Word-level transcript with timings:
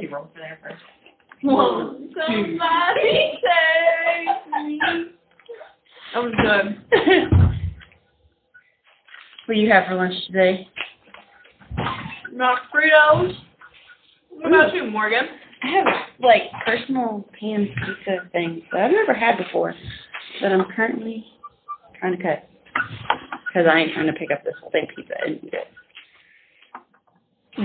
just 0.00 0.10
felt 0.10 0.24
like 0.24 0.30
jelly 0.30 0.30
for 0.34 0.40
there 0.40 0.58
first. 0.62 0.82
Won't 1.42 2.12
somebody 2.26 3.38
save 3.42 4.64
me? 4.64 4.80
That 6.14 6.22
was 6.22 6.32
good. 6.40 6.66
what 9.46 9.54
do 9.54 9.60
you 9.60 9.70
have 9.70 9.86
for 9.86 9.94
lunch 9.94 10.14
today? 10.26 10.68
Not 12.32 12.60
Fritos. 12.74 13.34
What 14.30 14.48
about 14.48 14.74
you, 14.74 14.90
Morgan? 14.90 15.24
I 15.62 15.68
have 15.68 15.86
like 16.20 16.42
personal 16.66 17.26
pan 17.38 17.68
pizza 17.68 18.28
things 18.32 18.62
that 18.72 18.82
I've 18.82 18.90
never 18.90 19.14
had 19.14 19.38
before 19.38 19.74
that 20.42 20.52
I'm 20.52 20.64
currently 20.74 21.24
trying 21.98 22.16
to 22.16 22.22
cut 22.22 22.48
because 23.46 23.66
I 23.70 23.78
ain't 23.78 23.92
trying 23.94 24.06
to 24.06 24.12
pick 24.12 24.30
up 24.32 24.44
this 24.44 24.54
whole 24.60 24.70
thing 24.70 24.86
pizza 24.94 25.14
and 25.24 25.38
eat 25.42 25.54
it. 25.54 25.68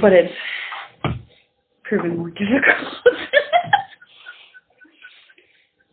But 0.02 0.14
it's 0.14 0.34
proven 1.90 2.18
more 2.18 2.30
difficult. 2.30 2.94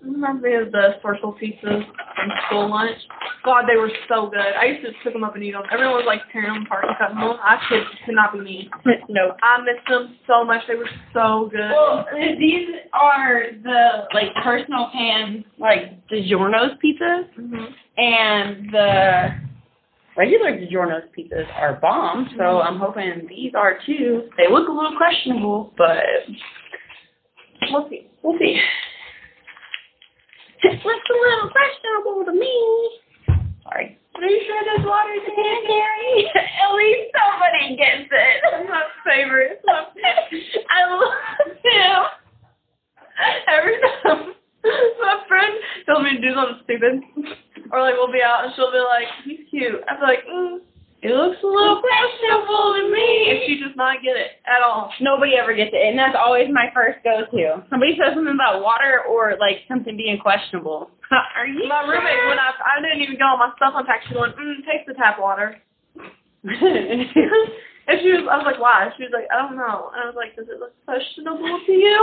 Reminds 0.03 0.43
me 0.43 0.55
of 0.55 0.71
the 0.71 0.97
social 1.03 1.33
pizzas 1.33 1.85
from 1.85 2.31
school 2.47 2.71
lunch. 2.71 2.97
God, 3.45 3.65
they 3.69 3.77
were 3.77 3.91
so 4.09 4.29
good. 4.31 4.39
I 4.39 4.67
used 4.67 4.87
to 4.87 4.93
pick 5.03 5.13
them 5.13 5.25
up 5.25 5.35
and 5.35 5.43
eat 5.43 5.53
them. 5.53 5.63
Everyone 5.73 5.95
was 5.95 6.05
like 6.07 6.21
tearing 6.33 6.53
them 6.53 6.63
apart 6.65 6.85
and 6.87 6.97
cutting 6.97 7.17
them. 7.17 7.37
I 7.43 7.59
could, 7.69 7.83
could 8.05 8.15
not 8.15 8.33
be 8.33 8.41
me. 8.41 8.71
no. 9.09 9.35
I 9.43 9.63
miss 9.63 9.83
them 9.89 10.17
so 10.27 10.45
much. 10.45 10.63
They 10.69 10.77
were 10.77 10.89
so 11.13 11.49
good. 11.51 11.71
Well, 11.71 12.07
these 12.39 12.69
are 12.93 13.47
the 13.65 14.07
like 14.15 14.29
personal 14.45 14.91
pan 14.93 15.45
like 15.59 16.07
DiGiorno's 16.09 16.79
pizzas, 16.85 17.27
hmm 17.35 17.65
and 17.99 18.69
the 18.73 19.46
regular 20.17 20.53
DiGiorno's 20.53 21.09
pizzas 21.17 21.47
are 21.57 21.79
bomb. 21.81 22.29
So 22.37 22.43
mm-hmm. 22.43 22.69
I'm 22.69 22.79
hoping 22.81 23.27
these 23.29 23.53
are 23.57 23.79
too. 23.87 24.29
They 24.37 24.51
look 24.51 24.69
a 24.69 24.73
little 24.73 24.97
questionable, 24.97 25.73
but 25.77 26.05
We'll 27.71 27.89
see. 27.89 28.07
we'll 28.23 28.39
see. 28.39 28.61
It 30.63 30.85
looks 30.85 31.07
a 31.11 31.19
little 31.31 31.51
questionable 31.51 32.25
to 32.27 32.33
me. 32.33 32.91
Sorry. 33.63 33.99
Are 34.17 34.23
you 34.25 34.41
sure 34.47 34.63
this 34.65 34.87
water 34.87 35.13
is 35.13 35.23
Gary, 35.69 36.25
at 36.33 36.75
least 36.75 37.13
somebody 37.13 37.77
gets 37.77 38.09
it. 38.11 38.37
That's 38.51 38.69
my 38.69 38.83
favorite. 39.05 39.61
I 39.69 40.89
love 40.89 41.13
him. 41.63 42.01
Every 43.49 43.77
time 44.03 44.33
my 44.65 45.23
friend 45.29 45.55
tells 45.85 46.03
me 46.05 46.17
to 46.17 46.21
do 46.21 46.35
something 46.35 46.61
stupid, 46.65 46.95
or 47.73 47.81
like 47.81 47.95
we'll 47.95 48.13
be 48.13 48.23
out 48.25 48.45
and 48.45 48.53
she'll 48.57 48.73
be 48.73 48.79
like, 48.79 49.09
"He's 49.25 49.36
cute." 49.57 49.81
I 49.89 49.97
feel 49.97 50.09
like, 50.09 50.25
mm, 50.29 50.61
it 51.07 51.13
looks 51.13 51.39
a 51.39 51.47
little 51.47 51.79
questionable 51.79 52.73
to 52.77 52.85
me, 52.89 53.09
and 53.31 53.39
she 53.47 53.61
does 53.61 53.77
not 53.77 54.01
get 54.01 54.17
it 54.17 54.41
at 54.49 54.65
all. 54.65 54.89
Nobody 55.01 55.37
ever 55.37 55.53
gets 55.53 55.71
it, 55.73 55.81
and 55.81 55.97
that's 55.97 56.17
always 56.17 56.49
my 56.49 56.73
first 56.73 57.05
go-to. 57.05 57.63
Somebody 57.69 57.95
says 58.01 58.17
something 58.17 58.33
about 58.33 58.65
water 58.65 59.05
or 59.05 59.37
like 59.37 59.63
something 59.69 59.97
being 59.97 60.19
questionable. 60.19 60.91
Are 61.37 61.47
you? 61.47 61.69
My 61.69 61.85
roommate, 61.85 62.21
when 62.27 62.41
I 62.41 62.51
I 62.59 62.81
didn't 62.81 63.05
even 63.05 63.21
get 63.21 63.29
all 63.29 63.37
my 63.37 63.53
stuff 63.57 63.77
unpacked, 63.77 64.09
she 64.09 64.17
went, 64.17 64.37
"Mm, 64.37 64.65
taste 64.65 64.89
the 64.89 64.97
tap 64.97 65.21
water." 65.21 65.61
and 66.45 67.97
she 68.03 68.11
was, 68.11 68.25
I 68.27 68.41
was 68.41 68.49
like, 68.49 68.59
"Why?" 68.59 68.91
She 68.97 69.05
was 69.05 69.13
like, 69.13 69.29
"I 69.31 69.37
don't 69.45 69.55
know." 69.55 69.93
And 69.95 70.01
I 70.01 70.07
was 70.09 70.17
like, 70.17 70.35
"Does 70.35 70.49
it 70.49 70.59
look 70.59 70.75
questionable 70.89 71.61
to 71.61 71.73
you?" 71.73 72.01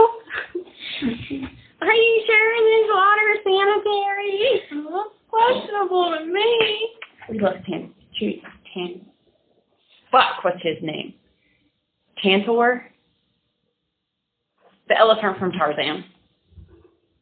Are 1.84 1.92
you 1.92 2.16
sure 2.24 2.52
this 2.64 2.88
water 2.88 3.28
is 3.36 3.42
sanitary? 3.44 4.32
It 4.70 4.80
looks 4.88 5.20
questionable 5.28 6.16
to 6.16 6.24
me. 6.24 7.03
We 7.30 7.40
love 7.40 7.56
Tan. 7.68 7.94
Shoot, 8.20 8.36
Tan. 8.74 9.06
Fuck, 10.12 10.44
what's 10.44 10.62
his 10.62 10.78
name? 10.82 11.14
Tantor? 12.22 12.86
The 14.90 14.98
elephant 14.98 15.40
from 15.40 15.52
Tarzan. 15.52 16.04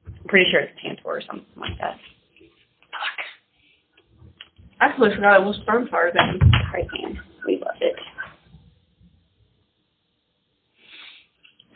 I'm 0.07 0.27
pretty 0.27 0.49
sure 0.51 0.61
it's 0.61 0.79
Tantor 0.81 1.01
or 1.05 1.21
something 1.21 1.45
like 1.55 1.77
that. 1.79 1.97
Fuck. 2.91 3.25
I 4.81 4.89
totally 4.91 5.15
forgot 5.15 5.41
it 5.41 5.45
was 5.45 5.59
from 5.65 5.87
Tarzan. 5.87 6.39
Tarzan. 6.71 7.19
We 7.45 7.57
love 7.57 7.75
it. 7.79 7.95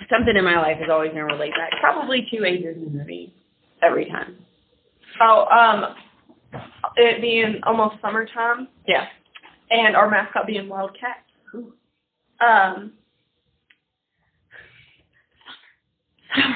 Something 0.10 0.36
in 0.36 0.44
my 0.44 0.60
life 0.60 0.78
is 0.84 0.90
always 0.92 1.12
going 1.14 1.28
to 1.28 1.34
relate 1.34 1.52
back. 1.52 1.72
Probably 1.80 2.28
two 2.32 2.46
ages 2.46 2.76
in 2.78 2.84
the 2.86 2.90
movie. 2.92 3.34
Every 3.82 4.06
time. 4.06 4.38
Oh, 5.22 5.46
um, 5.46 5.96
it 6.98 7.22
being 7.22 7.60
almost 7.64 7.96
summertime, 8.02 8.68
Yeah. 8.88 9.08
and 9.72 9.96
our 9.96 10.10
mascot 10.10 10.48
being 10.48 10.68
Wildcat. 10.70 11.24
Um, 12.42 12.92
summer, 16.36 16.56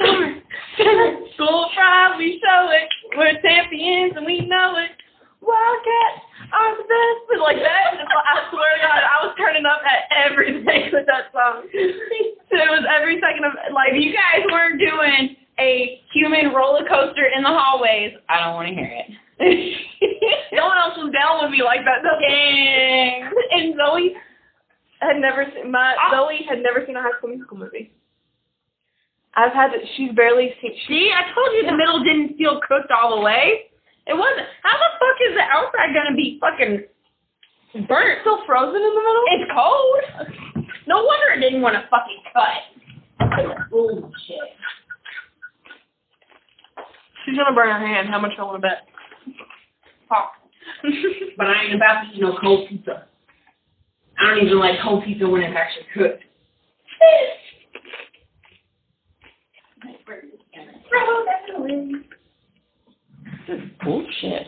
summer, 0.00 0.34
summer, 0.76 1.16
school 1.34 1.70
pride, 1.74 2.14
we 2.18 2.40
show 2.44 2.68
it. 2.70 2.88
We're 3.16 3.40
champions 3.40 4.12
and 4.16 4.26
we 4.26 4.40
know 4.46 4.76
it. 4.78 4.90
Wildcats 5.40 6.20
are 6.52 6.76
the 6.76 6.82
best. 6.84 7.20
But 7.30 7.38
like 7.40 7.56
that, 7.62 7.96
I 7.96 8.50
swear 8.50 8.76
to 8.76 8.82
God, 8.82 9.00
I 9.04 9.26
was 9.26 9.34
turning 9.38 9.64
up 9.64 9.80
at 9.86 10.10
everything 10.12 10.90
with 10.92 11.06
that 11.06 11.32
song. 11.32 11.64
It 11.72 12.70
was 12.70 12.84
every 12.88 13.20
second 13.20 13.44
of 13.44 13.52
like 13.72 13.92
If 13.92 14.02
you 14.02 14.12
guys 14.12 14.44
weren't 14.50 14.78
doing 14.80 15.36
a 15.58 16.00
human 16.12 16.52
roller 16.52 16.84
coaster 16.88 17.24
in 17.34 17.42
the 17.42 17.48
hallways, 17.48 18.12
I 18.28 18.40
don't 18.44 18.54
want 18.54 18.68
to 18.68 18.74
hear 18.74 18.84
it. 18.92 19.10
No 19.38 20.64
one 20.64 20.78
else 20.78 20.96
was 20.96 21.12
down 21.12 21.42
with 21.44 21.50
me 21.52 21.62
like 21.62 21.80
that 21.84 22.00
though. 22.02 22.18
Dang. 22.20 23.30
And 23.52 23.74
Zoe 23.76 24.14
had 25.00 25.16
never 25.20 25.44
seen 25.54 25.70
my 25.70 25.94
Ah. 26.00 26.10
Zoe 26.12 26.40
had 26.48 26.62
never 26.62 26.84
seen 26.86 26.96
a 26.96 27.02
High 27.02 27.12
School 27.18 27.30
Musical 27.30 27.56
movie. 27.58 27.92
I've 29.36 29.52
had 29.52 29.68
to, 29.76 29.78
she's 29.96 30.12
barely 30.16 30.54
seen. 30.62 30.72
She, 30.88 30.88
See, 30.88 31.10
I 31.12 31.28
told 31.34 31.52
you 31.52 31.66
the 31.68 31.76
middle 31.76 32.02
didn't 32.02 32.38
feel 32.38 32.60
cooked 32.66 32.90
all 32.90 33.16
the 33.16 33.20
way. 33.22 33.68
It 34.06 34.16
wasn't. 34.16 34.48
How 34.62 34.72
the 34.72 34.90
fuck 34.96 35.18
is 35.28 35.34
the 35.36 35.44
outside 35.44 35.92
gonna 35.92 36.16
be 36.16 36.38
fucking 36.40 37.84
burnt? 37.86 38.20
still 38.22 38.40
frozen 38.46 38.80
in 38.80 38.92
the 38.94 39.04
middle. 39.04 39.24
It's 39.36 39.50
cold. 39.52 40.64
No 40.86 41.04
wonder 41.04 41.36
it 41.36 41.40
didn't 41.40 41.60
want 41.60 41.74
to 41.76 41.84
fucking 41.90 42.22
cut. 42.32 43.68
Bullshit. 43.70 44.56
She's 47.24 47.36
gonna 47.36 47.54
burn 47.54 47.68
her 47.68 47.86
hand. 47.86 48.08
How 48.08 48.20
much 48.20 48.32
I 48.38 48.44
want 48.44 48.62
to 48.62 48.62
bet? 48.62 48.86
Fuck. 50.08 50.32
But 51.38 51.46
I 51.48 51.64
ain't 51.64 51.74
about 51.74 52.02
to 52.04 52.16
eat 52.16 52.20
no 52.22 52.36
cold 52.40 52.68
pizza. 52.68 53.06
I 54.18 54.24
don't 54.34 54.44
even 54.46 54.58
like 54.58 54.80
cold 54.82 55.04
pizza 55.04 55.28
when 55.28 55.42
it's 55.42 55.54
actually 55.56 55.86
cooked. 55.94 56.22
This 63.46 63.58
is 63.58 63.70
bullshit. 63.84 64.46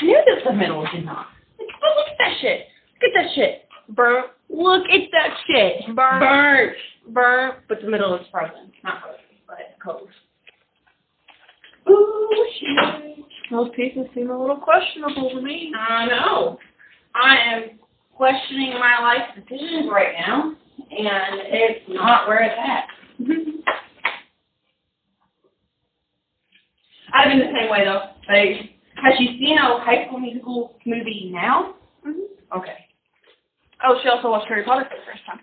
I 0.00 0.04
knew 0.04 0.22
that 0.26 0.44
the 0.50 0.52
middle 0.56 0.86
did 0.94 1.04
not. 1.04 1.26
Look, 1.58 1.68
look 1.68 2.06
at 2.08 2.16
that 2.18 2.36
shit. 2.40 2.66
Look 3.02 3.10
at 3.16 3.22
that 3.22 3.34
shit. 3.34 3.64
Burnt, 3.90 4.26
Look 4.48 4.84
at 4.90 5.00
that 5.12 5.36
shit. 5.46 5.96
burnt, 5.96 6.20
Burnt. 6.20 6.76
burnt. 7.08 7.54
But 7.68 7.80
the 7.82 7.88
middle 7.90 8.14
is 8.16 8.26
frozen. 8.30 8.70
Not 8.84 9.00
frozen, 9.02 9.20
but 9.46 9.58
cold. 9.82 10.08
Ooh, 11.88 12.46
shit. 12.58 13.19
Those 13.50 13.70
pieces 13.74 14.06
seem 14.14 14.30
a 14.30 14.40
little 14.40 14.56
questionable 14.56 15.30
to 15.30 15.40
me. 15.42 15.72
I 15.76 16.06
know. 16.06 16.58
I 17.14 17.36
am 17.36 17.78
questioning 18.14 18.74
my 18.74 19.00
life 19.00 19.22
decisions 19.34 19.88
right 19.90 20.14
now, 20.20 20.52
and 20.78 21.40
it's 21.46 21.84
not 21.88 22.28
where 22.28 22.42
it's 22.44 22.54
at. 22.56 22.86
I've 27.12 27.28
been 27.28 27.40
the 27.40 27.52
same 27.58 27.70
way 27.70 27.84
though. 27.84 28.02
Like, 28.28 28.70
has 29.02 29.14
she 29.18 29.38
seen 29.40 29.58
a 29.58 29.80
High 29.82 30.06
School 30.06 30.20
Musical 30.20 30.76
movie 30.86 31.30
now? 31.34 31.74
Mhm. 32.06 32.26
Okay. 32.56 32.86
Oh, 33.84 33.98
she 34.02 34.08
also 34.08 34.30
watched 34.30 34.46
Harry 34.48 34.64
Potter 34.64 34.84
for 34.84 34.96
the 34.96 35.04
first 35.10 35.24
time. 35.26 35.40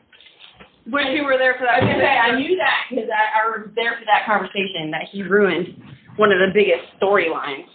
Wish 0.92 1.08
you 1.14 1.26
were 1.26 1.38
there 1.38 1.56
for 1.60 1.66
that. 1.66 1.82
I 1.82 1.84
was 1.84 1.90
gonna 1.92 2.04
say 2.04 2.18
I 2.18 2.36
knew 2.40 2.56
that 2.58 2.86
because 2.90 3.10
I, 3.10 3.42
I 3.42 3.50
was 3.58 3.68
there 3.76 3.98
for 4.00 4.06
that 4.06 4.26
conversation 4.26 4.92
that 4.92 5.04
he 5.12 5.24
ruined 5.24 5.76
one 6.16 6.32
of 6.32 6.40
the 6.40 6.52
biggest 6.54 6.86
storylines. 7.02 7.68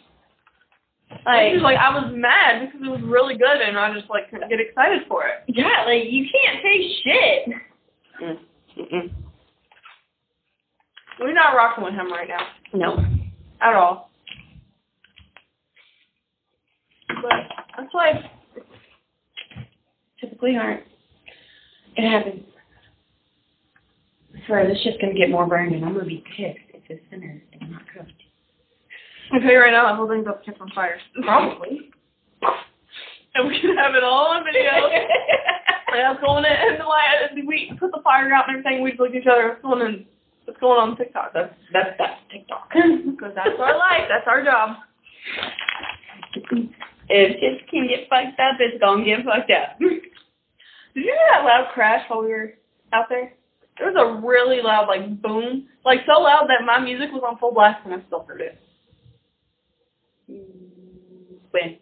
Like, 1.24 1.52
she 1.52 1.58
like, 1.58 1.78
I 1.78 1.94
was 1.94 2.12
mad 2.14 2.66
because 2.66 2.86
it 2.86 2.90
was 2.90 3.00
really 3.02 3.34
good, 3.36 3.60
and 3.60 3.78
I 3.78 3.92
just 3.94 4.10
like 4.10 4.30
couldn't 4.30 4.48
get 4.48 4.60
excited 4.60 5.02
for 5.08 5.24
it. 5.26 5.44
Yeah, 5.48 5.84
like 5.86 6.04
you 6.10 6.26
can't 6.30 6.62
say 6.62 6.94
shit. 7.04 7.48
Mm. 8.22 8.38
Mm-mm. 8.78 9.12
We're 11.20 11.34
not 11.34 11.54
rocking 11.54 11.84
with 11.84 11.94
him 11.94 12.10
right 12.10 12.28
now 12.28 12.46
No. 12.72 13.04
at 13.60 13.74
all. 13.74 14.10
But 17.08 17.32
that's 17.76 17.94
like 17.94 18.16
Typically 20.20 20.56
aren't. 20.56 20.84
It 21.96 22.08
happens. 22.08 22.42
I 24.34 24.46
swear, 24.46 24.68
this 24.68 24.80
shit's 24.82 24.96
gonna 25.00 25.14
get 25.14 25.30
more 25.30 25.46
burned, 25.46 25.74
and 25.74 25.84
I'm 25.84 25.94
gonna 25.94 26.06
be 26.06 26.24
pissed 26.36 26.58
if 26.72 26.82
it's 26.88 27.02
thinner 27.10 27.42
and 27.60 27.70
not 27.72 27.82
cooked. 27.92 28.21
I 29.32 29.38
tell 29.38 29.50
you 29.50 29.60
right 29.60 29.72
now, 29.72 29.88
that 29.88 29.96
whole 29.96 30.08
thing's 30.08 30.26
up 30.26 30.44
to 30.44 30.52
catch 30.52 30.60
on 30.60 30.70
fire. 30.74 30.98
Probably. 31.22 31.90
And 33.34 33.48
we 33.48 33.58
can 33.62 33.74
have 33.78 33.94
it 33.94 34.04
all 34.04 34.26
on 34.26 34.44
video. 34.44 34.68
Yeah, 35.94 36.12
what's 36.12 36.22
going 36.24 36.44
in? 36.44 36.52
And 36.52 36.80
then, 36.80 36.88
like, 36.88 37.46
we 37.46 37.70
put 37.78 37.92
the 37.92 38.00
fire 38.02 38.32
out 38.32 38.48
and 38.48 38.56
everything. 38.56 38.82
We 38.82 38.90
just 38.92 39.00
look 39.00 39.10
at 39.10 39.16
each 39.16 39.26
other. 39.26 39.48
What's 39.48 39.62
going 39.62 39.82
on? 39.82 40.06
What's 40.44 40.60
going 40.60 40.80
on 40.80 40.96
TikTok? 40.96 41.32
That's 41.34 41.52
That's 41.72 41.90
that's 41.98 42.16
TikTok. 42.32 42.68
because 42.72 43.32
that's 43.36 43.60
our 43.60 43.76
life. 43.76 44.08
That's 44.08 44.26
our 44.26 44.42
job. 44.42 44.76
if 46.34 47.40
kids 47.40 47.60
can 47.70 47.88
get 47.88 48.08
fucked 48.08 48.40
up, 48.40 48.56
it's 48.58 48.80
gonna 48.80 49.04
get 49.04 49.24
fucked 49.24 49.50
up. 49.50 49.78
Did 49.78 50.00
you 50.94 51.12
hear 51.12 51.28
that 51.32 51.44
loud 51.44 51.68
crash 51.74 52.08
while 52.08 52.22
we 52.22 52.28
were 52.28 52.54
out 52.92 53.06
there? 53.08 53.34
There 53.78 53.92
was 53.92 53.96
a 54.00 54.26
really 54.26 54.62
loud 54.62 54.88
like 54.88 55.20
boom, 55.20 55.68
like 55.84 56.00
so 56.06 56.20
loud 56.22 56.48
that 56.48 56.64
my 56.64 56.80
music 56.80 57.12
was 57.12 57.22
on 57.26 57.38
full 57.38 57.52
blast 57.52 57.84
and 57.84 57.94
I 57.94 58.02
still 58.06 58.24
heard 58.24 58.40
it. 58.40 58.58
When 61.52 61.78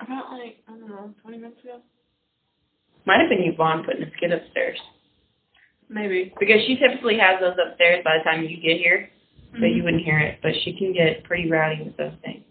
About 0.00 0.32
like 0.32 0.58
I 0.68 0.72
don't 0.72 0.88
know, 0.88 1.14
twenty 1.22 1.38
minutes 1.38 1.62
ago, 1.64 1.80
might 3.06 3.20
have 3.20 3.28
been 3.30 3.42
Yvonne 3.42 3.84
putting 3.84 4.02
a 4.02 4.10
skid 4.16 4.32
upstairs 4.32 4.78
maybe. 5.88 6.32
because 6.38 6.60
she 6.66 6.76
typically 6.76 7.18
has 7.18 7.40
those 7.40 7.56
upstairs 7.58 8.02
by 8.04 8.18
the 8.18 8.24
time 8.24 8.44
you 8.44 8.56
get 8.56 8.78
here, 8.78 9.10
so 9.52 9.64
you 9.64 9.76
mm-hmm. 9.76 9.84
wouldn't 9.84 10.04
hear 10.04 10.18
it. 10.18 10.38
But 10.42 10.52
she 10.62 10.72
can 10.72 10.92
get 10.92 11.24
pretty 11.24 11.50
rowdy 11.50 11.82
with 11.82 11.96
those 11.96 12.14
things. 12.24 12.44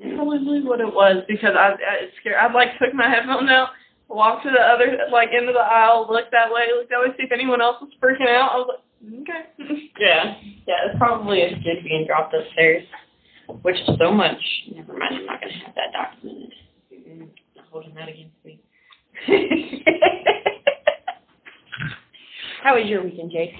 I 0.00 0.14
probably 0.14 0.62
what 0.62 0.80
it 0.80 0.88
was 0.88 1.24
because 1.28 1.52
I, 1.54 1.76
I 1.76 2.08
scared. 2.20 2.36
I 2.40 2.50
like 2.52 2.78
took 2.78 2.94
my 2.94 3.08
headphones 3.08 3.50
out, 3.50 3.70
walked 4.08 4.44
to 4.44 4.50
the 4.50 4.60
other 4.60 4.96
like 5.12 5.28
end 5.36 5.48
of 5.48 5.54
the 5.54 5.60
aisle, 5.60 6.06
looked 6.08 6.32
that 6.32 6.50
way, 6.50 6.66
looked 6.74 6.90
that 6.90 7.00
way, 7.00 7.12
see 7.18 7.24
if 7.24 7.32
anyone 7.32 7.60
else 7.60 7.76
was 7.80 7.90
freaking 8.02 8.28
out. 8.28 8.52
I 8.52 8.56
was 8.56 8.68
like, 8.72 9.12
mm, 9.12 9.22
okay. 9.22 9.90
Yeah, 10.00 10.34
yeah, 10.66 10.88
it's 10.88 10.98
probably 10.98 11.42
a 11.42 11.50
skid 11.60 11.84
being 11.84 12.06
dropped 12.06 12.32
upstairs, 12.34 12.84
which 13.62 13.76
is 13.76 13.90
so 13.98 14.12
much. 14.12 14.38
Never 14.74 14.92
mind, 14.96 15.14
I'm 15.16 15.26
not 15.26 15.40
gonna 15.40 15.52
have 15.64 15.74
that 15.74 15.92
documented. 15.92 16.52
Mm, 16.92 17.28
Not 17.56 17.66
holding 17.70 17.94
that 17.94 18.08
against 18.08 18.34
me. 18.44 18.60
How 22.62 22.76
was 22.78 22.86
your 22.88 23.02
weekend, 23.02 23.30
Jake? 23.32 23.54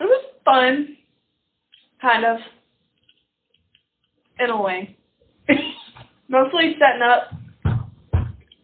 It 0.00 0.04
was 0.04 0.24
fun, 0.44 0.96
kind 2.02 2.24
of, 2.24 2.38
in 4.38 4.50
a 4.50 4.60
way. 4.60 4.96
Mostly 6.28 6.76
setting 6.78 7.02
up 7.02 7.30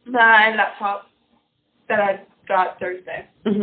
my 0.06 0.54
laptop 0.56 1.06
that 1.88 2.00
I 2.00 2.20
got 2.48 2.78
Thursday. 2.80 3.26
hmm 3.46 3.62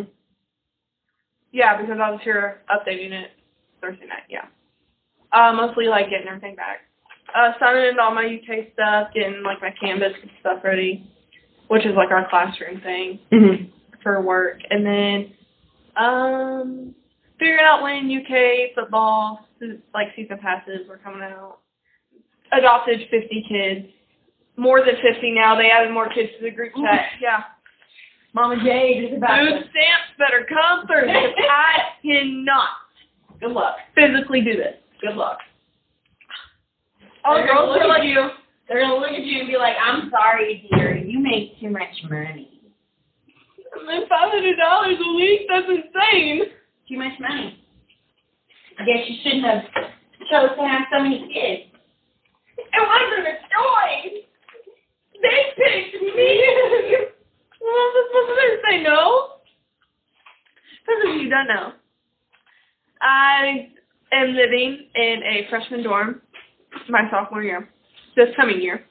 Yeah, 1.51 1.79
because 1.79 1.97
I 2.01 2.09
was 2.11 2.21
here 2.23 2.61
updating 2.69 3.11
it 3.11 3.31
Thursday 3.81 4.05
night. 4.07 4.23
Yeah. 4.29 4.45
Uh, 5.31 5.53
mostly 5.53 5.87
like 5.87 6.09
getting 6.09 6.27
everything 6.27 6.55
back. 6.55 6.79
Uh, 7.35 7.51
signing 7.59 7.85
in 7.89 7.99
all 7.99 8.13
my 8.13 8.23
UK 8.25 8.71
stuff, 8.73 9.09
getting 9.13 9.43
like 9.43 9.61
my 9.61 9.71
canvas 9.79 10.13
and 10.21 10.31
stuff 10.39 10.59
ready, 10.63 11.05
which 11.67 11.85
is 11.85 11.93
like 11.95 12.09
our 12.11 12.27
classroom 12.29 12.79
thing 12.81 13.19
hmm 13.31 13.65
for 14.03 14.21
work, 14.21 14.59
and 14.69 14.85
then 14.85 15.33
um, 15.97 16.95
figuring 17.39 17.59
out 17.63 17.81
when 17.81 18.09
UK 18.09 18.73
football 18.75 19.47
like 19.93 20.07
season 20.15 20.37
passes 20.37 20.87
were 20.87 20.97
coming 20.97 21.23
out. 21.23 21.57
Adopted 22.53 23.01
50 23.11 23.45
kids, 23.49 23.85
more 24.55 24.79
than 24.79 24.95
50 25.01 25.31
now. 25.31 25.57
They 25.57 25.69
added 25.69 25.91
more 25.91 26.07
kids 26.07 26.29
to 26.37 26.45
the 26.45 26.51
group 26.51 26.73
chat. 26.75 27.07
Yeah. 27.21 27.43
Mama 28.33 28.63
Jade 28.63 29.11
is 29.11 29.17
about 29.17 29.39
Food 29.39 29.61
stamps 29.71 30.13
better 30.17 30.45
come 30.47 30.85
through 30.87 31.07
because 31.07 31.33
I 31.49 31.79
cannot 32.01 32.69
Good 33.41 33.51
luck. 33.51 33.77
physically 33.95 34.41
do 34.41 34.55
this. 34.55 34.75
Good 35.01 35.15
luck. 35.15 35.39
The 37.23 37.33
They're 37.33 37.47
gonna 37.47 37.71
look 37.71 37.81
at 37.81 38.03
you. 38.05 38.29
They're 38.67 38.81
gonna 38.81 38.95
look 38.95 39.11
at 39.11 39.23
you 39.23 39.39
and 39.39 39.47
be 39.47 39.57
like, 39.57 39.75
"I'm 39.79 40.09
sorry, 40.09 40.67
dear. 40.71 40.97
You 40.97 41.19
make 41.19 41.59
too 41.59 41.69
much 41.69 42.03
money. 42.09 42.61
$500 44.09 44.99
a 44.99 45.13
week? 45.15 45.41
That's 45.49 45.67
insane. 45.69 46.51
Too 46.87 46.97
much 46.97 47.19
money. 47.19 47.63
I 48.79 48.85
guess 48.85 49.09
you 49.09 49.17
shouldn't 49.23 49.45
have 49.45 49.63
chose 50.29 50.55
to 50.57 50.67
have 50.67 50.87
so 50.91 50.99
many 51.03 51.27
kids." 51.33 51.71
It 52.57 52.87
wasn't 52.87 53.27
a 53.27 53.37
choice. 53.53 54.23
They 55.21 55.53
picked 55.55 56.01
me. 56.01 56.97
well, 57.61 57.71
I 57.71 57.91
was 57.93 58.27
supposed 58.27 58.63
to 58.63 58.69
say 58.69 58.83
no. 58.83 59.29
Because 60.85 61.03
if 61.05 61.21
you 61.21 61.29
don't 61.29 61.47
know, 61.47 61.73
I 63.01 63.69
am 64.11 64.33
living 64.35 64.87
in 64.95 65.21
a 65.23 65.47
freshman 65.49 65.83
dorm 65.83 66.21
my 66.89 67.09
sophomore 67.09 67.43
year, 67.43 67.69
this 68.15 68.29
coming 68.35 68.61
year. 68.61 68.85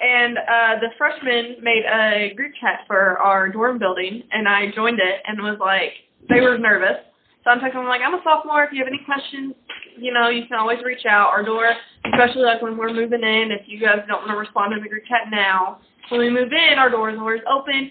And 0.00 0.36
uh, 0.36 0.80
the 0.80 0.88
freshmen 0.98 1.56
made 1.62 1.84
a 1.86 2.34
group 2.34 2.52
chat 2.60 2.80
for 2.86 3.18
our 3.18 3.48
dorm 3.48 3.78
building, 3.78 4.22
and 4.32 4.48
I 4.48 4.70
joined 4.74 4.98
it 5.00 5.22
and 5.26 5.40
was 5.40 5.58
like, 5.60 5.92
they 6.28 6.40
were 6.40 6.58
nervous. 6.58 6.98
So 7.44 7.50
I'm 7.50 7.58
texting 7.58 7.74
them 7.74 7.86
like, 7.86 8.02
I'm 8.04 8.14
a 8.14 8.22
sophomore. 8.22 8.64
If 8.64 8.72
you 8.72 8.78
have 8.78 8.88
any 8.88 9.00
questions, 9.04 9.54
you 9.98 10.12
know, 10.12 10.28
you 10.28 10.46
can 10.46 10.58
always 10.58 10.78
reach 10.84 11.06
out. 11.06 11.28
Our 11.30 11.42
door, 11.42 11.72
especially 12.04 12.42
like 12.42 12.62
when 12.62 12.76
we're 12.76 12.92
moving 12.92 13.22
in, 13.22 13.50
if 13.50 13.66
you 13.66 13.80
guys 13.80 14.00
don't 14.06 14.20
want 14.20 14.30
to 14.30 14.36
respond 14.36 14.74
to 14.74 14.80
the 14.80 14.88
group 14.88 15.04
chat 15.08 15.30
now, 15.30 15.80
when 16.10 16.20
we 16.20 16.30
move 16.30 16.52
in, 16.52 16.78
our 16.78 16.90
door 16.90 17.10
is 17.10 17.18
always 17.18 17.40
open, 17.50 17.90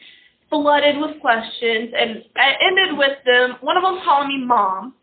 flooded 0.50 0.98
with 0.98 1.20
questions, 1.20 1.92
and 1.98 2.24
I 2.36 2.54
ended 2.62 2.98
with 2.98 3.18
them, 3.26 3.58
one 3.62 3.78
of 3.78 3.84
them 3.84 4.00
calling 4.04 4.28
me 4.28 4.46
mom. 4.46 4.94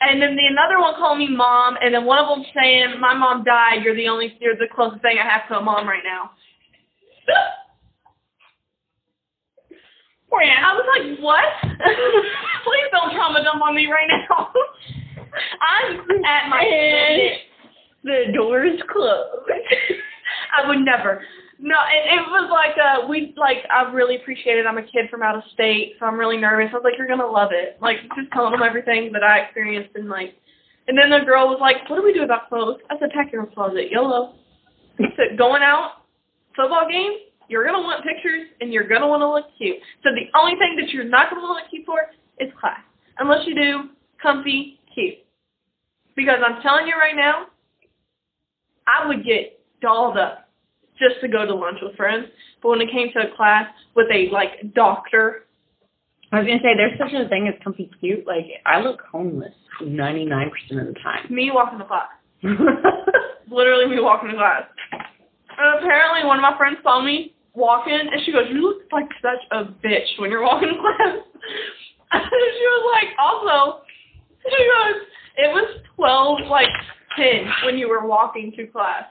And 0.00 0.20
then 0.20 0.36
the 0.36 0.46
another 0.46 0.78
one 0.78 0.94
calling 0.94 1.18
me 1.18 1.28
mom, 1.34 1.76
and 1.82 1.94
then 1.94 2.04
one 2.04 2.18
of 2.18 2.28
them 2.28 2.44
saying, 2.54 3.00
"My 3.00 3.14
mom 3.14 3.44
died. 3.44 3.82
You're 3.82 3.96
the 3.96 4.08
only, 4.08 4.36
you're 4.40 4.56
the 4.56 4.68
closest 4.74 5.02
thing 5.02 5.16
I 5.18 5.28
have 5.28 5.48
to 5.48 5.58
a 5.58 5.62
mom 5.62 5.88
right 5.88 6.04
now." 6.04 6.30
I 10.66 10.74
was 10.74 10.86
like, 10.98 11.18
"What? 11.20 11.44
Please 12.64 12.88
don't 12.92 13.14
trauma 13.14 13.42
dump 13.42 13.62
on 13.62 13.74
me 13.74 13.86
right 13.90 14.08
now. 14.08 14.50
I'm 15.60 16.24
at 16.24 16.48
my 16.48 16.62
limit. 16.62 17.38
the 18.04 18.32
door's 18.34 18.80
closed. 18.90 19.50
I 20.56 20.68
would 20.68 20.80
never. 20.80 21.22
No, 21.58 21.76
and 21.76 22.20
it 22.20 22.24
was 22.28 22.50
like 22.52 22.76
uh 22.76 23.08
we 23.08 23.32
like 23.36 23.64
I 23.70 23.90
really 23.90 24.16
appreciate 24.16 24.58
it. 24.58 24.66
I'm 24.66 24.76
a 24.76 24.82
kid 24.82 25.08
from 25.10 25.22
out 25.22 25.36
of 25.36 25.42
state, 25.54 25.94
so 25.98 26.04
I'm 26.06 26.18
really 26.18 26.36
nervous. 26.36 26.68
I 26.72 26.76
was 26.76 26.84
like, 26.84 26.98
You're 26.98 27.08
gonna 27.08 27.26
love 27.26 27.50
it. 27.52 27.78
Like 27.80 27.96
just 28.14 28.30
telling 28.32 28.52
them 28.52 28.62
everything 28.62 29.10
that 29.12 29.22
I 29.22 29.40
experienced 29.40 29.96
and 29.96 30.08
like 30.08 30.34
and 30.88 30.96
then 30.96 31.10
the 31.10 31.24
girl 31.24 31.48
was 31.48 31.58
like, 31.60 31.88
What 31.88 31.96
do 31.96 32.04
we 32.04 32.12
do 32.12 32.22
about 32.22 32.48
clothes? 32.48 32.80
I 32.90 32.98
said, 32.98 33.10
Pack 33.10 33.32
your 33.32 33.46
closet, 33.46 33.90
YOLO. 33.90 34.34
I 34.98 35.04
said, 35.16 35.36
going 35.36 35.62
out, 35.62 36.04
football 36.54 36.88
game, 36.90 37.12
you're 37.48 37.64
gonna 37.64 37.82
want 37.82 38.04
pictures 38.04 38.48
and 38.60 38.72
you're 38.72 38.88
gonna 38.88 39.08
wanna 39.08 39.30
look 39.30 39.46
cute. 39.56 39.76
So 40.02 40.10
the 40.10 40.28
only 40.38 40.56
thing 40.58 40.76
that 40.78 40.90
you're 40.90 41.04
not 41.04 41.30
gonna 41.30 41.46
look 41.46 41.64
cute 41.70 41.86
for 41.86 42.00
is 42.38 42.50
class. 42.60 42.80
Unless 43.18 43.46
you 43.46 43.54
do 43.54 43.90
comfy, 44.20 44.78
cute. 44.94 45.14
Because 46.16 46.38
I'm 46.44 46.60
telling 46.62 46.86
you 46.86 46.94
right 46.94 47.16
now, 47.16 47.46
I 48.86 49.06
would 49.06 49.24
get 49.24 49.60
dolled 49.80 50.16
up 50.16 50.45
just 50.98 51.20
to 51.20 51.28
go 51.28 51.44
to 51.44 51.54
lunch 51.54 51.78
with 51.82 51.96
friends. 51.96 52.26
But 52.62 52.70
when 52.70 52.80
it 52.80 52.90
came 52.90 53.08
to 53.12 53.30
a 53.32 53.36
class 53.36 53.66
with 53.94 54.06
a 54.12 54.28
like 54.32 54.74
doctor, 54.74 55.44
I 56.32 56.40
was 56.40 56.46
gonna 56.46 56.60
say 56.60 56.74
there's 56.76 56.98
such 56.98 57.12
a 57.14 57.28
thing 57.28 57.48
as 57.48 57.54
comfy 57.62 57.90
cute. 58.00 58.26
Like 58.26 58.46
I 58.64 58.80
look 58.80 59.02
homeless 59.10 59.54
ninety 59.80 60.24
nine 60.24 60.50
percent 60.50 60.80
of 60.80 60.94
the 60.94 61.00
time. 61.00 61.26
me 61.30 61.50
walking 61.52 61.78
to 61.78 61.84
class, 61.84 62.08
literally 63.50 63.86
me 63.86 64.00
walking 64.00 64.30
to 64.30 64.36
class. 64.36 64.64
And 64.92 65.78
apparently 65.78 66.26
one 66.26 66.38
of 66.38 66.42
my 66.42 66.56
friends 66.56 66.78
saw 66.82 67.02
me 67.02 67.34
walking, 67.54 67.94
and 67.94 68.20
she 68.24 68.32
goes, 68.32 68.46
"You 68.50 68.60
look 68.62 68.82
like 68.92 69.08
such 69.22 69.42
a 69.52 69.64
bitch 69.64 70.18
when 70.18 70.30
you're 70.30 70.42
walking 70.42 70.68
to 70.68 70.80
class." 70.80 71.18
And 72.12 72.22
she 72.22 72.66
was 72.70 72.94
like, 72.94 73.10
also, 73.18 73.82
she 74.44 74.62
goes, 74.62 75.02
"It 75.36 75.48
was 75.52 75.80
twelve, 75.96 76.38
like 76.48 76.70
ten 77.16 77.50
when 77.64 77.78
you 77.78 77.88
were 77.88 78.06
walking 78.06 78.52
to 78.56 78.66
class." 78.68 79.04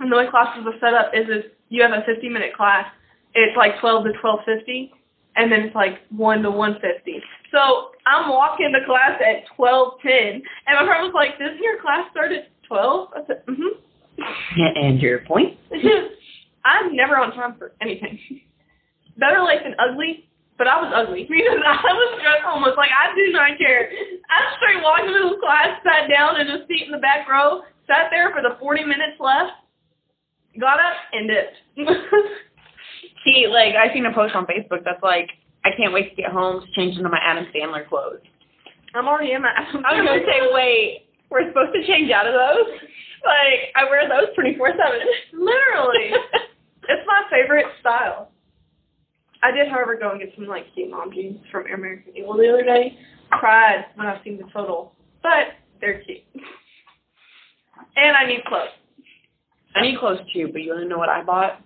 And 0.00 0.10
the 0.10 0.16
way 0.16 0.26
classes 0.30 0.66
are 0.66 0.78
set 0.80 0.94
up 0.94 1.12
is, 1.14 1.28
is 1.28 1.50
you 1.68 1.82
have 1.82 1.92
a 1.92 2.02
50 2.06 2.28
minute 2.28 2.54
class. 2.54 2.86
It's 3.34 3.56
like 3.56 3.78
12 3.80 4.04
to 4.04 4.12
12:50, 4.22 4.90
and 5.36 5.50
then 5.50 5.62
it's 5.62 5.74
like 5.74 6.02
1 6.10 6.42
to 6.42 6.50
1:50. 6.50 7.22
So 7.50 7.90
I'm 8.06 8.30
walking 8.30 8.72
to 8.72 8.84
class 8.86 9.20
at 9.20 9.46
12:10, 9.56 10.42
and 10.66 10.74
my 10.74 10.86
friend 10.86 11.02
was 11.02 11.14
like, 11.14 11.38
"Doesn't 11.38 11.62
your 11.62 11.80
class 11.80 12.10
start 12.10 12.32
at 12.32 12.50
12?" 12.66 13.08
I 13.14 13.26
said, 13.26 13.46
"Mhm." 13.46 13.78
and 14.76 15.00
your 15.00 15.20
point? 15.20 15.58
I'm 16.64 16.94
never 16.96 17.16
on 17.18 17.32
time 17.32 17.56
for 17.58 17.72
anything. 17.80 18.18
Better 19.18 19.42
late 19.42 19.62
than 19.62 19.74
ugly, 19.78 20.28
but 20.58 20.66
I 20.66 20.80
was 20.80 20.90
ugly 20.94 21.24
because 21.30 21.60
I 21.62 21.92
was 21.92 22.20
dressed 22.22 22.46
almost 22.46 22.76
like 22.76 22.90
I 22.90 23.14
do 23.14 23.32
not 23.32 23.58
care. 23.58 23.90
I 24.30 24.56
straight 24.58 24.82
walked 24.82 25.06
into 25.06 25.34
the 25.34 25.40
class, 25.40 25.78
sat 25.82 26.08
down 26.10 26.40
in 26.40 26.48
a 26.48 26.66
seat 26.66 26.86
in 26.86 26.92
the 26.92 27.02
back 27.02 27.28
row, 27.28 27.62
sat 27.86 28.08
there 28.10 28.30
for 28.30 28.42
the 28.42 28.56
40 28.58 28.84
minutes 28.84 29.20
left, 29.20 29.63
got 30.60 30.80
up, 30.80 30.96
and 31.12 31.28
dipped. 31.28 31.56
See, 33.24 33.46
like 33.48 33.74
I 33.74 33.92
seen 33.92 34.06
a 34.06 34.12
post 34.12 34.34
on 34.34 34.46
Facebook 34.46 34.84
that's 34.84 35.02
like, 35.02 35.30
I 35.64 35.70
can't 35.76 35.92
wait 35.92 36.10
to 36.10 36.16
get 36.22 36.30
home 36.30 36.60
to 36.60 36.66
change 36.72 36.96
into 36.96 37.08
my 37.08 37.20
Adam 37.22 37.46
Sandler 37.54 37.88
clothes. 37.88 38.20
I'm 38.94 39.08
already 39.08 39.32
in 39.32 39.42
my. 39.42 39.50
I 39.50 39.94
was 39.94 40.06
gonna 40.06 40.20
say, 40.26 40.40
wait, 40.52 41.06
we're 41.30 41.48
supposed 41.48 41.72
to 41.74 41.86
change 41.86 42.10
out 42.10 42.26
of 42.26 42.34
those? 42.34 42.78
Like, 43.24 43.72
I 43.74 43.84
wear 43.88 44.08
those 44.08 44.34
twenty 44.34 44.56
four 44.56 44.70
seven. 44.70 45.00
Literally. 45.32 46.12
It's 46.86 47.06
my 47.06 47.22
favorite 47.30 47.66
style. 47.80 48.30
I 49.42 49.50
did, 49.50 49.68
however, 49.68 49.96
go 49.98 50.10
and 50.10 50.20
get 50.20 50.32
some 50.34 50.46
like 50.46 50.66
cute 50.74 50.90
mom 50.90 51.12
jeans 51.12 51.38
from 51.50 51.64
American 51.72 52.16
Eagle 52.16 52.36
the 52.36 52.48
other 52.48 52.62
day. 52.64 52.98
Cried 53.30 53.84
when 53.94 54.06
I 54.06 54.22
seen 54.22 54.38
the 54.38 54.44
total, 54.52 54.92
but 55.22 55.54
they're 55.80 56.02
cute. 56.02 56.22
And 57.96 58.16
I 58.16 58.26
need 58.26 58.44
clothes. 58.46 58.68
I 59.74 59.82
need 59.82 59.98
clothes 59.98 60.20
too, 60.32 60.48
but 60.52 60.62
you 60.62 60.70
want 60.70 60.82
to 60.82 60.88
know 60.88 60.98
what 60.98 61.08
I 61.08 61.22
bought? 61.22 61.60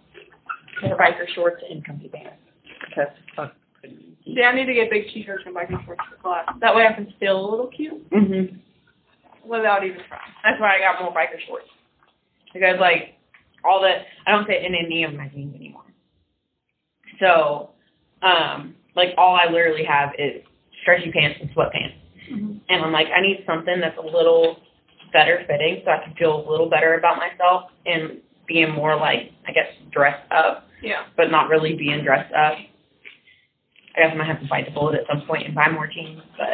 Pair 0.80 0.92
of 0.94 0.98
biker 0.98 1.28
shorts 1.34 1.62
and 1.68 1.84
comfy 1.84 2.08
pants. 2.08 2.36
Because 2.88 3.08
fuck. 3.36 3.52
See, 3.82 4.42
I 4.42 4.54
need 4.54 4.66
to 4.66 4.74
get 4.74 4.90
big 4.90 5.04
t-shirts 5.12 5.42
and 5.46 5.54
biking 5.54 5.78
shorts 5.84 6.00
for 6.10 6.16
class. 6.22 6.46
That 6.60 6.74
way 6.74 6.86
I 6.86 6.92
can 6.92 7.12
feel 7.18 7.38
a 7.38 7.48
little 7.50 7.68
cute 7.68 8.10
Mhm. 8.10 8.58
without 9.44 9.84
even 9.84 10.00
trying. 10.06 10.32
That's 10.44 10.60
why 10.60 10.76
I 10.76 10.78
got 10.80 11.02
more 11.02 11.12
biker 11.12 11.40
shorts. 11.46 11.68
Because 12.52 12.78
like 12.78 13.14
all 13.64 13.80
the 13.80 14.04
I 14.26 14.32
don't 14.32 14.46
fit 14.46 14.64
in 14.64 14.74
any 14.74 15.04
of 15.04 15.14
my 15.14 15.28
jeans 15.28 15.54
anymore. 15.54 15.84
So, 17.20 17.70
um, 18.22 18.74
like 18.94 19.14
all 19.18 19.34
I 19.34 19.46
literally 19.50 19.84
have 19.84 20.10
is 20.18 20.42
stretchy 20.82 21.10
pants 21.10 21.38
and 21.40 21.50
sweatpants. 21.50 21.94
Mm-hmm. 22.30 22.58
And 22.68 22.84
I'm 22.84 22.92
like, 22.92 23.08
I 23.08 23.20
need 23.20 23.42
something 23.46 23.80
that's 23.80 23.96
a 23.98 24.02
little 24.02 24.60
better 25.12 25.44
fitting 25.46 25.82
so 25.84 25.90
I 25.90 26.04
can 26.04 26.14
feel 26.14 26.46
a 26.46 26.50
little 26.50 26.68
better 26.68 26.94
about 26.94 27.16
myself 27.16 27.70
and 27.86 28.18
being 28.46 28.72
more 28.72 28.96
like 28.96 29.30
I 29.46 29.52
guess 29.52 29.66
dressed 29.90 30.30
up, 30.32 30.66
Yeah. 30.82 31.04
but 31.16 31.30
not 31.30 31.48
really 31.48 31.74
being 31.74 32.02
dressed 32.04 32.32
up. 32.34 32.54
I 33.96 34.00
guess 34.02 34.10
I 34.12 34.14
might 34.14 34.26
have 34.26 34.40
to 34.40 34.46
bite 34.48 34.64
the 34.66 34.70
bullet 34.72 35.00
at 35.00 35.06
some 35.10 35.26
point 35.26 35.46
and 35.46 35.54
buy 35.54 35.68
more 35.70 35.86
jeans, 35.86 36.22
but 36.36 36.48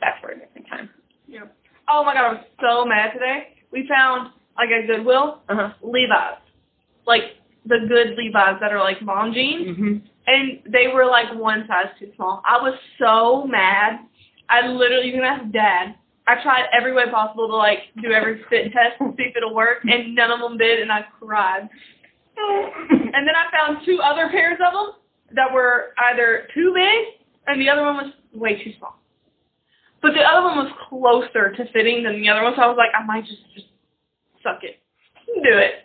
that's 0.00 0.20
for 0.20 0.30
a 0.30 0.38
different 0.38 0.66
time. 0.68 0.90
Yeah. 1.26 1.44
Oh 1.88 2.04
my 2.04 2.14
god, 2.14 2.36
I'm 2.36 2.44
so 2.60 2.84
mad 2.84 3.12
today. 3.12 3.54
We 3.72 3.88
found 3.88 4.32
like 4.56 4.68
a 4.70 4.86
Goodwill 4.86 5.40
Uh 5.48 5.54
huh. 5.54 5.70
Levi's, 5.82 6.38
like 7.06 7.22
the 7.66 7.78
good 7.88 8.16
Levi's 8.16 8.58
that 8.60 8.72
are 8.72 8.80
like 8.80 9.00
mom 9.02 9.32
jeans, 9.32 9.76
Mhm. 9.78 10.02
and 10.26 10.60
they 10.66 10.88
were 10.88 11.06
like 11.06 11.34
one 11.34 11.66
size 11.66 11.86
too 11.98 12.12
small. 12.16 12.42
I 12.44 12.58
was 12.62 12.78
so 12.98 13.46
mad. 13.46 14.00
I 14.48 14.66
literally, 14.66 15.06
you 15.06 15.12
can 15.14 15.22
ask 15.24 15.50
Dad. 15.52 15.94
I 16.30 16.40
tried 16.42 16.66
every 16.72 16.92
way 16.92 17.10
possible 17.10 17.48
to 17.48 17.56
like 17.56 17.90
do 18.00 18.12
every 18.12 18.42
fit 18.48 18.72
test 18.72 19.00
and 19.00 19.14
see 19.16 19.24
if 19.24 19.36
it'll 19.36 19.54
work, 19.54 19.78
and 19.82 20.14
none 20.14 20.30
of 20.30 20.38
them 20.38 20.56
did, 20.56 20.78
and 20.78 20.92
I 20.92 21.04
cried. 21.18 21.68
And 22.38 23.26
then 23.26 23.34
I 23.34 23.50
found 23.50 23.84
two 23.84 23.98
other 23.98 24.28
pairs 24.30 24.58
of 24.64 24.72
them 24.72 24.94
that 25.34 25.52
were 25.52 25.92
either 26.10 26.46
too 26.54 26.72
big, 26.72 27.26
and 27.48 27.60
the 27.60 27.68
other 27.68 27.82
one 27.82 27.96
was 27.96 28.12
way 28.32 28.62
too 28.62 28.72
small. 28.78 29.00
But 30.02 30.12
the 30.14 30.22
other 30.22 30.46
one 30.46 30.64
was 30.64 30.72
closer 30.88 31.50
to 31.52 31.72
fitting 31.72 32.04
than 32.04 32.22
the 32.22 32.28
other 32.28 32.44
one, 32.44 32.54
so 32.54 32.62
I 32.62 32.66
was 32.68 32.78
like, 32.78 32.94
I 32.96 33.04
might 33.04 33.26
just 33.26 33.42
just 33.54 33.66
suck 34.42 34.62
it, 34.62 34.78
do 35.26 35.58
it. 35.58 35.84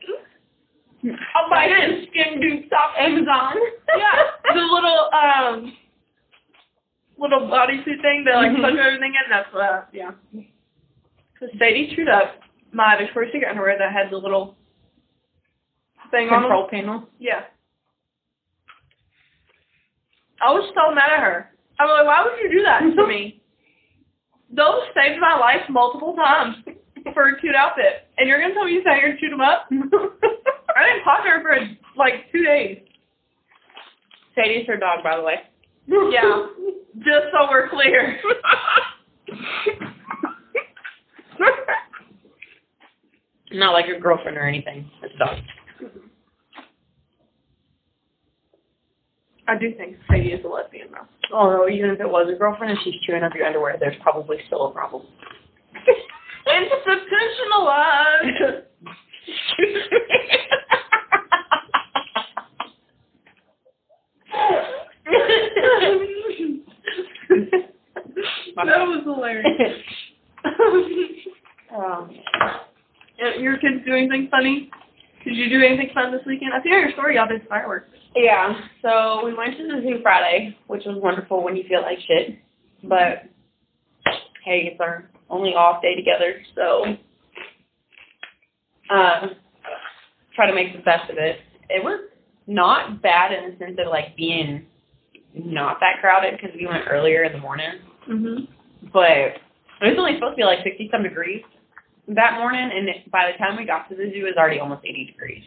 I'll 1.35 1.49
buy 1.49 1.65
it. 1.65 2.09
Skin 2.09 2.39
dupes 2.39 2.71
off 2.71 2.91
Amazon. 2.97 3.55
yeah, 3.97 4.53
the 4.53 4.61
little 4.61 5.09
um 5.11 5.73
little 7.17 7.41
bodysuit 7.47 8.01
thing 8.01 8.23
that 8.25 8.35
like 8.35 8.51
Mhm. 8.51 8.61
suck 8.61 8.77
everything 8.77 9.13
in. 9.15 9.29
That's 9.29 9.51
what. 9.53 9.63
I- 9.63 9.83
yeah. 9.93 10.11
Cause 11.39 11.49
Sadie 11.59 11.93
chewed 11.95 12.07
up 12.09 12.39
my 12.71 12.95
Victoria's 12.97 13.31
Secret 13.33 13.49
underwear 13.49 13.77
that 13.77 13.91
had 13.91 14.09
the 14.09 14.17
little 14.17 14.55
thing 16.11 16.27
on 16.29 16.41
them. 16.43 16.51
Control 16.51 16.67
panel. 16.69 17.09
Yeah. 17.19 17.43
I 20.41 20.51
was 20.51 20.69
so 20.75 20.93
mad 20.93 21.11
at 21.11 21.19
her. 21.19 21.51
I 21.79 21.85
was 21.85 21.93
like, 21.97 22.05
why 22.07 22.23
would 22.23 22.39
you 22.41 22.49
do 22.59 22.63
that 22.63 22.79
to 22.81 23.07
me? 23.07 23.41
Those 24.51 24.83
saved 24.95 25.19
my 25.19 25.35
life 25.37 25.67
multiple 25.69 26.15
times 26.15 26.57
for 27.13 27.29
a 27.29 27.39
cute 27.39 27.55
outfit. 27.55 28.07
And 28.17 28.27
you're 28.29 28.39
going 28.39 28.49
to 28.51 28.55
tell 28.55 28.65
me 28.65 28.73
you 28.73 28.83
sat 28.83 28.97
here 28.97 29.09
and 29.09 29.19
chewed 29.19 29.31
them 29.31 29.41
up? 29.41 29.67
I 29.71 30.83
didn't 30.87 31.03
talk 31.03 31.23
to 31.23 31.29
her 31.29 31.41
for 31.41 31.57
like 31.97 32.31
two 32.31 32.43
days. 32.43 32.79
Sadie's 34.35 34.67
her 34.67 34.77
dog, 34.77 35.03
by 35.03 35.15
the 35.17 35.23
way. 35.23 35.35
Yeah. 35.87 36.47
Just 36.99 37.27
so 37.33 37.47
we're 37.49 37.69
clear. 37.69 38.19
Not 43.51 43.73
like 43.73 43.87
your 43.87 43.99
girlfriend 43.99 44.37
or 44.37 44.47
anything. 44.47 44.89
It's 45.03 45.13
dog. 45.17 45.37
I 49.47 49.55
do 49.57 49.73
think 49.75 49.97
Sadie 50.09 50.29
is 50.29 50.43
a 50.43 50.47
lesbian 50.47 50.87
though. 50.91 51.05
Although 51.35 51.69
even 51.69 51.91
if 51.91 51.99
it 51.99 52.09
was 52.09 52.27
a 52.33 52.37
girlfriend 52.37 52.71
and 52.71 52.79
she's 52.83 52.95
chewing 53.05 53.23
up 53.23 53.33
your 53.35 53.45
underwear, 53.45 53.77
there's 53.79 53.95
probably 54.01 54.37
still 54.47 54.67
a 54.67 54.71
problem. 54.71 55.05
Institutionalized. 56.47 58.65
That 68.55 68.87
was 68.87 69.03
hilarious. 69.03 69.81
um, 71.75 72.09
Your 73.39 73.57
kids 73.57 73.85
doing 73.85 74.03
anything 74.09 74.29
funny? 74.31 74.69
Did 75.25 75.35
you 75.35 75.49
do 75.49 75.65
anything 75.65 75.89
fun 75.93 76.11
this 76.11 76.21
weekend? 76.25 76.53
I 76.53 76.57
on 76.59 76.65
your 76.65 76.91
story 76.91 77.15
y'all 77.15 77.27
did 77.27 77.47
fireworks. 77.49 77.89
yeah, 78.15 78.53
so 78.81 79.25
we 79.25 79.33
went 79.33 79.57
to 79.57 79.63
the 79.63 79.81
zoo 79.81 79.99
Friday, 80.01 80.55
which 80.67 80.83
was 80.85 80.97
wonderful 81.01 81.43
when 81.43 81.55
you 81.55 81.63
feel 81.67 81.81
like 81.81 81.97
shit. 82.07 82.37
But 82.83 83.23
hey, 84.45 84.69
it's 84.71 84.79
our 84.79 85.09
only 85.29 85.49
off 85.51 85.81
day 85.81 85.95
together, 85.95 86.35
so 86.55 86.95
uh, 88.93 89.27
try 90.35 90.47
to 90.47 90.55
make 90.55 90.73
the 90.75 90.83
best 90.83 91.09
of 91.09 91.17
it. 91.17 91.39
It 91.69 91.83
was 91.83 91.99
not 92.47 93.01
bad 93.01 93.31
in 93.33 93.51
the 93.51 93.57
sense 93.57 93.77
of 93.83 93.87
like 93.89 94.15
being 94.15 94.67
not 95.35 95.79
that 95.81 95.99
crowded 96.01 96.39
because 96.39 96.55
we 96.57 96.65
went 96.65 96.85
earlier 96.89 97.23
in 97.23 97.33
the 97.33 97.39
morning. 97.39 97.71
Mhm. 98.07 98.47
but 98.93 99.41
it 99.81 99.89
was 99.89 99.97
only 99.97 100.13
supposed 100.15 100.33
to 100.33 100.37
be 100.37 100.43
like 100.43 100.63
60 100.63 100.89
some 100.91 101.01
degrees 101.03 101.43
that 102.07 102.37
morning, 102.37 102.69
and 102.73 102.87
it, 102.87 103.09
by 103.11 103.31
the 103.31 103.37
time 103.37 103.57
we 103.57 103.65
got 103.65 103.89
to 103.89 103.95
the 103.95 104.11
zoo, 104.13 104.25
it 104.25 104.35
was 104.35 104.35
already 104.37 104.59
almost 104.59 104.85
80 104.85 105.05
degrees. 105.05 105.43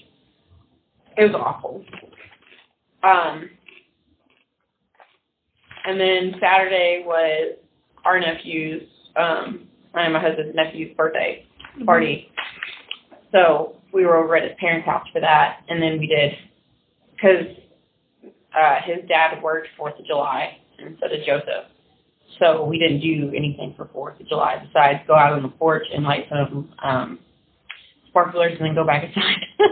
It 1.17 1.25
was 1.25 1.35
awful. 1.35 1.85
Um, 3.03 3.51
and 5.85 6.01
then 6.01 6.35
Saturday 6.41 7.05
was 7.07 7.57
our 8.05 8.19
nephew's, 8.19 8.83
um, 9.17 9.69
and 9.95 10.13
my 10.13 10.21
husband's 10.21 10.55
nephew's 10.55 10.95
birthday 10.97 11.47
party. 11.85 12.31
So 13.33 13.77
we 13.93 14.05
were 14.05 14.17
over 14.17 14.37
at 14.37 14.43
his 14.43 14.53
parents' 14.59 14.87
house 14.87 15.07
for 15.13 15.21
that, 15.21 15.61
and 15.69 15.81
then 15.81 15.99
we 15.99 16.07
did, 16.07 16.33
because 17.15 17.47
uh, 18.57 18.77
his 18.85 19.07
dad 19.09 19.43
worked 19.43 19.69
Fourth 19.77 19.99
of 19.99 20.07
July, 20.07 20.57
and 20.79 20.97
so 21.01 21.09
did 21.09 21.25
Joseph. 21.27 21.67
So 22.39 22.65
we 22.65 22.79
didn't 22.79 23.01
do 23.01 23.33
anything 23.37 23.75
for 23.77 23.89
Fourth 23.93 24.21
of 24.21 24.29
July 24.29 24.63
besides 24.65 25.01
go 25.07 25.15
out 25.15 25.33
on 25.33 25.43
the 25.43 25.49
porch 25.49 25.85
and 25.93 26.05
light 26.05 26.27
some 26.29 26.71
um, 26.83 27.19
sparklers 28.09 28.53
and 28.59 28.67
then 28.67 28.75
go 28.75 28.87
back 28.87 29.05
inside. 29.05 29.37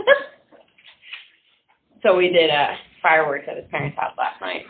so 2.03 2.17
we 2.17 2.29
did 2.31 2.51
uh, 2.51 2.73
fireworks 3.03 3.45
at 3.49 3.57
his 3.57 3.67
parents' 3.71 3.97
house 3.99 4.15
last 4.19 4.41
night, 4.41 4.63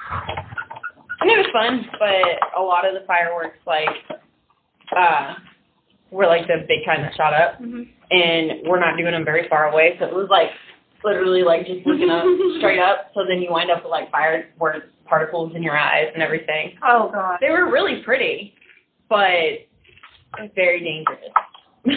and 1.20 1.30
it 1.30 1.36
was 1.38 1.46
fun. 1.52 1.86
But 1.98 2.58
a 2.58 2.62
lot 2.62 2.86
of 2.86 2.94
the 2.94 3.06
fireworks, 3.06 3.58
like, 3.66 3.88
uh, 4.96 5.34
were 6.10 6.26
like 6.26 6.46
the 6.46 6.64
big 6.68 6.84
kind 6.86 7.02
that 7.02 7.14
shot 7.16 7.34
up, 7.34 7.60
Mhm. 7.60 7.88
and 8.10 8.68
we're 8.68 8.80
not 8.80 8.96
doing 8.96 9.12
them 9.12 9.24
very 9.24 9.48
far 9.48 9.70
away, 9.70 9.96
so 9.98 10.06
it 10.06 10.14
was 10.14 10.28
like 10.30 10.50
literally 11.06 11.42
like 11.42 11.66
just 11.66 11.86
looking 11.86 12.10
up 12.10 12.24
straight 12.58 12.80
up. 12.80 13.12
So 13.14 13.24
then 13.26 13.38
you 13.40 13.50
wind 13.50 13.70
up 13.70 13.82
with 13.84 13.90
like 13.90 14.10
firework 14.10 14.90
particles 15.06 15.52
in 15.54 15.62
your 15.62 15.78
eyes 15.78 16.10
and 16.12 16.22
everything. 16.22 16.76
Oh 16.84 17.10
god. 17.12 17.38
They 17.40 17.50
were 17.50 17.70
really 17.70 18.02
pretty, 18.04 18.52
but 19.08 19.64
very 20.54 20.80
dangerous. 20.80 21.30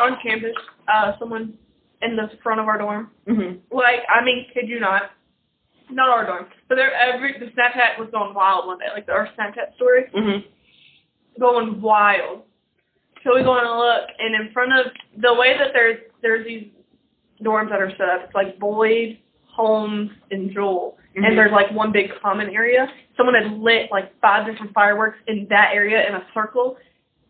On 0.00 0.16
campus, 0.22 0.56
uh, 0.92 1.12
someone 1.18 1.54
in 2.02 2.16
the 2.16 2.28
front 2.42 2.60
of 2.60 2.66
our 2.66 2.78
dorm, 2.78 3.10
mhm. 3.28 3.60
like, 3.70 4.00
I 4.08 4.24
mean, 4.24 4.46
kid 4.52 4.68
you 4.68 4.80
not, 4.80 5.12
not 5.90 6.08
our 6.08 6.26
dorm, 6.26 6.46
but 6.68 6.74
there 6.74 6.92
every 6.92 7.38
the 7.38 7.46
Snapchat 7.46 8.00
was 8.00 8.08
going 8.10 8.34
wild 8.34 8.66
one 8.66 8.78
day, 8.78 8.86
like 8.92 9.08
our 9.08 9.28
Snapchat 9.38 9.76
story, 9.76 10.10
Mhm. 10.12 10.44
going 11.38 11.80
wild. 11.80 12.42
So 13.22 13.36
we 13.36 13.44
go 13.44 13.56
and 13.56 13.68
look, 13.78 14.08
and 14.18 14.34
in 14.34 14.52
front 14.52 14.72
of 14.72 14.92
the 15.16 15.34
way 15.34 15.56
that 15.56 15.72
there's 15.72 16.00
there's 16.22 16.44
these 16.44 16.66
dorms 17.42 17.70
that 17.70 17.80
are 17.80 17.90
set 17.96 18.08
up, 18.08 18.24
it's 18.24 18.34
like 18.34 18.58
Boyd, 18.58 19.18
Holmes, 19.46 20.10
and 20.30 20.50
Jewell, 20.52 20.96
Mhm. 21.16 21.26
and 21.26 21.38
there's 21.38 21.52
like 21.52 21.70
one 21.72 21.92
big 21.92 22.10
common 22.20 22.50
area. 22.54 22.90
Someone 23.16 23.34
had 23.34 23.52
lit 23.58 23.90
like 23.90 24.12
five 24.20 24.46
different 24.46 24.72
fireworks 24.72 25.18
in 25.26 25.46
that 25.50 25.72
area 25.74 26.06
in 26.08 26.14
a 26.14 26.24
circle, 26.34 26.76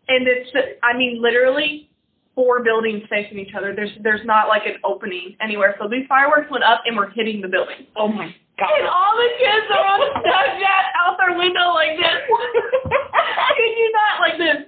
and 0.07 0.27
it's 0.27 0.51
I 0.83 0.93
mean 0.97 1.21
literally 1.21 1.89
four 2.35 2.61
buildings 2.63 3.03
facing 3.09 3.37
each 3.39 3.53
other. 3.53 3.73
There's 3.75 3.91
there's 3.99 4.25
not 4.25 4.47
like 4.47 4.65
an 4.65 4.77
opening 4.83 5.35
anywhere. 5.41 5.75
So 5.79 5.87
these 5.87 6.07
fireworks 6.07 6.49
went 6.49 6.63
up 6.63 6.81
and 6.85 6.95
were 6.97 7.09
hitting 7.09 7.41
the 7.41 7.47
building. 7.47 7.85
Oh 7.95 8.07
my 8.07 8.33
god. 8.57 8.71
And 8.79 8.87
all 8.87 9.15
the 9.17 9.29
kids 9.37 9.67
are 9.69 9.85
on 9.85 9.99
Snapchat 10.23 10.83
out 11.05 11.17
their 11.19 11.37
window 11.37 11.73
like 11.73 11.97
this. 11.97 12.21
Can 13.57 13.77
you 13.77 13.91
not 13.91 14.19
like 14.19 14.37
this? 14.37 14.65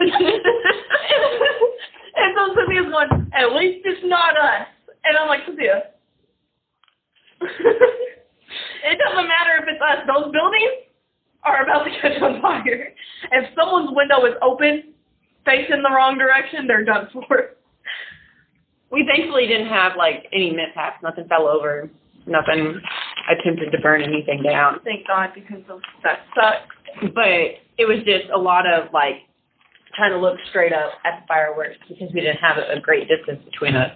and 2.18 2.34
so 2.36 2.54
Cynthia's 2.54 2.90
going, 2.90 3.30
at 3.32 3.54
least 3.54 3.86
it's 3.86 4.02
not 4.04 4.36
us. 4.36 4.66
And 5.04 5.16
I'm 5.16 5.28
like, 5.28 5.46
Cynthia. 5.46 5.94
it 7.40 8.98
doesn't 8.98 9.28
matter 9.28 9.62
if 9.62 9.68
it's 9.68 9.80
us. 9.80 10.02
Those 10.06 10.32
buildings 10.32 10.90
are 11.44 11.62
about 11.62 11.84
to 11.84 11.90
catch 12.00 12.20
on 12.20 12.42
fire. 12.42 12.92
If 13.32 13.54
someone's 13.56 13.90
window 13.92 14.24
is 14.26 14.34
open, 14.42 14.94
facing 15.44 15.82
the 15.82 15.94
wrong 15.94 16.18
direction, 16.18 16.66
they're 16.66 16.84
done 16.84 17.08
for. 17.12 17.24
We 18.90 19.04
thankfully 19.04 19.46
didn't 19.46 19.68
have 19.68 19.98
like 19.98 20.28
any 20.32 20.50
mishaps. 20.50 21.02
Nothing 21.02 21.28
fell 21.28 21.46
over. 21.46 21.90
Nothing 22.26 22.80
attempted 23.28 23.70
to 23.70 23.78
burn 23.82 24.02
anything 24.02 24.42
down. 24.42 24.80
Thank 24.82 25.06
God, 25.06 25.32
because 25.34 25.60
that 26.02 26.20
sucks. 26.34 27.12
But 27.14 27.60
it 27.76 27.84
was 27.86 27.98
just 28.06 28.32
a 28.32 28.38
lot 28.38 28.64
of 28.66 28.90
like 28.94 29.27
trying 29.98 30.12
to 30.12 30.18
look 30.18 30.38
straight 30.48 30.72
up 30.72 30.92
at 31.04 31.20
the 31.20 31.26
fireworks 31.26 31.76
because 31.88 32.08
we 32.14 32.20
didn't 32.20 32.38
have 32.38 32.56
a 32.56 32.80
great 32.80 33.08
distance 33.08 33.44
between 33.44 33.76
us. 33.76 33.92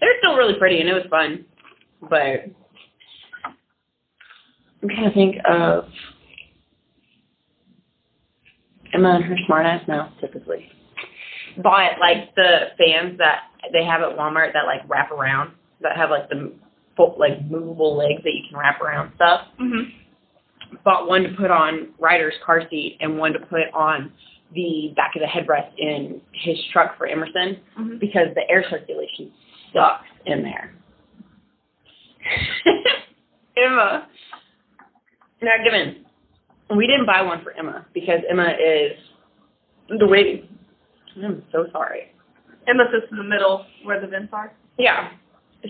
They're 0.00 0.18
still 0.20 0.36
really 0.36 0.54
pretty 0.58 0.80
and 0.80 0.88
it 0.88 0.94
was 0.94 1.04
fun, 1.10 1.44
but 2.08 2.46
I'm 4.82 4.88
trying 4.88 5.08
to 5.08 5.14
think 5.14 5.36
of 5.44 5.84
Emma 8.94 9.16
and 9.16 9.24
her 9.24 9.36
smartass 9.48 9.86
mouth 9.88 10.10
typically. 10.20 10.70
Bought 11.62 11.98
like 12.00 12.34
the 12.36 12.68
fans 12.78 13.18
that 13.18 13.40
they 13.72 13.84
have 13.84 14.02
at 14.02 14.16
Walmart 14.16 14.52
that 14.52 14.64
like 14.66 14.88
wrap 14.88 15.10
around 15.10 15.50
that 15.82 15.96
have 15.96 16.10
like 16.10 16.28
the 16.28 16.52
full, 16.96 17.16
like 17.18 17.44
movable 17.50 17.96
legs 17.96 18.22
that 18.24 18.32
you 18.32 18.42
can 18.48 18.58
wrap 18.58 18.80
around 18.80 19.12
stuff. 19.16 19.48
Mhm. 19.60 19.92
Bought 20.84 21.08
one 21.08 21.24
to 21.24 21.30
put 21.30 21.50
on 21.50 21.88
Ryder's 21.98 22.34
car 22.44 22.68
seat 22.70 22.98
and 23.00 23.18
one 23.18 23.32
to 23.32 23.40
put 23.40 23.72
on 23.74 24.12
the 24.54 24.92
back 24.96 25.12
of 25.14 25.20
the 25.20 25.26
headrest 25.26 25.70
in 25.78 26.20
his 26.32 26.56
truck 26.72 26.96
for 26.96 27.06
Emerson 27.06 27.58
Mhm. 27.78 28.00
because 28.00 28.28
the 28.34 28.48
air 28.50 28.64
circulation 28.70 29.30
sucks 29.72 30.06
in 30.26 30.42
there. 30.42 30.72
Emma. 33.56 34.08
Now, 35.42 35.52
given 35.64 36.04
we 36.76 36.86
didn't 36.86 37.06
buy 37.06 37.22
one 37.22 37.42
for 37.42 37.52
Emma 37.52 37.86
because 37.94 38.20
Emma 38.30 38.50
is 38.62 38.92
the 39.98 40.06
way. 40.06 40.44
I'm 41.22 41.42
so 41.52 41.66
sorry. 41.72 42.12
Emma 42.66 42.84
sits 42.92 43.06
in 43.10 43.16
the 43.16 43.24
middle 43.24 43.64
where 43.84 44.00
the 44.00 44.06
vents 44.06 44.32
are. 44.32 44.52
Yeah. 44.78 45.10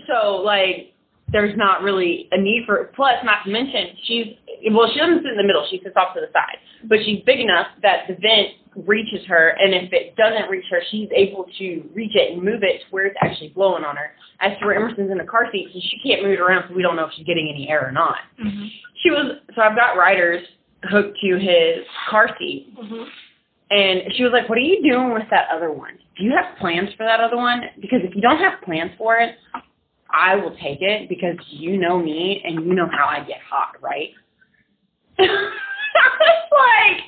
So 0.07 0.37
like, 0.37 0.93
there's 1.31 1.55
not 1.57 1.81
really 1.83 2.27
a 2.31 2.37
need 2.39 2.63
for. 2.65 2.91
Plus, 2.95 3.15
not 3.23 3.43
to 3.45 3.51
mention, 3.51 3.95
she's 4.05 4.27
well, 4.71 4.89
she 4.91 4.99
doesn't 4.99 5.19
sit 5.23 5.31
in 5.31 5.37
the 5.37 5.43
middle. 5.43 5.65
She 5.69 5.79
sits 5.83 5.95
off 5.95 6.13
to 6.15 6.21
the 6.21 6.27
side, 6.33 6.57
but 6.85 6.99
she's 7.05 7.23
big 7.25 7.39
enough 7.39 7.67
that 7.81 8.07
the 8.07 8.15
vent 8.15 8.49
reaches 8.85 9.25
her, 9.27 9.49
and 9.59 9.73
if 9.73 9.91
it 9.93 10.15
doesn't 10.15 10.49
reach 10.49 10.65
her, 10.71 10.81
she's 10.91 11.09
able 11.15 11.45
to 11.57 11.89
reach 11.93 12.15
it 12.15 12.33
and 12.33 12.43
move 12.43 12.63
it 12.63 12.81
to 12.81 12.85
where 12.91 13.05
it's 13.05 13.17
actually 13.21 13.49
blowing 13.49 13.83
on 13.83 13.95
her. 13.95 14.11
As 14.41 14.57
to 14.59 14.65
where 14.65 14.75
Emerson's 14.75 15.11
in 15.11 15.17
the 15.17 15.23
car 15.25 15.47
seat, 15.51 15.69
so 15.73 15.79
she 15.81 15.99
can't 15.99 16.23
move 16.23 16.33
it 16.33 16.39
around, 16.39 16.65
so 16.69 16.75
we 16.75 16.81
don't 16.81 16.95
know 16.95 17.05
if 17.05 17.11
she's 17.13 17.25
getting 17.25 17.49
any 17.49 17.69
air 17.69 17.85
or 17.85 17.91
not. 17.91 18.19
Mhm. 18.39 18.71
She 19.01 19.11
was 19.11 19.37
so 19.53 19.61
I've 19.61 19.75
got 19.75 19.97
Ryder's 19.97 20.47
hooked 20.85 21.19
to 21.19 21.37
his 21.37 21.85
car 22.07 22.33
seat, 22.37 22.73
Mhm. 22.77 23.09
and 23.71 24.15
she 24.15 24.23
was 24.23 24.31
like, 24.31 24.47
"What 24.47 24.57
are 24.57 24.61
you 24.61 24.81
doing 24.81 25.13
with 25.13 25.29
that 25.29 25.49
other 25.49 25.71
one? 25.71 25.97
Do 26.15 26.23
you 26.23 26.31
have 26.31 26.57
plans 26.57 26.93
for 26.93 27.03
that 27.03 27.19
other 27.19 27.35
one? 27.37 27.69
Because 27.79 28.01
if 28.03 28.15
you 28.15 28.21
don't 28.21 28.39
have 28.39 28.61
plans 28.61 28.93
for 28.97 29.17
it, 29.17 29.37
I 30.09 30.35
will 30.35 30.55
take 30.55 30.81
it 30.81 31.09
because 31.09 31.37
you 31.49 31.77
know 31.77 31.99
me 31.99 32.41
and 32.45 32.65
you 32.65 32.73
know 32.73 32.87
how 32.87 33.07
I 33.07 33.19
get 33.21 33.41
hot, 33.41 33.75
right?" 33.81 34.13
it's 35.17 36.51
like 36.51 37.03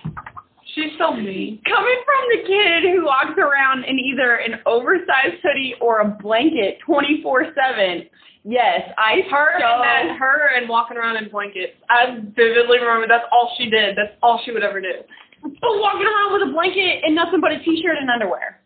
She's 0.75 0.91
so 0.97 1.11
mean. 1.11 1.61
coming 1.67 1.99
from 2.05 2.23
the 2.31 2.47
kid 2.47 2.83
who 2.95 3.05
walks 3.05 3.37
around 3.37 3.83
in 3.83 3.99
either 3.99 4.35
an 4.35 4.61
oversized 4.65 5.43
hoodie 5.43 5.75
or 5.81 5.99
a 5.99 6.07
blanket 6.07 6.79
24/7. 6.87 8.09
Yes, 8.43 8.89
I 8.97 9.21
Her 9.29 9.59
so 9.59 9.65
and 9.65 10.09
that, 10.09 10.17
her 10.17 10.55
and 10.55 10.67
walking 10.67 10.97
around 10.97 11.17
in 11.17 11.29
blankets. 11.29 11.73
I 11.89 12.21
vividly 12.35 12.79
remember 12.79 13.07
that's 13.07 13.25
all 13.31 13.53
she 13.57 13.69
did. 13.69 13.95
That's 13.95 14.13
all 14.23 14.41
she 14.43 14.51
would 14.51 14.63
ever 14.63 14.81
do. 14.81 15.03
But 15.43 15.79
walking 15.79 16.07
around 16.07 16.33
with 16.33 16.49
a 16.49 16.51
blanket 16.51 17.03
and 17.03 17.13
nothing 17.13 17.41
but 17.41 17.51
a 17.51 17.59
t-shirt 17.59 17.97
and 17.99 18.09
underwear. 18.09 18.61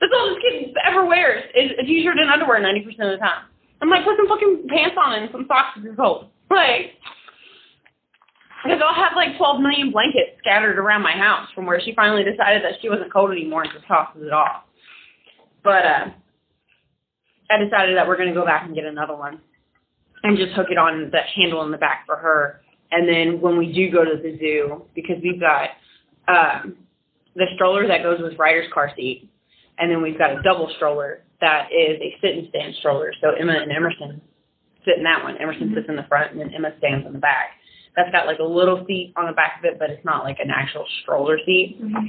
That's 0.00 0.12
all 0.14 0.28
this 0.28 0.38
kid 0.40 0.76
ever 0.86 1.04
wears 1.04 1.44
is 1.54 1.72
a 1.78 1.82
t-shirt 1.82 2.16
and 2.18 2.30
underwear 2.30 2.60
90% 2.60 2.86
of 3.00 3.10
the 3.10 3.16
time. 3.18 3.44
I'm 3.82 3.90
like, 3.90 4.04
put 4.04 4.16
some 4.16 4.28
fucking 4.28 4.66
pants 4.68 4.96
on 4.98 5.14
and 5.14 5.30
some 5.32 5.46
socks 5.48 5.76
if 5.76 5.84
you're 5.84 5.94
cold. 5.94 6.30
Like, 6.50 6.94
because 8.64 8.80
I'll 8.84 8.94
have 8.94 9.12
like 9.16 9.36
12 9.38 9.60
million 9.60 9.90
blankets 9.92 10.38
scattered 10.38 10.78
around 10.78 11.02
my 11.02 11.12
house 11.12 11.48
from 11.54 11.66
where 11.66 11.80
she 11.80 11.94
finally 11.94 12.24
decided 12.24 12.62
that 12.64 12.80
she 12.80 12.88
wasn't 12.88 13.12
cold 13.12 13.30
anymore 13.30 13.62
and 13.62 13.72
just 13.72 13.86
tosses 13.86 14.22
it 14.22 14.32
off. 14.32 14.64
But, 15.62 15.84
uh, 15.84 16.04
I 17.50 17.56
decided 17.64 17.96
that 17.96 18.06
we're 18.06 18.16
going 18.16 18.28
to 18.28 18.34
go 18.34 18.44
back 18.44 18.66
and 18.66 18.74
get 18.74 18.84
another 18.84 19.16
one 19.16 19.40
and 20.22 20.36
just 20.36 20.52
hook 20.52 20.68
it 20.70 20.78
on 20.78 21.10
the 21.10 21.20
handle 21.36 21.62
in 21.64 21.70
the 21.70 21.78
back 21.78 22.04
for 22.06 22.16
her. 22.16 22.60
And 22.90 23.08
then 23.08 23.40
when 23.40 23.56
we 23.56 23.72
do 23.72 23.90
go 23.90 24.04
to 24.04 24.20
the 24.20 24.36
zoo, 24.38 24.84
because 24.94 25.16
we've 25.22 25.40
got 25.40 25.70
um, 26.28 26.76
the 27.36 27.46
stroller 27.54 27.86
that 27.86 28.02
goes 28.02 28.20
with 28.20 28.38
Ryder's 28.38 28.70
car 28.72 28.90
seat, 28.96 29.30
and 29.78 29.90
then 29.90 30.02
we've 30.02 30.18
got 30.18 30.32
a 30.32 30.42
double 30.42 30.70
stroller 30.76 31.22
that 31.40 31.68
is 31.72 32.00
a 32.00 32.16
sit 32.20 32.36
and 32.36 32.48
stand 32.48 32.74
stroller. 32.78 33.12
So 33.20 33.30
Emma 33.38 33.52
and 33.52 33.70
Emerson 33.70 34.20
sit 34.84 34.98
in 34.98 35.04
that 35.04 35.22
one. 35.22 35.36
Emerson 35.38 35.72
sits 35.74 35.86
in 35.88 35.96
the 35.96 36.06
front, 36.08 36.32
and 36.32 36.40
then 36.40 36.52
Emma 36.54 36.70
stands 36.78 37.06
in 37.06 37.12
the 37.12 37.18
back. 37.18 37.50
That's 37.96 38.10
got 38.12 38.26
like 38.26 38.38
a 38.38 38.44
little 38.44 38.84
seat 38.86 39.12
on 39.16 39.26
the 39.26 39.32
back 39.32 39.58
of 39.58 39.64
it, 39.64 39.78
but 39.78 39.90
it's 39.90 40.04
not 40.04 40.24
like 40.24 40.38
an 40.38 40.50
actual 40.50 40.86
stroller 41.02 41.38
seat. 41.44 41.78
Mm-hmm. 41.82 42.06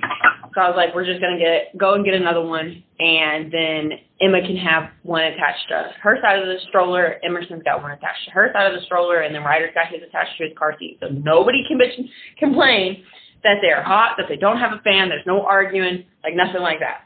So 0.54 0.62
I 0.62 0.68
was 0.70 0.76
like, 0.78 0.94
we're 0.94 1.06
just 1.06 1.22
gonna 1.22 1.40
get 1.40 1.78
go 1.78 1.94
and 1.94 2.06
get 2.06 2.14
another 2.14 2.46
one, 2.46 2.84
and 3.00 3.52
then 3.52 3.92
Emma 4.22 4.42
can 4.42 4.58
have 4.58 4.90
one 5.04 5.24
attached 5.24 5.68
to 5.70 5.92
her 6.02 6.18
side 6.22 6.40
of 6.40 6.48
the 6.48 6.58
stroller. 6.68 7.20
Emerson's 7.24 7.64
got 7.64 7.82
one 7.82 7.92
attached 7.92 8.26
to 8.26 8.32
her 8.32 8.50
side 8.54 8.72
of 8.72 8.80
the 8.80 8.86
stroller, 8.86 9.22
and 9.22 9.34
then 9.34 9.44
Ryder's 9.44 9.74
got 9.74 9.88
his 9.88 10.02
attached 10.08 10.38
to 10.38 10.46
his 10.46 10.58
car 10.58 10.76
seat. 10.80 10.98
So 11.02 11.08
nobody 11.08 11.64
can 11.68 11.80
bitch, 11.80 11.98
complain 12.38 13.04
that 13.44 13.58
they're 13.62 13.84
hot, 13.84 14.16
that 14.18 14.28
they 14.28 14.36
don't 14.36 14.58
have 14.58 14.74
a 14.74 14.82
fan. 14.84 15.10
There's 15.10 15.26
no 15.26 15.46
arguing, 15.46 16.06
like 16.24 16.36
nothing 16.36 16.62
like 16.62 16.80
that. 16.80 17.06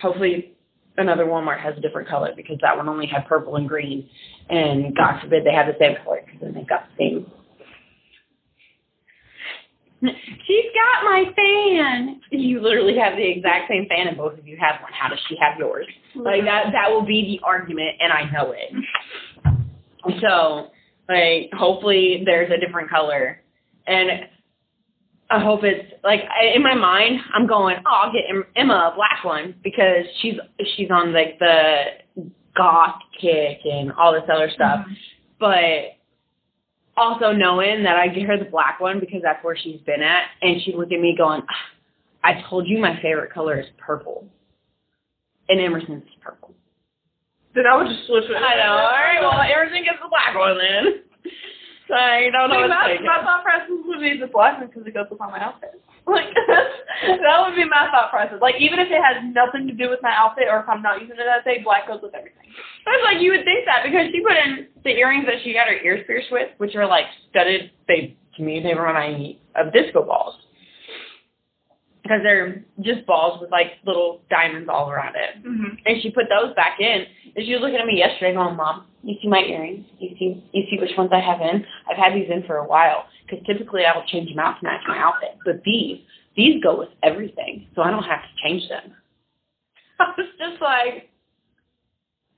Hopefully, 0.00 0.56
another 0.98 1.24
Walmart 1.24 1.60
has 1.60 1.76
a 1.76 1.80
different 1.80 2.08
color 2.08 2.32
because 2.36 2.58
that 2.62 2.76
one 2.76 2.88
only 2.88 3.06
had 3.06 3.26
purple 3.26 3.56
and 3.56 3.68
green, 3.68 4.08
and 4.48 4.96
God 4.96 5.20
forbid 5.20 5.44
they 5.44 5.52
have 5.52 5.66
the 5.66 5.76
same 5.78 5.96
color 6.04 6.20
because 6.24 6.40
then 6.40 6.54
they've 6.54 6.68
got 6.68 6.86
the 6.88 7.04
same 7.04 7.30
She's 10.00 10.64
got 10.74 11.04
my 11.04 11.24
fan. 11.34 12.20
You 12.30 12.60
literally 12.60 12.96
have 12.98 13.16
the 13.16 13.26
exact 13.26 13.68
same 13.70 13.86
fan, 13.88 14.08
and 14.08 14.16
both 14.16 14.38
of 14.38 14.46
you 14.46 14.56
have 14.60 14.80
one. 14.82 14.92
How 14.92 15.08
does 15.08 15.18
she 15.28 15.36
have 15.40 15.58
yours? 15.58 15.86
Like 16.14 16.44
that. 16.44 16.72
That 16.72 16.90
will 16.90 17.04
be 17.04 17.38
the 17.38 17.46
argument, 17.46 17.96
and 18.00 18.12
I 18.12 18.30
know 18.30 18.52
it. 18.52 20.20
So, 20.20 20.68
like, 21.08 21.50
hopefully 21.52 22.22
there's 22.24 22.50
a 22.50 22.64
different 22.64 22.90
color, 22.90 23.40
and 23.86 24.10
I 25.30 25.42
hope 25.42 25.64
it's 25.64 25.92
like 26.04 26.20
I, 26.20 26.54
in 26.54 26.62
my 26.62 26.74
mind. 26.74 27.20
I'm 27.34 27.46
going. 27.46 27.76
Oh, 27.86 28.02
I'll 28.04 28.12
get 28.12 28.24
Emma 28.54 28.92
a 28.92 28.96
black 28.96 29.24
one 29.24 29.54
because 29.64 30.04
she's 30.20 30.34
she's 30.76 30.90
on 30.90 31.12
like 31.12 31.38
the 31.38 31.76
goth 32.56 32.96
kick 33.20 33.60
and 33.64 33.92
all 33.92 34.12
this 34.12 34.22
other 34.32 34.50
stuff, 34.54 34.80
mm-hmm. 34.80 34.92
but 35.40 35.95
also 36.96 37.32
knowing 37.32 37.82
that 37.84 37.96
I 37.96 38.08
get 38.08 38.26
her 38.26 38.38
the 38.38 38.44
black 38.44 38.80
one 38.80 39.00
because 39.00 39.20
that's 39.22 39.42
where 39.44 39.56
she's 39.56 39.80
been 39.82 40.02
at, 40.02 40.24
and 40.42 40.60
she 40.62 40.72
looked 40.74 40.92
at 40.92 41.00
me 41.00 41.14
going, 41.16 41.42
"Ah, 41.48 41.64
"I 42.24 42.42
told 42.48 42.66
you 42.66 42.78
my 42.78 43.00
favorite 43.00 43.32
color 43.32 43.60
is 43.60 43.66
purple," 43.78 44.26
and 45.48 45.60
Emerson's 45.60 46.04
purple. 46.20 46.54
Then 47.54 47.66
I 47.66 47.76
would 47.76 47.88
just 47.88 48.06
switch 48.06 48.24
it. 48.24 48.36
I 48.36 48.56
know. 48.56 48.72
All 48.72 48.90
right, 48.90 49.20
well, 49.20 49.40
Emerson 49.40 49.84
gets 49.84 49.98
the 50.02 50.08
black 50.08 50.34
one 50.34 50.58
then. 50.58 51.02
So 51.86 51.94
I 51.94 52.30
don't 52.34 52.50
know 52.50 52.58
See, 52.58 52.66
what 52.66 52.74
my, 52.74 52.98
my 52.98 53.22
thought 53.22 53.42
process 53.46 53.70
would 53.70 54.00
be 54.00 54.18
the 54.18 54.26
black 54.26 54.58
because 54.58 54.86
it 54.86 54.94
goes 54.94 55.06
with 55.10 55.20
all 55.20 55.30
my 55.30 55.42
outfit. 55.42 55.80
Like 56.06 56.30
that 57.02 57.42
would 57.42 57.58
be 57.58 57.66
my 57.66 57.90
thought 57.90 58.14
process. 58.14 58.38
Like 58.40 58.54
even 58.62 58.78
if 58.78 58.86
it 58.86 59.02
has 59.02 59.18
nothing 59.34 59.66
to 59.66 59.74
do 59.74 59.90
with 59.90 59.98
my 60.06 60.14
outfit 60.14 60.46
or 60.46 60.62
if 60.62 60.68
I'm 60.68 60.80
not 60.80 61.02
using 61.02 61.18
it 61.18 61.26
that 61.26 61.42
day, 61.42 61.66
black 61.66 61.88
goes 61.88 61.98
with 62.00 62.14
everything. 62.14 62.46
I 62.86 62.90
was 62.94 63.02
like, 63.02 63.18
you 63.18 63.34
would 63.34 63.42
think 63.42 63.66
that 63.66 63.82
because 63.82 64.14
she 64.14 64.22
put 64.22 64.38
in 64.38 64.70
the 64.86 64.94
earrings 64.94 65.26
that 65.26 65.42
she 65.42 65.52
got 65.52 65.66
her 65.66 65.74
ears 65.74 66.06
pierced 66.06 66.30
with, 66.30 66.46
which 66.58 66.76
are 66.76 66.86
like 66.86 67.06
studded. 67.28 67.72
They 67.88 68.14
to 68.36 68.42
me 68.42 68.62
they 68.62 68.78
remind 68.78 69.18
me 69.18 69.42
of 69.58 69.72
disco 69.72 70.06
balls 70.06 70.38
because 72.06 72.22
they're 72.22 72.62
just 72.80 73.06
balls 73.06 73.40
with 73.40 73.50
like 73.50 73.78
little 73.84 74.20
diamonds 74.30 74.68
all 74.72 74.90
around 74.90 75.14
it. 75.16 75.42
Mm-hmm. 75.44 75.74
And 75.84 76.02
she 76.02 76.10
put 76.10 76.24
those 76.28 76.54
back 76.54 76.78
in. 76.80 77.04
And 77.34 77.44
she 77.44 77.52
was 77.52 77.60
looking 77.60 77.76
at 77.78 77.86
me 77.86 77.98
yesterday, 77.98 78.34
going, 78.34 78.56
"Mom, 78.56 78.86
you 79.02 79.16
see 79.20 79.28
my 79.28 79.40
earrings? 79.40 79.84
You 79.98 80.10
see, 80.18 80.44
you 80.52 80.62
see 80.70 80.78
which 80.80 80.96
ones 80.96 81.10
I 81.12 81.20
have 81.20 81.40
in? 81.40 81.64
I've 81.90 81.96
had 81.96 82.14
these 82.14 82.30
in 82.30 82.44
for 82.46 82.56
a 82.56 82.66
while 82.66 83.06
because 83.24 83.44
typically 83.46 83.82
I 83.84 83.96
will 83.96 84.06
change 84.06 84.30
them 84.30 84.38
out 84.38 84.58
to 84.60 84.64
match 84.64 84.82
my 84.86 84.98
outfit, 84.98 85.36
but 85.44 85.62
these, 85.64 85.98
these 86.36 86.62
go 86.62 86.78
with 86.78 86.90
everything, 87.02 87.66
so 87.74 87.82
I 87.82 87.90
don't 87.90 88.04
have 88.04 88.22
to 88.22 88.32
change 88.42 88.68
them." 88.68 88.92
I 90.00 90.12
was 90.16 90.28
just 90.38 90.60
like, 90.62 91.10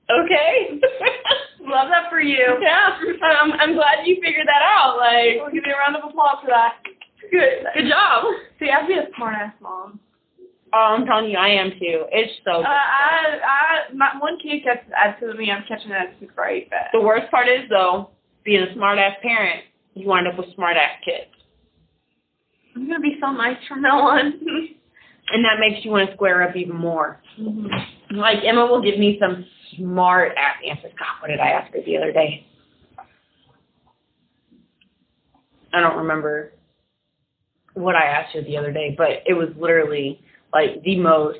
"Okay, 0.09 0.79
Love 1.61 1.89
that 1.91 2.09
for 2.09 2.21
you. 2.21 2.57
yeah, 2.61 2.97
I'm, 3.41 3.53
I'm 3.53 3.73
glad 3.75 4.05
you 4.05 4.17
figured 4.23 4.47
that 4.47 4.63
out. 4.63 4.97
Like, 4.97 5.37
We'll 5.37 5.51
give 5.51 5.63
you 5.67 5.73
a 5.73 5.77
round 5.77 5.95
of 5.95 6.07
applause 6.07 6.39
for 6.41 6.47
that. 6.47 6.79
Good, 7.31 7.65
good 7.75 7.89
job." 7.89 8.25
See, 8.59 8.69
I'd 8.69 8.87
be 8.87 8.93
a 8.95 9.07
smart 9.15 9.35
ass 9.35 9.53
mom. 9.61 9.99
Oh, 10.71 10.95
I'm 10.97 11.05
telling 11.05 11.31
you, 11.31 11.37
I 11.37 11.49
am 11.49 11.71
too. 11.71 12.05
It's 12.11 12.31
so. 12.45 12.61
Uh, 12.61 12.67
I, 12.67 13.39
I, 13.43 13.93
my 13.93 14.11
one 14.19 14.37
kid 14.39 14.61
with 15.21 15.37
me. 15.37 15.51
I'm 15.51 15.63
catching 15.67 15.89
that 15.89 16.09
attitude 16.09 16.29
right 16.37 16.69
fast. 16.69 16.89
the 16.93 17.01
worst 17.01 17.31
part 17.31 17.47
is 17.47 17.67
though, 17.69 18.11
being 18.43 18.61
a 18.61 18.73
smart 18.75 18.99
ass 18.99 19.17
parent, 19.21 19.63
you 19.95 20.07
wind 20.07 20.27
up 20.27 20.37
with 20.37 20.53
smart 20.55 20.77
ass 20.77 21.01
kids, 21.03 21.31
I'm 22.75 22.87
gonna 22.87 22.99
be 22.99 23.17
so 23.19 23.31
nice 23.31 23.57
from 23.67 23.81
now 23.81 23.99
on. 23.99 24.25
and 25.31 25.45
that 25.45 25.59
makes 25.59 25.83
you 25.83 25.91
want 25.91 26.09
to 26.09 26.15
square 26.15 26.47
up 26.47 26.55
even 26.55 26.75
more. 26.75 27.19
mm-hmm. 27.39 28.15
Like 28.15 28.39
Emma 28.45 28.65
will 28.65 28.81
give 28.81 28.99
me 28.99 29.17
some 29.19 29.45
smart 29.75 30.33
ass 30.37 30.57
answers. 30.67 30.91
God, 30.97 31.21
what 31.21 31.27
did 31.29 31.39
I 31.39 31.49
ask 31.49 31.73
her 31.73 31.81
the 31.83 31.97
other 31.97 32.11
day? 32.11 32.45
I 35.73 35.81
don't 35.81 35.97
remember 35.97 36.53
what 37.79 37.95
I 37.95 38.05
asked 38.05 38.35
her 38.35 38.41
the 38.41 38.57
other 38.57 38.71
day, 38.71 38.93
but 38.97 39.23
it 39.25 39.33
was 39.33 39.49
literally 39.57 40.21
like 40.53 40.81
the 40.83 40.97
most. 40.97 41.39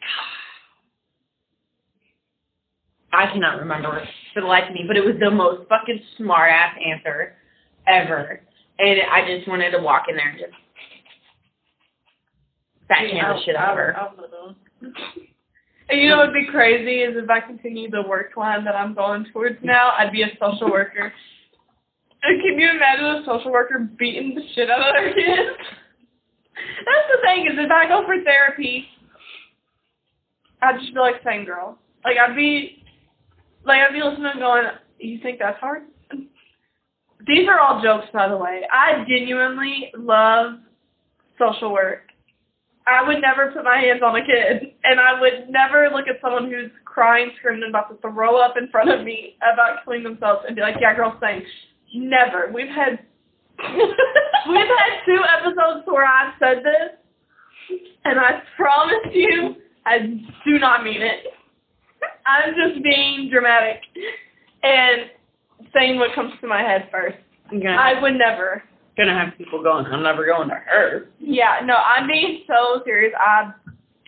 I 3.12 3.26
cannot 3.32 3.60
remember 3.60 4.02
for 4.32 4.40
the 4.40 4.46
life 4.46 4.64
of 4.68 4.74
me, 4.74 4.84
but 4.86 4.96
it 4.96 5.04
was 5.04 5.14
the 5.20 5.30
most 5.30 5.68
fucking 5.68 6.00
smart 6.16 6.50
ass 6.50 6.76
answer 6.84 7.34
ever, 7.86 8.40
and 8.78 9.00
I 9.10 9.26
just 9.26 9.48
wanted 9.48 9.70
to 9.70 9.78
walk 9.78 10.04
in 10.08 10.16
there 10.16 10.30
and 10.30 10.38
just 10.38 10.52
backhand 12.88 13.38
the 13.38 13.44
shit 13.44 13.56
out 13.56 13.72
of 13.72 13.76
her. 13.76 13.96
I'm 13.96 14.16
one 14.16 14.24
of 14.24 14.30
those. 14.30 14.54
And 15.88 16.00
you 16.00 16.08
know 16.08 16.16
what'd 16.16 16.34
be 16.34 16.46
crazy 16.50 17.00
is 17.00 17.14
if 17.16 17.28
I 17.28 17.40
continue 17.40 17.90
the 17.90 18.02
work 18.02 18.36
line 18.36 18.64
that 18.64 18.74
I'm 18.74 18.94
going 18.94 19.26
towards 19.32 19.58
now, 19.62 19.92
I'd 19.98 20.12
be 20.12 20.22
a 20.22 20.30
social 20.40 20.70
worker. 20.70 21.12
And 22.24 22.40
can 22.40 22.58
you 22.58 22.70
imagine 22.70 23.04
a 23.04 23.22
social 23.26 23.52
worker 23.52 23.86
beating 23.98 24.34
the 24.34 24.42
shit 24.54 24.70
out 24.70 24.80
of 24.80 24.94
their 24.94 25.12
kids? 25.12 25.58
That's 26.54 27.08
the 27.12 27.20
thing 27.22 27.46
is 27.46 27.58
if 27.58 27.70
I 27.70 27.86
go 27.86 28.02
for 28.06 28.16
therapy, 28.24 28.86
I'd 30.62 30.80
just 30.80 30.94
be 30.94 31.00
like 31.00 31.16
same 31.24 31.44
girl. 31.44 31.78
Like 32.02 32.16
I'd 32.16 32.34
be, 32.34 32.82
like 33.66 33.80
I'd 33.80 33.92
be 33.92 34.02
listening 34.02 34.38
going, 34.38 34.64
"You 34.98 35.18
think 35.22 35.38
that's 35.38 35.58
hard?" 35.60 35.82
These 37.26 37.48
are 37.48 37.58
all 37.58 37.82
jokes, 37.82 38.06
by 38.12 38.28
the 38.28 38.36
way. 38.36 38.62
I 38.70 39.04
genuinely 39.08 39.90
love 39.96 40.60
social 41.38 41.72
work. 41.72 42.08
I 42.86 43.06
would 43.06 43.20
never 43.22 43.50
put 43.50 43.64
my 43.64 43.78
hands 43.78 44.02
on 44.04 44.14
a 44.14 44.24
kid, 44.24 44.74
and 44.84 45.00
I 45.00 45.18
would 45.18 45.48
never 45.48 45.88
look 45.88 46.06
at 46.06 46.20
someone 46.20 46.50
who's 46.50 46.70
crying, 46.84 47.30
screaming, 47.38 47.68
about 47.68 47.88
to 47.88 47.96
throw 48.00 48.36
up 48.36 48.56
in 48.58 48.68
front 48.68 48.90
of 48.90 49.04
me 49.04 49.36
about 49.40 49.84
killing 49.84 50.02
themselves 50.02 50.44
and 50.46 50.54
be 50.56 50.62
like, 50.62 50.76
"Yeah, 50.80 50.94
girl, 50.94 51.18
same." 51.20 51.42
Never. 51.94 52.50
We've 52.52 52.68
had 52.68 52.98
we've 54.48 54.66
had 54.66 55.04
two 55.06 55.20
episodes 55.38 55.86
where 55.86 56.04
I've 56.04 56.34
said 56.40 56.58
this, 56.64 57.78
and 58.04 58.18
I 58.18 58.42
promise 58.56 59.12
you, 59.12 59.56
I 59.86 59.98
do 60.44 60.58
not 60.58 60.82
mean 60.82 61.02
it. 61.02 61.26
I'm 62.26 62.52
just 62.54 62.82
being 62.82 63.30
dramatic 63.30 63.80
and 64.62 65.10
saying 65.72 65.98
what 65.98 66.14
comes 66.14 66.32
to 66.40 66.46
my 66.48 66.60
head 66.60 66.88
first. 66.90 67.16
I'm 67.50 67.60
gonna, 67.62 67.76
I 67.76 68.00
would 68.00 68.14
never. 68.14 68.62
gonna 68.96 69.14
have 69.14 69.36
people 69.38 69.62
going. 69.62 69.86
I'm 69.86 70.02
never 70.02 70.26
going 70.26 70.48
to 70.48 70.54
her. 70.54 71.08
Yeah, 71.20 71.60
no, 71.64 71.74
I'm 71.74 72.06
being 72.08 72.42
so 72.48 72.82
serious. 72.84 73.12
I'm 73.20 73.54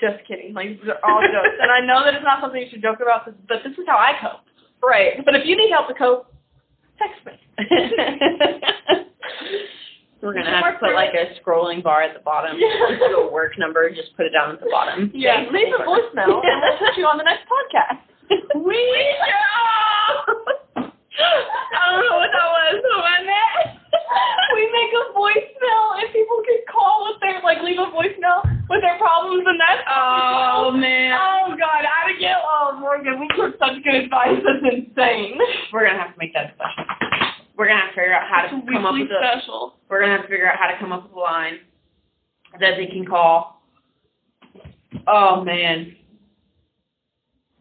just 0.00 0.26
kidding. 0.26 0.54
Like, 0.54 0.68
these 0.68 0.88
are 0.88 0.98
all 1.04 1.20
jokes. 1.22 1.56
and 1.60 1.70
I 1.70 1.80
know 1.86 2.04
that 2.04 2.14
it's 2.14 2.24
not 2.24 2.40
something 2.40 2.60
you 2.60 2.68
should 2.70 2.82
joke 2.82 2.98
about, 3.00 3.26
but 3.48 3.58
this 3.64 3.72
is 3.72 3.84
how 3.86 3.96
I 3.96 4.12
cope. 4.20 4.40
Right. 4.82 5.24
But 5.24 5.34
if 5.34 5.46
you 5.46 5.56
need 5.56 5.70
help 5.70 5.88
to 5.88 5.94
cope, 5.94 6.32
text 6.98 7.24
me. 7.24 7.32
We're 10.22 10.34
gonna 10.34 10.50
have 10.50 10.74
to 10.74 10.78
put 10.80 10.94
like 10.94 11.14
a 11.14 11.38
scrolling 11.40 11.82
bar 11.82 12.02
at 12.02 12.14
the 12.14 12.20
bottom. 12.20 12.56
Yeah. 12.58 12.68
Just 12.88 13.00
do 13.10 13.16
a 13.20 13.32
work 13.32 13.58
number. 13.58 13.88
Just 13.90 14.16
put 14.16 14.26
it 14.26 14.30
down 14.30 14.50
at 14.52 14.60
the 14.60 14.68
bottom. 14.70 15.12
Yeah, 15.14 15.44
leave 15.52 15.68
a 15.68 15.82
voicemail, 15.84 16.42
and 16.42 16.60
we'll 16.62 16.78
put 16.78 16.96
you 16.96 17.04
on 17.04 17.18
the 17.18 17.24
next 17.24 17.44
podcast. 17.46 18.00
We 18.66 18.74
I 21.18 21.80
don't 21.92 22.02
know 22.04 22.16
what 22.20 22.30
that 22.32 22.48
was. 22.48 22.76
What 22.82 23.04
I 23.08 23.18
meant. 23.24 23.80
we 24.54 24.62
make 24.72 24.92
a 24.92 25.04
voicemail, 25.16 25.84
and 26.00 26.06
people 26.12 26.38
can 26.44 26.60
call 26.70 27.08
with 27.08 27.20
their 27.20 27.40
like 27.42 27.62
leave 27.64 27.78
a 27.80 27.88
voicemail 27.92 28.44
with 28.68 28.82
their 28.82 28.98
problems, 28.98 29.44
and 29.46 29.58
that's 29.60 29.82
Oh, 29.88 30.68
oh 30.68 30.76
man. 30.76 31.16
Oh 31.16 31.54
God, 31.56 31.82
I 31.84 32.12
get 32.20 32.36
oh 32.44 32.76
Morgan, 32.80 33.20
we 33.20 33.28
took 33.36 33.58
such 33.58 33.82
good 33.84 33.94
advice. 34.06 34.36
That's 34.44 34.64
insane. 34.74 35.38
We're 35.72 35.86
gonna 35.86 35.98
have 35.98 36.12
to 36.12 36.18
make 36.18 36.34
that 36.34 36.54
special. 36.54 36.84
We're 37.56 37.68
gonna 37.68 37.80
have 37.80 37.90
to 37.90 37.96
figure 37.96 38.14
out 38.14 38.28
how 38.28 38.42
to 38.48 38.56
It's 38.56 38.68
come 38.68 38.84
up 38.86 38.92
with 38.94 39.08
a. 39.08 39.18
special. 39.20 39.74
We're 39.88 40.00
gonna 40.00 40.16
have 40.16 40.26
to 40.26 40.28
figure 40.28 40.50
out 40.50 40.58
how 40.58 40.68
to 40.68 40.78
come 40.78 40.92
up 40.92 41.04
with 41.04 41.12
a 41.16 41.18
line 41.20 41.58
that 42.60 42.76
they 42.76 42.86
can 42.86 43.06
call. 43.06 43.62
Oh 45.06 45.42
man, 45.44 45.96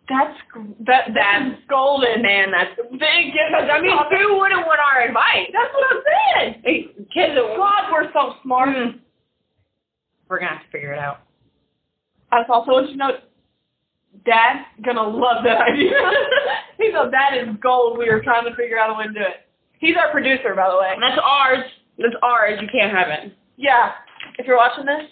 That's 0.07 0.37
that 0.85 1.09
that's 1.15 1.61
golden. 1.67 2.21
man, 2.21 2.51
that's 2.51 2.75
Big 2.91 3.33
because 3.33 3.69
I 3.71 3.81
mean, 3.81 3.97
who 3.97 4.37
wouldn't 4.37 4.65
want 4.65 4.79
our 4.79 5.01
advice? 5.01 5.49
That's 5.51 5.73
what 5.73 5.85
I'm 5.91 6.01
saying. 6.05 6.61
Hey, 6.63 7.05
kids, 7.13 7.33
God, 7.35 7.91
we're 7.91 8.11
so 8.13 8.35
smart. 8.43 8.69
Mm. 8.69 8.99
We're 10.29 10.39
gonna 10.39 10.51
have 10.51 10.63
to 10.63 10.71
figure 10.71 10.93
it 10.93 10.99
out. 10.99 11.21
I 12.31 12.43
also 12.49 12.71
want 12.71 12.87
you 12.87 12.93
to 12.93 12.97
know, 12.97 13.11
Dad's 14.25 14.65
gonna 14.83 15.07
love 15.07 15.43
that 15.43 15.61
idea. 15.61 15.97
He's 16.77 16.93
like, 16.93 17.11
that 17.11 17.37
is 17.37 17.55
gold. 17.61 17.97
We 17.97 18.09
are 18.09 18.21
trying 18.21 18.45
to 18.45 18.55
figure 18.55 18.77
out 18.77 18.89
a 18.89 18.93
way 18.93 19.07
to 19.07 19.13
do 19.13 19.19
it. 19.19 19.47
He's 19.79 19.95
our 19.97 20.11
producer, 20.11 20.53
by 20.55 20.69
the 20.69 20.77
way. 20.77 20.93
That's 20.99 21.21
ours. 21.23 21.65
That's 21.97 22.15
ours. 22.21 22.59
You 22.61 22.67
can't 22.71 22.91
have 22.91 23.07
it. 23.09 23.33
Yeah. 23.57 23.91
If 24.37 24.45
you're 24.45 24.57
watching 24.57 24.85
this, 24.85 25.03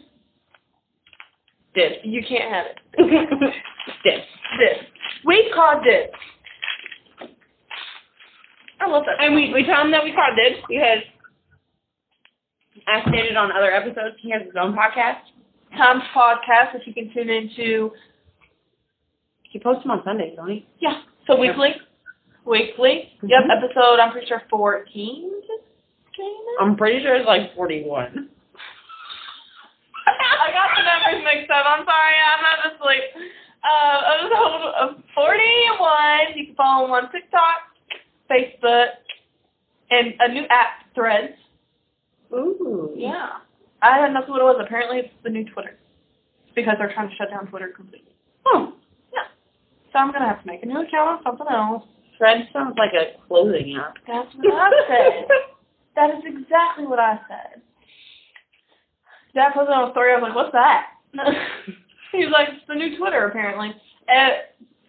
Dibs. 1.76 1.96
you 2.04 2.22
can't 2.28 2.52
have 2.52 2.66
it. 2.68 2.80
Dibs. 4.04 4.26
This. 4.60 4.78
We 5.26 5.52
called 5.56 5.86
it. 5.86 6.12
I 8.80 8.88
love 8.88 9.04
that. 9.06 9.24
And 9.24 9.34
we 9.36 9.52
we 9.54 9.64
tell 9.66 9.82
him 9.82 9.92
that 9.92 10.04
we 10.04 10.12
called 10.14 10.38
it 10.38 10.58
because, 10.68 11.04
as 12.88 13.02
stated 13.10 13.36
on 13.38 13.52
other 13.52 13.72
episodes, 13.72 14.16
he 14.22 14.30
has 14.32 14.42
his 14.44 14.54
own 14.60 14.74
podcast. 14.76 15.20
Tom's 15.78 16.04
podcast, 16.16 16.74
which 16.74 16.84
you 16.86 16.94
can 16.94 17.12
tune 17.14 17.30
into. 17.30 17.92
He 19.50 19.60
posts 19.60 19.84
them 19.84 19.92
on 19.92 20.02
Sundays, 20.04 20.34
don't 20.36 20.50
he? 20.50 20.66
Yeah. 20.80 21.02
So 21.28 21.36
weekly. 21.40 21.70
Weekly. 22.46 23.10
Yep. 23.24 23.44
Mhm. 23.46 23.58
Episode. 23.64 24.00
I'm 24.00 24.12
pretty 24.12 24.28
sure 24.28 24.42
14. 24.50 25.32
I'm 26.60 26.76
pretty 26.76 27.02
sure 27.02 27.16
it's 27.16 27.26
like 27.28 27.56
41. 27.56 28.30
I 30.06 30.52
got 30.52 30.70
the 30.76 30.84
numbers 30.84 31.24
mixed 31.24 31.50
up. 31.50 31.66
I'm 31.66 31.86
sorry, 31.86 32.16
I'm 32.20 32.42
not 32.44 32.60
asleep. 32.76 33.04
Uh, 33.64 34.00
episode 34.20 34.74
of 34.80 35.04
41. 35.16 36.36
You 36.36 36.46
can 36.48 36.56
follow 36.56 36.86
him 36.86 36.92
on 36.92 37.12
TikTok, 37.12 37.72
Facebook, 38.30 38.88
and 39.90 40.14
a 40.20 40.34
new 40.34 40.44
app, 40.50 40.84
Threads. 40.94 41.34
Ooh. 42.34 42.94
Yeah. 42.96 43.40
I 43.82 44.00
had 44.00 44.14
no 44.14 44.22
clue 44.24 44.34
what 44.34 44.42
it 44.42 44.44
was. 44.44 44.64
Apparently, 44.66 45.00
it's 45.00 45.14
the 45.24 45.30
new 45.30 45.46
Twitter. 45.52 45.78
Because 46.56 46.76
they're 46.78 46.94
trying 46.94 47.10
to 47.10 47.16
shut 47.16 47.30
down 47.30 47.48
Twitter 47.48 47.70
completely. 47.76 48.12
Oh. 48.46 48.74
So 49.94 50.00
I'm 50.00 50.12
gonna 50.12 50.28
have 50.28 50.42
to 50.42 50.48
make 50.48 50.64
a 50.64 50.66
new 50.66 50.82
account 50.82 51.22
on 51.22 51.24
something 51.24 51.46
else. 51.50 51.84
Fred 52.18 52.50
sounds 52.52 52.76
like 52.78 52.92
a 52.94 53.16
clothing 53.28 53.78
app. 53.80 53.94
That's 54.08 54.28
what 54.36 54.54
I 54.54 54.72
said. 54.90 55.28
that 55.96 56.10
is 56.18 56.24
exactly 56.26 56.88
what 56.88 57.00
I 57.00 57.20
said. 57.30 57.62
Dad 59.36 59.54
posted 59.54 59.74
on 59.74 59.90
a 59.90 59.92
story. 59.92 60.14
I 60.14 60.18
was 60.18 60.24
like, 60.24 60.36
"What's 60.36 60.52
that?" 60.54 60.88
he 62.18 62.26
was 62.26 62.32
like, 62.32 62.50
"It's 62.50 62.64
the 62.68 62.76
new 62.76 62.98
Twitter, 62.98 63.26
apparently." 63.28 63.74
And 64.08 64.34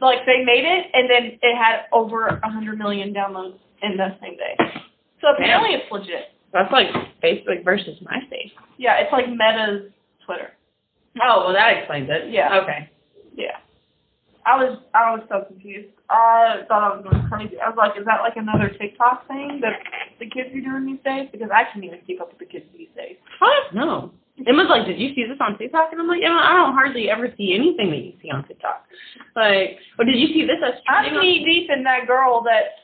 like 0.01 0.27
they 0.27 0.45
made 0.45 0.65
it, 0.65 0.87
and 0.93 1.09
then 1.09 1.39
it 1.41 1.57
had 1.57 1.87
over 1.93 2.27
a 2.27 2.51
hundred 2.51 2.79
million 2.79 3.13
downloads 3.13 3.59
in 3.83 3.97
the 3.97 4.17
same 4.21 4.37
day. 4.37 4.55
So 5.21 5.29
apparently, 5.35 5.71
it's 5.75 5.91
legit. 5.91 6.37
That's 6.53 6.71
like 6.71 6.89
Facebook 7.23 7.65
versus 7.65 7.99
MySpace. 8.03 8.53
Yeah, 8.79 9.01
it's 9.01 9.13
like 9.13 9.27
Meta's 9.29 9.91
Twitter. 10.25 10.53
Oh, 11.23 11.45
well, 11.47 11.55
that 11.55 11.79
explains 11.79 12.09
it. 12.11 12.31
Yeah. 12.31 12.61
Okay. 12.63 12.91
Yeah. 13.35 13.59
I 14.47 14.57
was 14.63 14.79
I 14.93 15.11
was 15.13 15.25
so 15.29 15.45
confused. 15.49 15.89
I 16.11 16.63
thought 16.69 16.85
I 16.85 16.97
was 16.97 17.05
going 17.05 17.27
crazy. 17.29 17.57
I 17.59 17.69
was 17.71 17.79
like, 17.79 17.99
is 17.99 18.05
that 18.05 18.21
like 18.21 18.37
another 18.37 18.69
TikTok 18.69 19.27
thing 19.27 19.61
that 19.63 19.81
the 20.21 20.29
kids 20.29 20.55
are 20.55 20.61
doing 20.61 20.87
these 20.87 21.03
days? 21.03 21.29
Because 21.33 21.49
I 21.49 21.65
can't 21.73 21.85
even 21.85 22.01
keep 22.07 22.21
up 22.21 22.29
with 22.29 22.39
the 22.39 22.47
kids 22.47 22.67
these 22.77 22.93
days. 22.95 23.17
What? 23.39 23.75
No. 23.75 24.13
Emma's 24.43 24.67
like, 24.69 24.87
did 24.87 24.99
you 24.99 25.15
see 25.15 25.25
this 25.31 25.39
on 25.39 25.57
TikTok? 25.57 25.93
And 25.93 26.01
I'm 26.01 26.09
like, 26.09 26.23
Emma, 26.25 26.43
I 26.43 26.59
don't 26.59 26.75
hardly 26.75 27.09
ever 27.09 27.31
see 27.39 27.55
anything 27.55 27.91
that 27.95 28.03
you 28.03 28.13
see 28.21 28.31
on 28.35 28.43
TikTok. 28.47 28.83
Like, 29.37 29.79
or 29.99 30.05
did 30.05 30.19
you 30.19 30.27
see 30.35 30.43
this? 30.43 30.59
I'm 30.89 31.15
knee 31.23 31.47
deep 31.47 31.71
in 31.71 31.85
that 31.85 32.07
girl 32.07 32.43
that's 32.43 32.75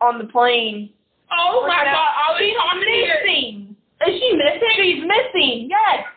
on 0.00 0.18
the 0.18 0.24
plane. 0.32 0.90
Oh 1.28 1.64
my 1.68 1.84
God! 1.84 2.10
I'll 2.24 2.38
be 2.38 2.52
She's 2.52 3.08
missing. 3.20 3.76
Is 4.06 4.14
she 4.20 4.28
missing? 4.32 4.72
She's 4.76 5.02
missing. 5.04 5.68
Yes. 5.68 6.08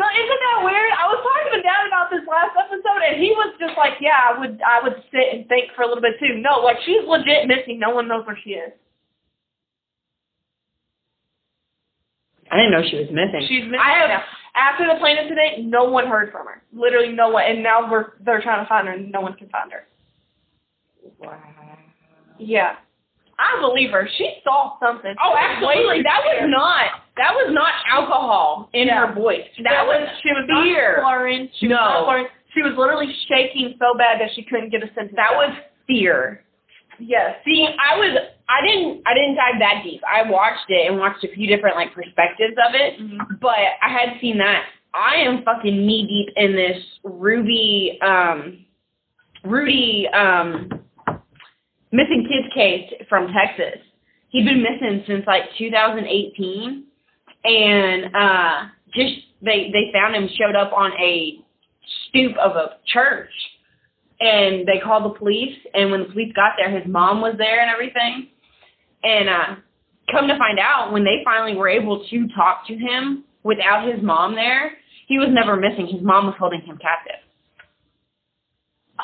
So 0.00 0.04
isn't 0.08 0.40
that 0.48 0.64
weird? 0.64 0.92
I 0.96 1.04
was 1.12 1.20
talking 1.20 1.60
to 1.60 1.60
Dad 1.60 1.84
about 1.84 2.08
this 2.08 2.24
last 2.24 2.56
episode, 2.56 3.04
and 3.04 3.20
he 3.20 3.36
was 3.36 3.52
just 3.60 3.76
like, 3.76 4.00
"Yeah, 4.00 4.16
I 4.16 4.32
would, 4.38 4.60
I 4.64 4.80
would 4.80 4.96
sit 5.12 5.28
and 5.32 5.44
think 5.48 5.76
for 5.76 5.82
a 5.82 5.88
little 5.88 6.00
bit 6.00 6.16
too." 6.16 6.40
No, 6.40 6.64
like 6.64 6.80
she's 6.88 7.04
legit 7.04 7.48
missing. 7.48 7.76
No 7.76 7.92
one 7.92 8.08
knows 8.08 8.24
where 8.24 8.38
she 8.40 8.56
is. 8.56 8.72
I 12.50 12.56
didn't 12.56 12.72
know 12.72 12.82
she 12.88 12.96
was 12.96 13.08
missing. 13.10 13.46
She's 13.48 13.64
missing. 13.64 13.80
I 13.82 13.98
have 14.00 14.08
now. 14.08 14.22
After 14.56 14.86
the 14.86 14.98
plane 14.98 15.16
incident, 15.16 15.66
no 15.70 15.84
one 15.84 16.06
heard 16.08 16.32
from 16.32 16.46
her. 16.46 16.62
Literally 16.72 17.12
no 17.12 17.28
one. 17.30 17.44
And 17.46 17.62
now 17.62 17.90
we're 17.90 18.12
they're 18.24 18.42
trying 18.42 18.64
to 18.64 18.68
find 18.68 18.88
her, 18.88 18.94
and 18.94 19.10
no 19.12 19.20
one 19.20 19.34
can 19.34 19.48
find 19.48 19.70
her. 19.72 19.86
Wow. 21.18 21.38
Yeah. 22.38 22.76
I 23.38 23.58
believe 23.60 23.90
her. 23.92 24.06
She 24.18 24.34
saw 24.44 24.78
something. 24.80 25.14
Oh, 25.22 25.32
She 25.32 25.64
was 25.64 25.68
way 25.68 25.74
absolutely. 25.74 26.02
That 26.02 26.20
was 26.24 26.48
not 26.50 26.84
that 27.16 27.32
was 27.34 27.50
not 27.54 27.72
alcohol 27.88 28.68
in 28.74 28.88
Yeah. 28.88 29.06
her 29.06 29.14
voice. 29.14 29.46
That 29.64 29.70
That 29.70 29.86
was 29.86 30.08
she 30.22 30.28
was 30.28 30.44
fear. 30.64 30.98
not 31.00 31.08
slurring. 31.08 31.50
She 31.58 31.66
was 31.68 31.70
No. 31.70 31.76
not 31.80 32.04
slurring. 32.04 32.26
She 32.54 32.62
was 32.62 32.72
literally 32.76 33.14
shaking 33.28 33.76
so 33.78 33.94
bad 33.96 34.20
that 34.20 34.32
she 34.34 34.42
couldn't 34.42 34.70
get 34.70 34.82
a 34.82 34.88
sentence. 34.94 35.14
that 35.16 35.32
out. 35.32 35.36
was 35.36 35.56
fear. 35.86 36.42
yes. 36.98 37.36
See, 37.44 37.66
I 37.66 37.96
was 37.96 38.18
I 38.50 38.66
didn't 38.66 39.02
I 39.06 39.14
didn't 39.14 39.36
dive 39.36 39.60
that 39.60 39.82
deep. 39.84 40.00
I 40.10 40.28
watched 40.28 40.68
it 40.68 40.90
and 40.90 40.98
watched 40.98 41.22
a 41.24 41.32
few 41.34 41.46
different 41.46 41.76
like 41.76 41.94
perspectives 41.94 42.54
of 42.68 42.74
it, 42.74 42.98
Mhm. 42.98 43.40
but 43.40 43.54
I 43.80 43.88
had 43.88 44.20
seen 44.20 44.38
that. 44.38 44.64
I 44.92 45.16
am 45.16 45.44
fucking 45.44 45.86
knee 45.86 46.06
deep 46.06 46.34
in 46.36 46.56
this 46.56 46.82
Ruby 47.04 47.98
um 48.02 48.66
Rudy 49.44 50.08
um 50.08 50.68
missing 51.92 52.26
kids 52.28 52.52
case 52.54 52.92
from 53.08 53.32
Texas. 53.32 53.80
He'd 54.30 54.44
been 54.44 54.62
missing 54.62 55.04
since 55.06 55.26
like 55.26 55.44
2018 55.56 56.84
and 57.44 58.16
uh 58.16 58.64
just 58.94 59.14
they 59.42 59.70
they 59.72 59.90
found 59.92 60.14
him 60.16 60.28
showed 60.36 60.56
up 60.56 60.72
on 60.72 60.92
a 61.00 61.38
stoop 62.08 62.36
of 62.36 62.56
a 62.56 62.76
church 62.86 63.30
and 64.20 64.66
they 64.66 64.78
called 64.82 65.04
the 65.04 65.18
police 65.18 65.56
and 65.72 65.90
when 65.90 66.00
the 66.00 66.06
police 66.12 66.32
got 66.34 66.52
there 66.58 66.70
his 66.70 66.86
mom 66.86 67.20
was 67.20 67.34
there 67.38 67.60
and 67.60 67.70
everything 67.70 68.28
and 69.02 69.28
uh 69.28 69.56
come 70.10 70.28
to 70.28 70.36
find 70.38 70.58
out 70.58 70.92
when 70.92 71.04
they 71.04 71.22
finally 71.24 71.56
were 71.56 71.68
able 71.68 72.04
to 72.08 72.28
talk 72.28 72.66
to 72.66 72.74
him 72.76 73.24
without 73.42 73.86
his 73.86 74.02
mom 74.02 74.34
there 74.34 74.72
he 75.10 75.18
was 75.18 75.28
never 75.32 75.56
missing. 75.56 75.88
His 75.88 76.02
mom 76.02 76.26
was 76.26 76.36
holding 76.38 76.60
him 76.60 76.78
captive. 76.80 77.18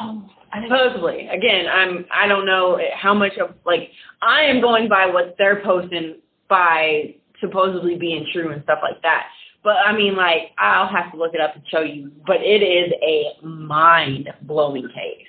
Oh, 0.00 0.22
supposedly. 0.62 1.26
Again 1.26 1.66
i'm 1.66 2.06
i 2.14 2.26
don't 2.28 2.46
know 2.46 2.78
how 2.94 3.12
much 3.12 3.32
of 3.38 3.54
like 3.64 3.90
i 4.22 4.42
am 4.42 4.60
going 4.60 4.88
by 4.88 5.06
what 5.06 5.34
they're 5.38 5.62
posting 5.62 6.16
by 6.48 7.14
supposedly 7.40 7.96
being 7.96 8.24
true 8.32 8.52
and 8.52 8.62
stuff 8.62 8.78
like 8.82 9.02
that. 9.02 9.26
But 9.64 9.76
i 9.84 9.96
mean 9.96 10.16
like 10.16 10.52
i'll 10.58 10.88
have 10.88 11.12
to 11.12 11.18
look 11.18 11.34
it 11.34 11.40
up 11.40 11.56
and 11.56 11.64
show 11.68 11.80
you. 11.80 12.12
But 12.26 12.36
it 12.40 12.62
is 12.62 12.92
a 13.02 13.44
mind 13.44 14.28
blowing 14.42 14.88
case 14.88 15.26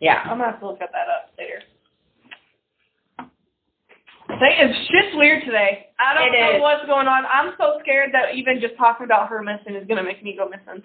yeah. 0.00 0.22
I'm 0.24 0.38
gonna 0.38 0.52
have 0.52 0.60
to 0.60 0.66
look 0.66 0.80
at 0.80 0.90
that 0.92 1.08
up 1.08 1.32
later. 1.38 1.62
They, 4.28 4.52
it's 4.60 4.78
shit's 4.88 5.16
weird 5.16 5.42
today. 5.44 5.86
I 5.98 6.14
don't 6.14 6.34
It 6.34 6.40
know 6.40 6.56
is. 6.56 6.60
what's 6.62 6.86
going 6.86 7.06
on. 7.08 7.24
I'm 7.26 7.54
so 7.58 7.78
scared 7.82 8.10
that 8.12 8.34
even 8.34 8.60
just 8.60 8.76
talking 8.76 9.04
about 9.04 9.28
her 9.28 9.42
missing 9.42 9.74
is 9.74 9.86
gonna 9.88 10.02
make 10.04 10.22
me 10.22 10.36
go 10.36 10.48
missing. 10.48 10.82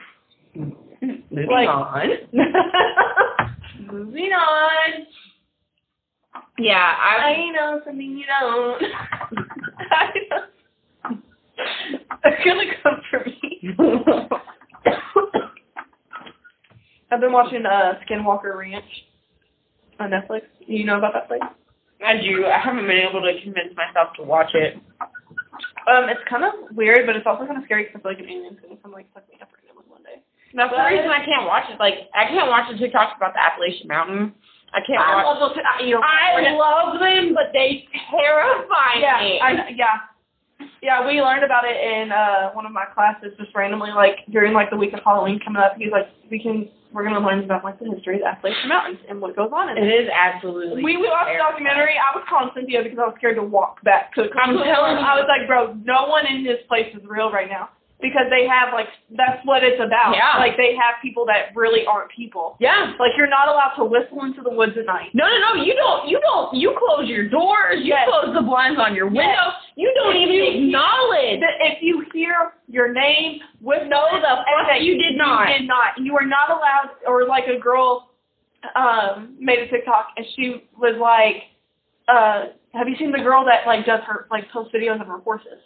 moving 0.55 1.49
Like- 1.51 1.67
on 1.69 2.09
Moving 3.91 4.31
on. 4.31 5.05
yeah 6.57 6.95
i 6.99 7.25
I 7.35 7.51
know 7.51 7.81
something 7.85 8.17
you 8.17 8.25
don't. 8.25 8.83
I 9.91 10.09
know. 10.31 11.17
It's 12.25 12.43
gonna 12.45 12.63
come 12.81 13.01
for 13.11 13.25
me. 13.25 13.75
I've 17.11 17.19
been 17.19 17.31
watching 17.33 17.65
uh 17.65 17.99
Skinwalker 18.09 18.55
Ranch 18.57 18.85
on 19.99 20.09
Netflix. 20.11 20.43
You 20.65 20.85
know 20.85 20.97
about 20.97 21.13
that 21.13 21.27
place? 21.27 21.41
I 22.03 22.19
do. 22.19 22.45
I 22.45 22.59
haven't 22.59 22.85
been 22.85 22.99
able 22.99 23.21
to 23.21 23.31
convince 23.41 23.75
myself 23.75 24.13
to 24.17 24.23
watch 24.23 24.51
it. 24.53 24.75
Um, 25.87 26.07
it's 26.07 26.23
kind 26.29 26.43
of 26.43 26.75
weird, 26.75 27.05
but 27.05 27.15
it's 27.15 27.27
also 27.27 27.45
kind 27.45 27.57
of 27.57 27.63
scary 27.65 27.85
because 27.87 27.99
I 27.99 28.03
feel 28.03 28.11
like 28.11 28.19
an 28.19 28.29
alien's 28.29 28.59
gonna 28.61 28.79
come 28.81 28.91
like 28.91 29.07
suck 29.13 29.27
me 29.27 29.39
up 29.41 29.51
right 29.51 29.63
now 29.67 29.81
one 29.87 30.03
day. 30.03 30.23
That's 30.55 30.71
the 30.71 30.83
reason 30.83 31.09
I 31.09 31.25
can't 31.25 31.47
watch 31.47 31.65
it. 31.71 31.79
Like, 31.79 32.11
I 32.13 32.27
can't 32.29 32.47
watch 32.47 32.69
the 32.69 32.77
TikToks 32.77 33.17
about 33.17 33.33
the 33.33 33.41
Appalachian 33.41 33.87
Mountain. 33.87 34.33
I 34.73 34.81
can't 34.85 34.99
I 34.99 35.15
watch. 35.15 35.25
love 35.25 35.39
those. 35.55 35.63
I, 35.63 35.83
you 35.83 35.93
know, 35.95 36.01
I 36.01 36.53
love 36.53 36.99
them, 36.99 37.33
but 37.33 37.53
they 37.53 37.85
terrify 38.09 38.99
yeah, 38.99 39.19
me. 39.21 39.39
I, 39.39 39.69
yeah, 39.75 40.65
yeah. 40.81 41.05
We 41.05 41.21
learned 41.21 41.43
about 41.43 41.63
it 41.65 41.77
in 41.77 42.11
uh 42.11 42.51
one 42.51 42.65
of 42.65 42.71
my 42.71 42.85
classes 42.93 43.33
just 43.37 43.53
randomly, 43.55 43.91
like 43.91 44.25
during 44.31 44.53
like 44.53 44.69
the 44.69 44.77
week 44.77 44.93
of 44.93 45.01
Halloween 45.03 45.39
coming 45.43 45.61
up. 45.61 45.75
He's 45.77 45.91
like, 45.91 46.09
we 46.29 46.41
can, 46.41 46.69
we're 46.93 47.03
gonna 47.03 47.25
learn 47.25 47.43
about 47.43 47.63
like 47.63 47.79
the 47.79 47.89
history 47.89 48.15
of 48.15 48.21
the 48.21 48.27
Appalachian 48.27 48.69
Mountains 48.69 48.99
and 49.09 49.19
what 49.19 49.35
goes 49.35 49.49
on 49.51 49.69
in 49.69 49.81
it 49.81 49.89
it. 49.89 50.05
is 50.05 50.09
absolutely. 50.13 50.83
We 50.83 50.97
we 50.97 51.09
watched 51.09 51.33
a 51.33 51.37
documentary. 51.37 51.97
I 51.97 52.15
was 52.15 52.23
calling 52.29 52.53
Cynthia 52.55 52.83
because 52.83 52.99
I 53.01 53.07
was 53.09 53.15
scared 53.17 53.35
to 53.37 53.43
walk 53.43 53.81
back 53.83 54.13
to. 54.15 54.29
I'm 54.37 54.55
telling 54.55 54.97
you. 54.97 55.03
I 55.03 55.17
was 55.17 55.27
like, 55.27 55.47
bro, 55.47 55.73
no 55.83 56.07
one 56.07 56.25
in 56.29 56.43
this 56.43 56.61
place 56.69 56.87
is 56.95 57.01
real 57.05 57.31
right 57.31 57.49
now 57.49 57.69
because 58.03 58.27
they 58.29 58.45
have 58.45 58.73
like 58.75 58.87
that's 59.17 59.39
what 59.47 59.63
it's 59.63 59.79
about. 59.81 60.13
Yeah. 60.13 60.37
Like 60.37 60.57
they 60.57 60.75
have 60.75 60.99
people 61.01 61.25
that 61.31 61.55
really 61.55 61.87
aren't 61.87 62.11
people. 62.11 62.57
Yeah. 62.59 62.93
Like 62.99 63.15
you're 63.17 63.31
not 63.31 63.47
allowed 63.47 63.73
to 63.79 63.85
whistle 63.85 64.21
into 64.27 64.43
the 64.43 64.51
woods 64.51 64.73
at 64.77 64.85
night. 64.85 65.09
No, 65.15 65.23
no, 65.25 65.37
no. 65.39 65.63
You 65.63 65.73
don't. 65.73 66.07
You 66.07 66.19
don't. 66.19 66.53
You 66.53 66.75
close 66.77 67.07
your 67.09 67.29
doors. 67.29 67.79
You 67.81 67.95
Yes. 67.95 68.05
close 68.11 68.35
the 68.35 68.41
blinds 68.43 68.77
on 68.79 68.93
your 68.93 69.07
window. 69.07 69.55
You 69.75 69.89
don't 69.95 70.15
If 70.15 70.21
even 70.27 70.35
you- 70.35 70.67
acknowledge. 70.67 71.39
that 71.39 71.55
if 71.61 71.81
you 71.81 72.05
hear 72.13 72.53
your 72.67 72.91
name 72.93 73.39
with 73.61 73.87
No, 73.87 74.05
the 74.11 74.19
fuck 74.21 74.45
everything, 74.51 74.83
you 74.85 75.01
did 75.01 75.15
not. 75.17 75.47
You 75.49 75.57
did 75.59 75.67
not. 75.67 75.97
You 75.97 76.17
are 76.17 76.25
not 76.27 76.51
allowed. 76.51 76.89
Or 77.07 77.25
like 77.25 77.47
a 77.47 77.57
girl 77.57 78.09
um 78.75 79.35
made 79.39 79.59
a 79.59 79.67
TikTok 79.67 80.07
and 80.17 80.25
she 80.35 80.63
was 80.77 80.95
like, 80.99 81.43
uh, 82.07 82.51
"Have 82.73 82.87
you 82.89 82.95
seen 82.97 83.11
the 83.11 83.19
girl 83.19 83.43
that 83.45 83.65
like 83.65 83.85
does 83.85 84.01
her 84.05 84.27
like 84.29 84.49
post 84.51 84.73
videos 84.73 84.99
of 85.01 85.07
her 85.07 85.19
horses?" 85.19 85.59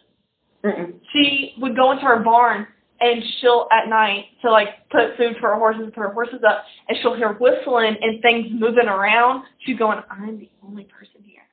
Mm-mm. 0.63 0.93
She 1.13 1.53
would 1.59 1.75
go 1.75 1.91
into 1.91 2.03
her 2.03 2.19
barn 2.23 2.67
and 2.99 3.23
she'll 3.39 3.67
at 3.71 3.89
night 3.89 4.25
to 4.41 4.51
like 4.51 4.89
put 4.89 5.17
food 5.17 5.35
for 5.39 5.49
her 5.49 5.55
horses, 5.55 5.91
put 5.93 6.01
her 6.01 6.13
horses 6.13 6.41
up, 6.47 6.63
and 6.87 6.97
she'll 7.01 7.15
hear 7.15 7.33
whistling 7.33 7.95
and 8.01 8.21
things 8.21 8.47
moving 8.51 8.87
around. 8.87 9.43
She's 9.65 9.77
going, 9.77 9.99
"I'm 10.09 10.39
the 10.39 10.49
only 10.65 10.85
person 10.85 11.21
here." 11.23 11.43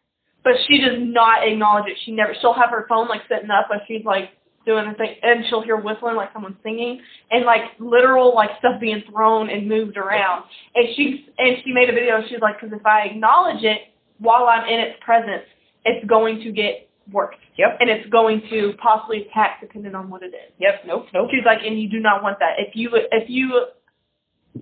But 0.43 0.55
she 0.67 0.79
does 0.79 0.97
not 0.99 1.47
acknowledge 1.47 1.87
it. 1.91 1.99
She 2.05 2.13
never. 2.13 2.35
She'll 2.41 2.55
have 2.55 2.71
her 2.71 2.87
phone 2.89 3.09
like 3.09 3.23
sitting 3.29 3.51
up, 3.51 3.67
but 3.69 3.83
she's 3.87 4.05
like 4.05 4.31
doing 4.65 4.89
the 4.89 4.95
thing, 4.95 5.17
and 5.23 5.45
she'll 5.49 5.63
hear 5.63 5.77
whistling 5.77 6.17
like 6.17 6.33
someone's 6.33 6.57
singing, 6.63 7.01
and 7.31 7.45
like 7.45 7.63
literal 7.79 8.35
like 8.35 8.51
stuff 8.59 8.81
being 8.81 9.03
thrown 9.11 9.51
and 9.51 9.69
moved 9.69 9.97
around. 9.99 10.45
And 10.75 10.89
she's 10.97 11.21
and 11.37 11.59
she 11.63 11.73
made 11.73 11.91
a 11.91 11.93
video. 11.93 12.17
And 12.17 12.25
she's 12.29 12.41
like, 12.41 12.61
because 12.61 12.75
if 12.75 12.87
I 12.87 13.07
acknowledge 13.07 13.63
it 13.63 13.93
while 14.19 14.45
I'm 14.45 14.67
in 14.67 14.81
its 14.81 14.99
presence, 15.05 15.45
it's 15.85 16.07
going 16.07 16.41
to 16.41 16.53
get 16.53 16.89
worse, 17.13 17.37
Yep. 17.57 17.79
and 17.81 17.91
it's 17.91 18.09
going 18.11 18.43
to 18.51 18.73
possibly 18.83 19.27
attack 19.27 19.61
depending 19.61 19.95
on 19.95 20.09
what 20.11 20.23
it 20.23 20.35
is. 20.35 20.53
Yep. 20.59 20.83
Nope. 20.87 21.07
Nope. 21.13 21.29
She's 21.31 21.45
like, 21.45 21.59
and 21.65 21.81
you 21.81 21.89
do 21.89 22.01
not 22.01 22.23
want 22.23 22.39
that. 22.41 22.55
If 22.59 22.75
you 22.75 22.91
if 22.95 23.29
you 23.29 23.67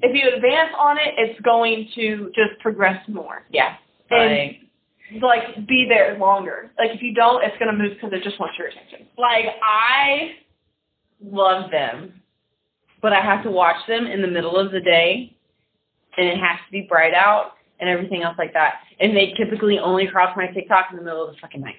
if 0.02 0.14
you 0.14 0.34
advance 0.34 0.70
on 0.78 0.96
it, 0.98 1.14
it's 1.18 1.40
going 1.42 1.88
to 1.96 2.32
just 2.34 2.58
progress 2.60 3.06
more. 3.08 3.42
Yeah. 3.50 3.74
And- 4.10 4.56
Like 5.20 5.66
be 5.68 5.84
there 5.88 6.16
longer. 6.18 6.70
Like 6.78 6.90
if 6.96 7.02
you 7.02 7.12
don't, 7.14 7.44
it's 7.44 7.56
gonna 7.58 7.76
move 7.76 7.92
because 7.94 8.12
it 8.14 8.22
just 8.24 8.40
wants 8.40 8.56
your 8.58 8.68
attention. 8.68 9.06
like 9.18 9.44
I 9.62 10.36
love 11.22 11.70
them, 11.70 12.22
but 13.02 13.12
I 13.12 13.20
have 13.20 13.42
to 13.44 13.50
watch 13.50 13.76
them 13.86 14.06
in 14.06 14.22
the 14.22 14.28
middle 14.28 14.56
of 14.56 14.72
the 14.72 14.80
day, 14.80 15.36
and 16.16 16.26
it 16.26 16.38
has 16.38 16.58
to 16.66 16.72
be 16.72 16.86
bright 16.88 17.12
out 17.14 17.52
and 17.78 17.90
everything 17.90 18.22
else 18.22 18.36
like 18.38 18.52
that. 18.54 18.74
And 19.00 19.14
they 19.16 19.34
typically 19.36 19.78
only 19.78 20.06
cross 20.06 20.34
my 20.36 20.46
TikTok 20.46 20.86
in 20.92 20.96
the 20.96 21.02
middle 21.02 21.26
of 21.28 21.34
the 21.34 21.40
fucking 21.40 21.60
night. 21.60 21.76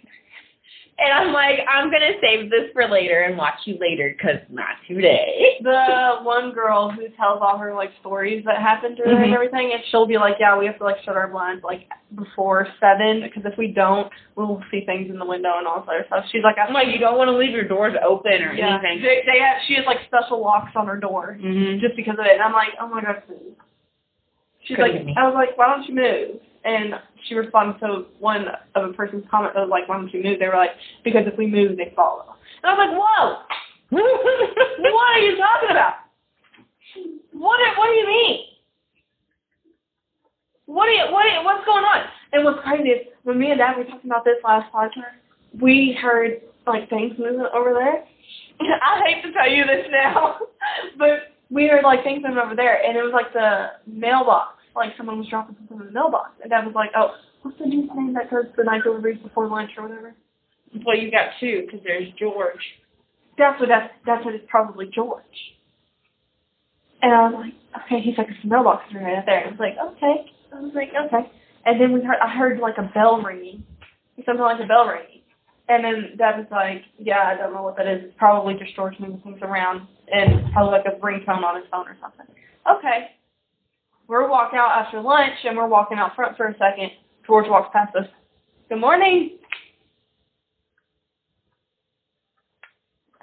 And 1.03 1.11
I'm 1.11 1.33
like, 1.33 1.59
I'm 1.67 1.91
gonna 1.91 2.13
save 2.21 2.49
this 2.49 2.71
for 2.71 2.87
later 2.87 3.21
and 3.27 3.37
watch 3.37 3.55
you 3.65 3.77
later, 3.79 4.15
cause 4.21 4.39
not 4.49 4.75
today. 4.87 5.57
The 5.63 6.23
one 6.23 6.51
girl 6.53 6.89
who 6.91 7.07
tells 7.15 7.39
all 7.41 7.57
her 7.57 7.73
like 7.73 7.91
stories 7.99 8.43
that 8.45 8.61
happened 8.61 8.97
to 8.97 9.03
her 9.03 9.11
and 9.11 9.31
Mhm. 9.31 9.35
everything, 9.35 9.71
and 9.73 9.81
she'll 9.91 10.05
be 10.07 10.17
like, 10.17 10.35
yeah, 10.39 10.57
we 10.57 10.65
have 10.65 10.77
to 10.79 10.83
like 10.83 10.97
shut 11.03 11.15
our 11.15 11.27
blinds 11.27 11.63
like 11.63 11.87
before 12.15 12.67
seven 12.79 13.21
because 13.23 13.43
if 13.45 13.57
we 13.57 13.67
don't, 13.67 14.11
we'll 14.35 14.61
see 14.71 14.83
things 14.85 15.09
in 15.09 15.19
the 15.19 15.25
window 15.25 15.51
and 15.57 15.67
all 15.67 15.81
this 15.81 15.89
other 15.89 16.03
stuff. 16.07 16.25
She's 16.31 16.43
like, 16.43 16.55
I'm 16.57 16.73
like, 16.73 16.87
you 16.87 16.99
don't 16.99 17.17
want 17.17 17.29
to 17.29 17.37
leave 17.37 17.51
your 17.51 17.67
doors 17.67 17.95
open 18.05 18.41
or 18.43 18.53
yeah, 18.53 18.79
anything. 18.79 19.01
they, 19.01 19.23
they 19.25 19.39
have. 19.39 19.57
She 19.67 19.75
has 19.75 19.85
like 19.85 19.99
special 20.07 20.41
locks 20.41 20.71
on 20.75 20.87
her 20.87 20.97
door. 20.97 21.37
Mm-hmm. 21.39 21.79
just 21.79 21.95
because 21.95 22.15
of 22.19 22.25
it. 22.25 22.33
And 22.33 22.41
I'm 22.41 22.53
like, 22.53 22.69
oh 22.81 22.87
my 22.87 23.01
god, 23.01 23.23
please. 23.27 23.55
She's 24.65 24.77
Couldn't 24.77 24.95
like, 24.95 25.05
me. 25.05 25.15
I 25.17 25.25
was 25.27 25.33
like, 25.35 25.57
why 25.57 25.67
don't 25.75 25.83
you 25.87 25.95
move? 25.95 26.39
And 26.63 26.93
she 27.27 27.35
responded 27.35 27.79
to 27.79 28.05
one 28.19 28.45
of 28.75 28.89
a 28.89 28.93
person's 28.93 29.23
comment 29.29 29.53
that 29.53 29.61
was 29.61 29.69
like, 29.69 29.87
why 29.87 29.97
don't 29.97 30.13
you 30.13 30.23
move? 30.23 30.39
They 30.39 30.47
were 30.47 30.55
like, 30.55 30.71
because 31.03 31.23
if 31.25 31.37
we 31.37 31.47
move, 31.47 31.77
they 31.77 31.93
follow. 31.95 32.35
And 32.63 32.71
I 32.71 32.73
was 32.73 32.81
like, 32.87 32.95
whoa, 32.95 33.43
what 34.93 35.15
are 35.15 35.19
you 35.19 35.37
talking 35.37 35.69
about? 35.71 35.93
What? 37.33 37.59
What 37.77 37.87
do 37.87 37.93
you 37.93 38.07
mean? 38.07 38.39
What 40.65 40.85
do 40.85 40.91
you, 40.91 41.05
what? 41.11 41.23
do 41.23 41.29
you- 41.29 41.43
what's 41.43 41.65
going 41.65 41.83
on? 41.83 42.05
And 42.31 42.45
what's 42.45 42.61
crazy 42.63 42.89
is 42.89 43.07
when 43.23 43.37
me 43.39 43.51
and 43.51 43.59
Dad 43.59 43.77
were 43.77 43.83
talking 43.83 44.09
about 44.09 44.25
this 44.25 44.37
last 44.43 44.71
podcast, 44.73 45.19
we 45.61 45.97
heard 46.01 46.41
like 46.65 46.89
things 46.89 47.13
moving 47.19 47.45
over 47.53 47.73
there. 47.73 48.03
I 48.81 49.01
hate 49.05 49.21
to 49.23 49.31
tell 49.33 49.49
you 49.49 49.65
this 49.65 49.85
now, 49.91 50.39
but 50.97 51.33
we 51.51 51.67
heard 51.67 51.83
like 51.83 52.03
things 52.03 52.23
moving 52.23 52.39
over 52.39 52.55
there, 52.55 52.81
and 52.83 52.97
it 52.97 53.03
was 53.03 53.13
like 53.13 53.33
the 53.33 53.73
mailbox. 53.85 54.62
Like 54.75 54.93
someone 54.97 55.19
was 55.19 55.27
dropping 55.29 55.55
something 55.57 55.79
in 55.79 55.85
the 55.85 55.91
mailbox, 55.91 56.31
and 56.41 56.49
Dad 56.49 56.65
was 56.65 56.75
like, 56.75 56.89
"Oh, 56.97 57.11
what's 57.43 57.57
the 57.59 57.65
dude's 57.65 57.89
name 57.95 58.13
that 58.13 58.31
does 58.31 58.45
the 58.57 58.63
night 58.63 58.83
deliveries 58.83 59.21
before 59.21 59.47
lunch 59.47 59.71
or 59.77 59.87
whatever?" 59.87 60.15
well, 60.85 60.97
you 60.97 61.11
got 61.11 61.37
two, 61.39 61.63
because 61.65 61.81
there's 61.83 62.09
George. 62.17 62.61
that's 63.37 63.59
what 63.59 63.69
that's 63.69 63.93
that's 64.05 64.25
what 64.25 64.33
it's 64.33 64.45
probably 64.49 64.89
George. 64.93 65.23
And 67.01 67.13
I 67.13 67.27
was 67.27 67.33
like, 67.45 67.83
okay. 67.83 68.01
He's 68.01 68.17
like, 68.17 68.27
it's 68.29 68.45
mailbox 68.45 68.83
is 68.89 68.95
right 68.95 69.17
out 69.17 69.25
there. 69.25 69.45
I 69.45 69.51
was 69.51 69.59
like, 69.59 69.75
okay. 69.75 70.31
I 70.55 70.59
was 70.61 70.71
like, 70.73 70.89
okay. 70.95 71.29
And 71.65 71.79
then 71.79 71.91
we 71.91 72.01
heard, 72.01 72.15
I 72.23 72.31
heard 72.31 72.59
like 72.59 72.77
a 72.77 72.89
bell 72.93 73.21
ringing, 73.21 73.63
something 74.25 74.39
like 74.41 74.63
a 74.63 74.67
bell 74.67 74.87
ringing. 74.87 75.19
And 75.67 75.83
then 75.83 76.17
Dad 76.17 76.37
was 76.39 76.47
like, 76.51 76.83
yeah, 76.97 77.23
I 77.27 77.35
don't 77.35 77.53
know 77.53 77.63
what 77.63 77.75
that 77.77 77.87
is. 77.87 78.03
It's 78.05 78.17
probably 78.17 78.53
just 78.55 78.75
George 78.75 78.95
moving 78.99 79.19
things 79.19 79.39
around, 79.41 79.87
and 80.11 80.51
probably 80.53 80.79
like 80.79 80.87
a 80.87 80.99
ringtone 80.99 81.43
on 81.43 81.55
his 81.55 81.65
phone 81.71 81.87
or 81.87 81.97
something. 81.99 82.27
Okay. 82.67 83.11
We're 84.13 84.29
walking 84.29 84.59
out 84.59 84.69
after 84.69 85.01
lunch, 85.01 85.33
and 85.43 85.57
we're 85.57 85.65
walking 85.65 85.97
out 85.97 86.15
front 86.15 86.37
for 86.37 86.45
a 86.45 86.53
second. 86.59 86.91
George 87.25 87.49
walks 87.49 87.71
past 87.73 87.95
us. 87.95 88.05
Good 88.69 88.79
morning. 88.79 89.39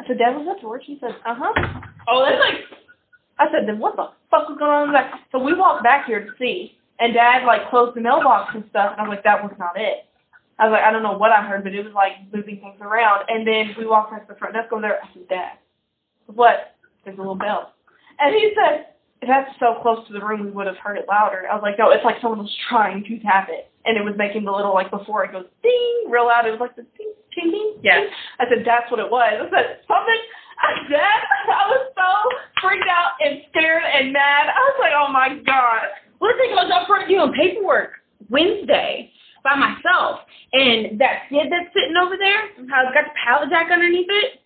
I 0.01 0.03
said, 0.09 0.19
Dad, 0.19 0.35
was 0.35 0.47
that 0.51 0.61
George? 0.61 0.83
He 0.85 0.99
said, 1.01 1.11
uh 1.25 1.37
huh. 1.39 1.53
Oh, 2.09 2.27
that's 2.27 2.41
like 2.41 2.67
I 3.39 3.45
said, 3.53 3.69
then 3.69 3.79
what 3.79 3.95
the 3.95 4.09
fuck 4.33 4.49
was 4.49 4.59
going 4.59 4.73
on 4.73 4.89
in 4.89 4.89
the 4.89 4.99
back? 4.99 5.15
So 5.31 5.39
we 5.39 5.55
walked 5.55 5.85
back 5.85 6.07
here 6.07 6.25
to 6.25 6.31
see, 6.41 6.73
and 6.99 7.15
Dad 7.15 7.47
like 7.47 7.71
closed 7.71 7.95
the 7.95 8.01
mailbox 8.01 8.51
and 8.57 8.65
stuff, 8.71 8.91
and 8.91 9.01
I 9.01 9.07
was 9.07 9.15
like, 9.15 9.23
that 9.23 9.45
was 9.45 9.55
not 9.61 9.79
it. 9.79 10.11
I 10.59 10.67
was 10.67 10.73
like, 10.73 10.83
I 10.83 10.91
don't 10.91 11.05
know 11.05 11.17
what 11.17 11.31
I 11.31 11.47
heard, 11.47 11.63
but 11.63 11.73
it 11.73 11.85
was 11.85 11.95
like 11.95 12.19
moving 12.35 12.59
things 12.59 12.81
around. 12.81 13.27
And 13.29 13.47
then 13.47 13.77
we 13.79 13.87
walked 13.87 14.11
past 14.11 14.27
the 14.27 14.35
front 14.35 14.55
desk 14.55 14.73
over 14.73 14.83
there. 14.83 14.99
I 14.99 15.07
said, 15.15 15.29
Dad, 15.29 15.53
what? 16.27 16.75
There's 17.05 17.15
a 17.15 17.21
little 17.21 17.39
bell. 17.39 17.75
And 18.19 18.35
he 18.35 18.51
said, 18.59 18.90
if 19.21 19.29
that's 19.29 19.53
so 19.61 19.77
close 19.83 20.07
to 20.09 20.13
the 20.13 20.25
room, 20.25 20.45
we 20.45 20.51
would 20.51 20.67
have 20.67 20.81
heard 20.81 20.97
it 20.97 21.05
louder. 21.05 21.45
I 21.45 21.55
was 21.55 21.63
like, 21.63 21.77
no, 21.79 21.91
it's 21.93 22.05
like 22.05 22.17
someone 22.23 22.41
was 22.41 22.57
trying 22.69 23.05
to 23.05 23.19
tap 23.21 23.49
it, 23.53 23.69
and 23.85 23.97
it 23.97 24.05
was 24.05 24.17
making 24.17 24.45
the 24.45 24.53
little 24.53 24.73
like 24.73 24.91
before 24.91 25.25
it 25.25 25.33
goes 25.33 25.45
ding 25.63 26.09
real 26.09 26.27
loud. 26.27 26.49
It 26.49 26.57
was 26.57 26.61
like 26.61 26.77
the 26.77 26.89
ding, 26.97 27.13
ding, 27.37 27.53
ding. 27.53 27.71
Yeah. 27.85 28.09
I 28.41 28.49
said, 28.49 28.65
that's 28.65 28.91
what 28.91 28.99
it 28.99 29.11
was. 29.11 29.37
I 29.37 29.47
said, 29.53 29.85
something. 29.85 30.23
I 30.57 30.73
said, 30.89 31.21
I 31.53 31.65
was 31.69 31.85
so 31.93 32.09
freaked 32.65 32.89
out 32.89 33.21
and 33.21 33.45
scared 33.53 33.85
and 33.85 34.13
mad. 34.13 34.49
I 34.49 34.61
was 34.73 34.77
like, 34.81 34.97
oh 34.97 35.13
my 35.13 35.37
god. 35.45 35.93
The 36.21 36.33
thing 36.37 36.53
was, 36.57 36.69
I 36.73 36.85
was 36.85 37.09
doing 37.09 37.33
paperwork 37.33 38.01
Wednesday 38.29 39.13
by 39.45 39.57
myself, 39.57 40.21
and 40.53 41.01
that 41.01 41.29
skid 41.29 41.49
that's 41.49 41.73
sitting 41.73 41.97
over 41.97 42.17
there, 42.17 42.53
how 42.69 42.89
it's 42.89 42.97
got 42.97 43.09
the 43.09 43.17
pallet 43.25 43.49
jack 43.49 43.73
underneath 43.73 44.09
it. 44.09 44.41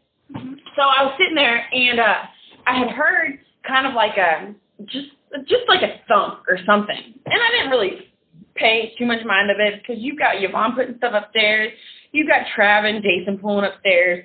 So 0.75 0.83
I 0.83 1.03
was 1.03 1.15
sitting 1.19 1.35
there, 1.35 1.67
and 1.71 1.99
uh, 1.99 2.27
I 2.67 2.79
had 2.79 2.91
heard 2.91 3.39
kind 3.67 3.87
of 3.87 3.95
like 3.95 4.17
a 4.17 4.55
just 4.87 5.09
just 5.49 5.65
like 5.69 5.83
a 5.83 6.01
thump 6.07 6.45
or 6.49 6.59
something, 6.65 6.97
and 7.27 7.35
I 7.35 7.51
didn't 7.51 7.71
really 7.71 8.09
pay 8.55 8.95
too 8.99 9.07
much 9.07 9.25
mind 9.25 9.51
of 9.51 9.59
it 9.59 9.81
because 9.81 10.03
you've 10.03 10.19
got 10.19 10.37
mom 10.53 10.75
putting 10.75 10.97
stuff 10.99 11.13
upstairs, 11.15 11.73
you've 12.13 12.29
got 12.29 12.47
Trav 12.57 12.89
and 12.89 13.03
Jason 13.03 13.39
pulling 13.39 13.65
upstairs, 13.65 14.25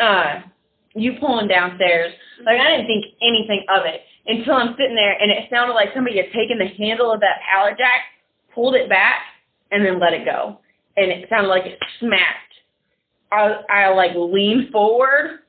uh, 0.00 0.40
you 0.94 1.12
pulling 1.20 1.48
downstairs. 1.48 2.12
Like 2.44 2.60
I 2.60 2.70
didn't 2.70 2.86
think 2.86 3.06
anything 3.22 3.64
of 3.68 3.86
it 3.86 4.02
until 4.26 4.54
I'm 4.54 4.74
sitting 4.78 4.94
there 4.94 5.16
and 5.20 5.30
it 5.30 5.48
sounded 5.50 5.74
like 5.74 5.90
somebody 5.94 6.16
had 6.16 6.32
taken 6.32 6.58
the 6.58 6.66
handle 6.66 7.12
of 7.12 7.20
that 7.20 7.40
pallet 7.50 7.78
jack, 7.78 8.00
pulled 8.54 8.74
it 8.74 8.88
back, 8.88 9.22
and 9.70 9.84
then 9.84 10.00
let 10.00 10.12
it 10.12 10.24
go. 10.24 10.58
And 10.96 11.10
it 11.10 11.28
sounded 11.30 11.48
like 11.48 11.64
it 11.64 11.78
smacked. 12.00 12.52
I 13.30 13.62
I 13.70 13.94
like 13.94 14.12
leaned 14.14 14.70
forward 14.70 15.40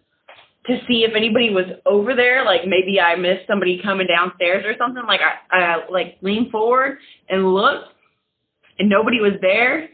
to 0.67 0.77
see 0.87 1.03
if 1.03 1.15
anybody 1.15 1.49
was 1.49 1.65
over 1.85 2.15
there. 2.15 2.45
Like 2.45 2.61
maybe 2.67 2.99
I 2.99 3.15
missed 3.15 3.47
somebody 3.47 3.81
coming 3.83 4.07
downstairs 4.07 4.65
or 4.65 4.75
something. 4.77 5.03
Like 5.07 5.21
I 5.21 5.57
I 5.57 5.91
like 5.91 6.17
leaned 6.21 6.51
forward 6.51 6.97
and 7.29 7.53
looked, 7.53 7.89
and 8.79 8.89
nobody 8.89 9.19
was 9.19 9.33
there. 9.41 9.89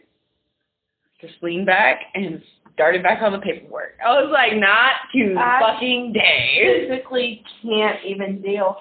Just 1.22 1.34
leaned 1.42 1.66
back 1.66 2.00
and 2.14 2.42
started 2.74 3.04
back 3.04 3.22
on 3.22 3.34
the 3.34 3.40
paperwork. 3.40 3.98
I 4.06 4.22
was 4.22 4.30
like, 4.32 4.56
not 4.56 4.94
to 5.14 5.36
I- 5.38 5.60
fucking 5.60 6.14
day. 6.14 6.86
physically 6.88 7.44
can't 7.62 8.00
even 8.06 8.42
deal. 8.42 8.78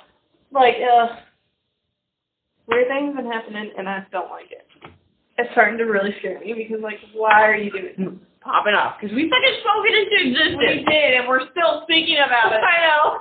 Like, 0.52 0.76
uh, 0.76 1.16
weird 2.68 2.86
things 2.86 3.16
been 3.16 3.26
happening, 3.26 3.72
and 3.76 3.88
I 3.88 4.06
don't 4.12 4.30
like 4.30 4.52
it. 4.52 4.66
It's 5.36 5.50
starting 5.50 5.78
to 5.78 5.84
really 5.84 6.14
scare 6.20 6.38
me 6.40 6.52
because, 6.54 6.80
like, 6.80 6.98
why 7.12 7.42
are 7.42 7.56
you 7.56 7.72
doing 7.72 7.84
this? 7.98 8.08
Popping 8.48 8.72
off 8.72 8.96
because 8.96 9.14
we 9.14 9.28
fucking 9.28 9.60
spoke 9.60 9.84
it 9.84 9.92
into 9.92 10.16
existence. 10.24 10.80
We 10.80 10.84
did, 10.88 11.20
and 11.20 11.28
we're 11.28 11.52
still 11.52 11.84
speaking 11.84 12.16
about 12.16 12.56
it. 12.56 12.64
I 12.64 12.76
know. 12.80 13.18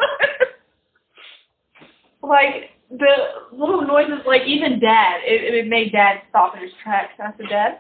like 2.24 2.72
the 2.90 3.52
little 3.52 3.82
noises, 3.82 4.24
like 4.26 4.44
even 4.48 4.80
Dad, 4.80 5.20
it, 5.28 5.54
it 5.54 5.68
made 5.68 5.92
Dad 5.92 6.22
stop 6.30 6.56
in 6.56 6.64
his 6.64 6.72
tracks. 6.82 7.12
And 7.20 7.28
I 7.28 7.36
said, 7.36 7.50
Dad, 7.50 7.72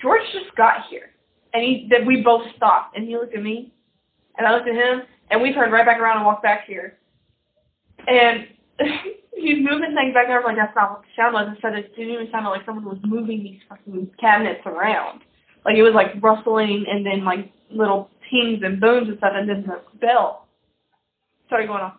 George 0.00 0.22
just 0.32 0.54
got 0.54 0.86
here, 0.88 1.10
and 1.54 1.64
he 1.64 1.88
that 1.90 2.06
we 2.06 2.22
both 2.22 2.46
stopped, 2.56 2.96
and 2.96 3.08
he 3.08 3.16
looked 3.16 3.34
at 3.34 3.42
me, 3.42 3.74
and 4.38 4.46
I 4.46 4.54
looked 4.54 4.68
at 4.68 4.76
him, 4.76 5.02
and 5.32 5.42
we 5.42 5.52
turned 5.52 5.72
right 5.72 5.84
back 5.84 5.98
around 5.98 6.18
and 6.18 6.26
walked 6.26 6.44
back 6.44 6.68
here, 6.68 6.98
and 8.06 8.46
he's 9.34 9.58
moving 9.58 9.90
things 9.98 10.14
back 10.14 10.28
there. 10.28 10.38
I'm 10.38 10.44
like, 10.44 10.54
that's 10.54 10.76
not 10.76 10.90
what 10.92 11.02
the 11.02 11.10
sound 11.16 11.34
was. 11.34 11.48
Instead, 11.50 11.74
it 11.74 11.96
didn't 11.96 12.14
even 12.14 12.28
sound 12.30 12.46
like 12.46 12.64
someone 12.64 12.84
was 12.84 13.02
moving 13.02 13.42
these 13.42 13.60
fucking 13.68 14.12
cabinets 14.20 14.62
around. 14.66 15.22
Like 15.64 15.76
it 15.76 15.82
was 15.82 15.94
like 15.94 16.22
rustling, 16.22 16.86
and 16.88 17.04
then 17.04 17.24
like 17.24 17.52
little 17.70 18.10
tings 18.30 18.60
and 18.64 18.80
booms 18.80 19.08
and 19.08 19.18
stuff, 19.18 19.32
and 19.34 19.48
then 19.48 19.64
the 19.66 19.98
bell 19.98 20.46
started 21.46 21.66
going 21.66 21.82
off. 21.82 21.94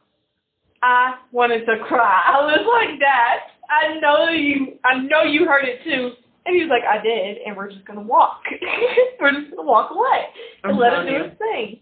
I 0.83 1.15
wanted 1.31 1.65
to 1.65 1.77
cry. 1.87 2.23
I 2.27 2.41
was 2.41 2.65
like, 2.65 2.99
Dad, 2.99 3.39
I 3.69 3.99
know 3.99 4.29
you, 4.29 4.79
I 4.83 4.97
know 4.97 5.23
you 5.23 5.45
heard 5.45 5.65
it 5.65 5.83
too. 5.83 6.11
And 6.45 6.55
he 6.55 6.63
was 6.63 6.71
like, 6.71 6.83
I 6.89 7.01
did, 7.03 7.37
and 7.45 7.55
we're 7.55 7.71
just 7.71 7.85
gonna 7.85 8.01
walk. 8.01 8.41
we're 9.19 9.31
just 9.31 9.55
gonna 9.55 9.67
walk 9.67 9.91
away 9.91 10.25
and 10.63 10.73
I'm 10.73 10.79
let 10.79 10.93
him 10.93 11.05
do 11.05 11.23
his 11.23 11.37
thing. 11.37 11.79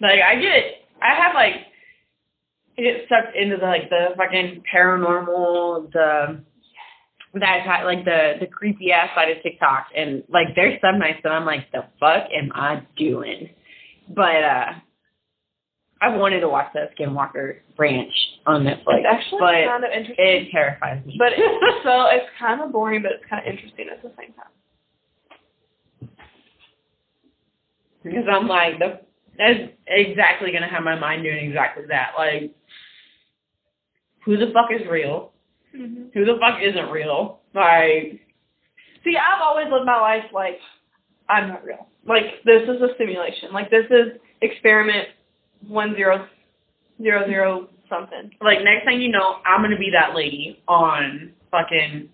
Like 0.00 0.20
I 0.20 0.34
get, 0.40 0.84
I 1.00 1.14
have 1.14 1.34
like, 1.34 1.54
I 2.76 2.82
get 2.82 3.08
sucked 3.08 3.34
into 3.34 3.56
the 3.56 3.64
like 3.64 3.88
the 3.88 4.08
fucking 4.16 4.62
paranormal, 4.72 5.90
the 5.92 6.42
that 7.40 7.82
like 7.84 8.04
the 8.04 8.34
the 8.40 8.46
creepy 8.46 8.92
ass 8.92 9.10
side 9.14 9.30
of 9.30 9.42
TikTok, 9.42 9.88
and 9.96 10.22
like 10.28 10.48
there's 10.54 10.80
some 10.80 10.98
nights 10.98 11.20
that 11.22 11.30
I'm 11.32 11.44
like, 11.44 11.70
the 11.72 11.84
fuck 12.00 12.28
am 12.34 12.50
I 12.54 12.82
doing? 12.96 13.50
But 14.08 14.44
uh, 14.44 14.72
I 16.00 16.16
wanted 16.16 16.40
to 16.40 16.48
watch 16.48 16.72
the 16.72 16.88
Skinwalker 16.98 17.58
Ranch 17.76 18.12
on 18.46 18.64
Netflix, 18.64 18.98
it's 18.98 19.06
actually 19.10 19.40
but 19.40 19.54
kind 19.66 19.84
of 19.84 19.90
interesting. 19.90 20.24
it 20.26 20.50
terrifies 20.50 21.04
me. 21.04 21.16
but 21.18 21.32
it's 21.36 21.82
so 21.84 22.06
it's 22.06 22.26
kind 22.38 22.60
of 22.60 22.72
boring, 22.72 23.02
but 23.02 23.12
it's 23.12 23.24
kind 23.28 23.46
of 23.46 23.52
interesting 23.52 23.86
at 23.90 24.02
the 24.02 24.10
same 24.16 24.32
time. 24.32 24.52
because 28.02 28.24
I'm 28.30 28.48
like 28.48 28.78
the 28.78 29.00
that's 29.36 29.72
exactly 29.86 30.50
gonna 30.52 30.68
have 30.68 30.82
my 30.82 30.98
mind 30.98 31.22
doing 31.22 31.46
exactly 31.46 31.84
that. 31.88 32.12
Like, 32.18 32.54
who 34.24 34.36
the 34.36 34.52
fuck 34.52 34.70
is 34.72 34.86
real? 34.90 35.32
Mm-hmm. 35.76 36.04
Who 36.14 36.24
the 36.24 36.38
fuck 36.40 36.60
isn't 36.62 36.90
real? 36.90 37.40
Like, 37.54 38.20
See, 39.04 39.16
I've 39.16 39.40
always 39.42 39.66
lived 39.70 39.86
my 39.86 40.00
life 40.00 40.24
like 40.32 40.58
I'm 41.28 41.48
not 41.48 41.64
real. 41.64 41.86
Like 42.06 42.42
this 42.44 42.62
is 42.62 42.80
a 42.82 42.88
simulation. 42.98 43.52
Like 43.52 43.70
this 43.70 43.86
is 43.90 44.18
experiment 44.42 45.08
one 45.66 45.94
zero 45.94 46.26
zero 47.02 47.26
zero 47.26 47.68
something. 47.88 48.30
like 48.40 48.58
next 48.64 48.84
thing 48.86 49.00
you 49.00 49.08
know, 49.10 49.36
I'm 49.46 49.62
gonna 49.62 49.78
be 49.78 49.90
that 49.92 50.14
lady 50.14 50.62
on 50.68 51.32
fucking 51.50 52.08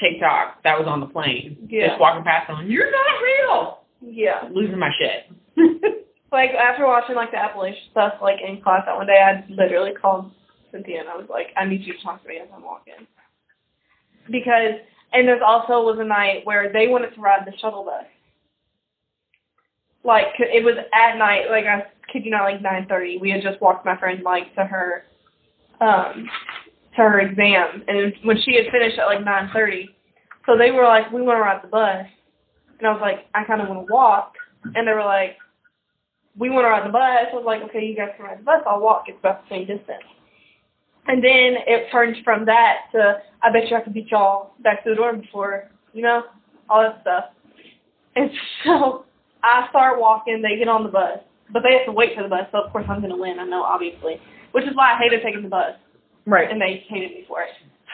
TikTok 0.00 0.62
that 0.64 0.78
was 0.78 0.86
on 0.88 1.00
the 1.00 1.06
plane, 1.06 1.66
Yeah. 1.68 1.88
just 1.88 2.00
walking 2.00 2.24
past 2.24 2.48
them. 2.48 2.70
You're 2.70 2.90
not 2.90 3.22
real. 3.22 3.78
Yeah. 4.00 4.48
Losing 4.52 4.78
my 4.78 4.90
shit. 4.98 5.30
Like 6.32 6.50
after 6.50 6.86
watching 6.86 7.16
like 7.16 7.32
the 7.32 7.38
Appalachian 7.38 7.82
stuff, 7.90 8.12
like 8.22 8.36
in 8.40 8.62
class 8.62 8.82
that 8.86 8.94
one 8.96 9.08
day, 9.08 9.18
I 9.20 9.44
literally 9.50 9.90
called 10.00 10.30
Cynthia 10.72 11.00
and 11.00 11.08
I 11.08 11.16
was 11.16 11.26
like, 11.28 11.48
I 11.56 11.64
need 11.64 11.82
you 11.82 11.94
to 11.94 12.02
talk 12.02 12.22
to 12.22 12.28
me 12.28 12.38
as 12.38 12.48
I'm 12.54 12.62
walking. 12.62 13.06
Because 14.30 14.80
and 15.12 15.26
there's 15.26 15.42
also 15.44 15.82
was 15.82 15.98
a 16.00 16.04
night 16.04 16.44
where 16.44 16.72
they 16.72 16.86
wanted 16.86 17.14
to 17.14 17.20
ride 17.20 17.46
the 17.46 17.56
shuttle 17.58 17.84
bus. 17.84 18.04
Like 20.04 20.26
it 20.38 20.64
was 20.64 20.76
at 20.94 21.18
night, 21.18 21.50
like 21.50 21.64
I 21.64 21.82
kid 22.12 22.24
you 22.24 22.30
not, 22.30 22.44
like 22.44 22.62
nine 22.62 22.86
thirty. 22.88 23.18
We 23.18 23.30
had 23.30 23.42
just 23.42 23.60
walked 23.60 23.84
my 23.84 23.98
friend 23.98 24.22
like 24.22 24.54
to 24.54 24.64
her, 24.64 25.04
um, 25.80 26.28
to 26.96 27.02
her 27.02 27.20
exam, 27.20 27.82
and 27.86 28.14
when 28.24 28.40
she 28.40 28.56
had 28.56 28.72
finished 28.72 28.98
at 28.98 29.06
like 29.06 29.24
nine 29.24 29.50
thirty, 29.52 29.94
so 30.46 30.56
they 30.56 30.70
were 30.70 30.84
like, 30.84 31.12
we 31.12 31.22
want 31.22 31.36
to 31.36 31.42
ride 31.42 31.62
the 31.62 31.68
bus, 31.68 32.06
and 32.78 32.88
I 32.88 32.92
was 32.92 33.00
like, 33.02 33.26
I 33.34 33.44
kind 33.44 33.60
of 33.60 33.68
want 33.68 33.86
to 33.86 33.92
walk, 33.92 34.34
and 34.74 34.88
they 34.88 34.92
were 34.92 35.04
like 35.04 35.36
we 36.38 36.48
want 36.48 36.64
to 36.64 36.68
ride 36.68 36.86
the 36.86 36.92
bus. 36.92 37.28
I 37.32 37.34
was 37.34 37.44
like, 37.44 37.62
okay, 37.68 37.84
you 37.84 37.96
guys 37.96 38.10
can 38.16 38.24
ride 38.24 38.40
the 38.40 38.44
bus. 38.44 38.62
I'll 38.66 38.80
walk. 38.80 39.04
It's 39.08 39.18
about 39.18 39.42
the 39.42 39.54
same 39.54 39.66
distance. 39.66 40.06
And 41.06 41.22
then 41.24 41.56
it 41.66 41.90
turned 41.90 42.16
from 42.24 42.44
that 42.46 42.90
to, 42.92 43.22
I 43.42 43.50
bet 43.50 43.68
you 43.70 43.76
I 43.76 43.80
could 43.80 43.94
beat 43.94 44.10
y'all 44.10 44.52
back 44.62 44.84
to 44.84 44.90
the 44.90 44.96
dorm 44.96 45.20
before, 45.20 45.68
you 45.92 46.02
know, 46.02 46.22
all 46.68 46.82
that 46.82 47.00
stuff. 47.02 47.24
And 48.16 48.30
so 48.64 49.04
I 49.42 49.66
start 49.70 49.98
walking. 50.00 50.42
They 50.42 50.56
get 50.58 50.68
on 50.68 50.84
the 50.84 50.90
bus, 50.90 51.18
but 51.52 51.62
they 51.62 51.72
have 51.72 51.86
to 51.86 51.92
wait 51.92 52.14
for 52.16 52.22
the 52.22 52.28
bus. 52.28 52.46
So 52.52 52.58
of 52.62 52.72
course 52.72 52.84
I'm 52.88 53.00
gonna 53.00 53.16
win. 53.16 53.38
I 53.38 53.44
know, 53.44 53.62
obviously, 53.62 54.20
which 54.52 54.64
is 54.64 54.74
why 54.74 54.94
I 54.94 54.98
hated 54.98 55.22
taking 55.24 55.42
the 55.42 55.48
bus, 55.48 55.74
Right. 56.26 56.50
and 56.50 56.60
they 56.60 56.84
hated 56.88 57.10
me 57.12 57.24
for 57.26 57.42
it. 57.42 57.48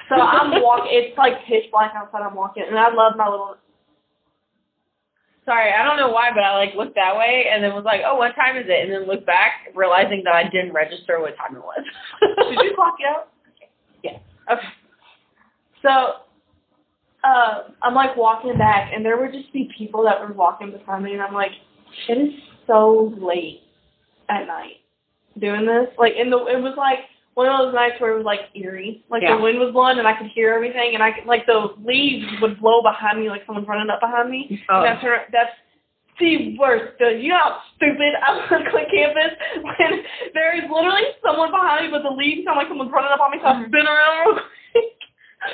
So 0.09 0.17
I'm 0.17 0.63
walking. 0.63 0.91
It's 0.91 1.17
like 1.19 1.45
pitch 1.47 1.71
black 1.71 1.93
outside. 1.97 2.23
I'm 2.23 2.35
walking, 2.35 2.65
and 2.67 2.79
I 2.79 2.93
love 2.93 3.15
my 3.17 3.29
little. 3.29 3.57
Sorry, 5.47 5.71
I 5.73 5.85
don't 5.85 5.97
know 5.97 6.11
why, 6.11 6.31
but 6.35 6.43
I 6.43 6.59
like 6.59 6.75
looked 6.75 6.97
that 6.97 7.17
way 7.17 7.47
and 7.51 7.63
then 7.63 7.73
was 7.73 7.85
like, 7.85 8.01
oh, 8.05 8.17
what 8.17 8.35
time 8.35 8.57
is 8.57 8.67
it? 8.67 8.83
And 8.83 8.93
then 8.93 9.07
looked 9.07 9.27
back, 9.27 9.71
realizing 9.77 10.23
that 10.25 10.35
I 10.35 10.43
didn't 10.43 10.73
register 10.73 11.21
what 11.21 11.37
time 11.37 11.55
it 11.55 11.63
was. 11.63 11.85
Did 12.51 12.59
you 12.65 12.75
clock 12.75 12.97
it 12.99 13.07
out? 13.07 13.29
Yeah. 14.03 14.19
Okay. 14.53 14.69
So, 15.83 16.27
uh, 17.23 17.71
I'm 17.81 17.95
like 17.95 18.17
walking 18.17 18.59
back, 18.59 18.91
and 18.93 19.05
there 19.05 19.21
would 19.21 19.33
just 19.33 19.53
be 19.53 19.71
people 19.79 20.03
that 20.03 20.21
were 20.21 20.35
walking 20.35 20.73
beside 20.73 21.03
me, 21.03 21.13
and 21.13 21.23
I'm 21.23 21.35
like, 21.35 21.53
it 22.09 22.19
is 22.19 22.35
so 22.67 23.15
late 23.21 23.61
at 24.29 24.47
night 24.47 24.83
doing 25.41 25.65
this. 25.65 25.95
Like, 25.97 26.15
in 26.21 26.29
the 26.29 26.39
it 26.39 26.61
was 26.61 26.75
like 26.77 26.99
one 27.37 27.53
of 27.53 27.69
those 27.69 27.77
nights 27.77 28.01
where 28.01 28.17
it 28.17 28.17
was 28.17 28.25
like 28.25 28.49
eerie, 28.57 29.05
like 29.13 29.21
Yeah. 29.21 29.37
the 29.37 29.43
wind 29.45 29.61
was 29.61 29.69
blowing, 29.71 30.01
and 30.01 30.09
I 30.09 30.17
could 30.17 30.33
hear 30.33 30.57
everything, 30.57 30.97
and 30.97 31.05
I 31.05 31.13
could 31.13 31.29
like 31.29 31.45
the 31.45 31.77
leaves 31.85 32.25
would 32.41 32.59
blow 32.59 32.81
behind 32.81 33.21
me, 33.21 33.29
like 33.29 33.45
someone's 33.45 33.69
running 33.69 33.93
up 33.93 34.01
behind 34.01 34.33
me. 34.33 34.65
Oh. 34.73 34.81
That's 34.83 35.03
her, 35.05 35.29
that's 35.31 35.53
the 36.19 36.57
worst. 36.57 36.97
The, 36.97 37.13
you 37.21 37.29
know 37.29 37.37
how 37.37 37.61
stupid 37.77 38.17
I 38.25 38.41
look 38.41 38.73
on 38.73 38.89
campus 38.89 39.37
when 39.61 40.01
there 40.33 40.57
is 40.57 40.65
literally 40.65 41.13
someone 41.21 41.53
behind 41.53 41.85
me, 41.85 41.93
but 41.93 42.09
the 42.09 42.17
leaves 42.17 42.49
sound 42.49 42.57
like 42.57 42.73
someone's 42.73 42.91
running 42.91 43.13
up 43.13 43.21
on 43.21 43.31
me, 43.31 43.39
so 43.45 43.53
I 43.53 43.69
spin 43.69 43.85
mm-hmm. 43.85 43.85
around 43.85 44.17
real 44.17 44.41
quick. 44.41 44.97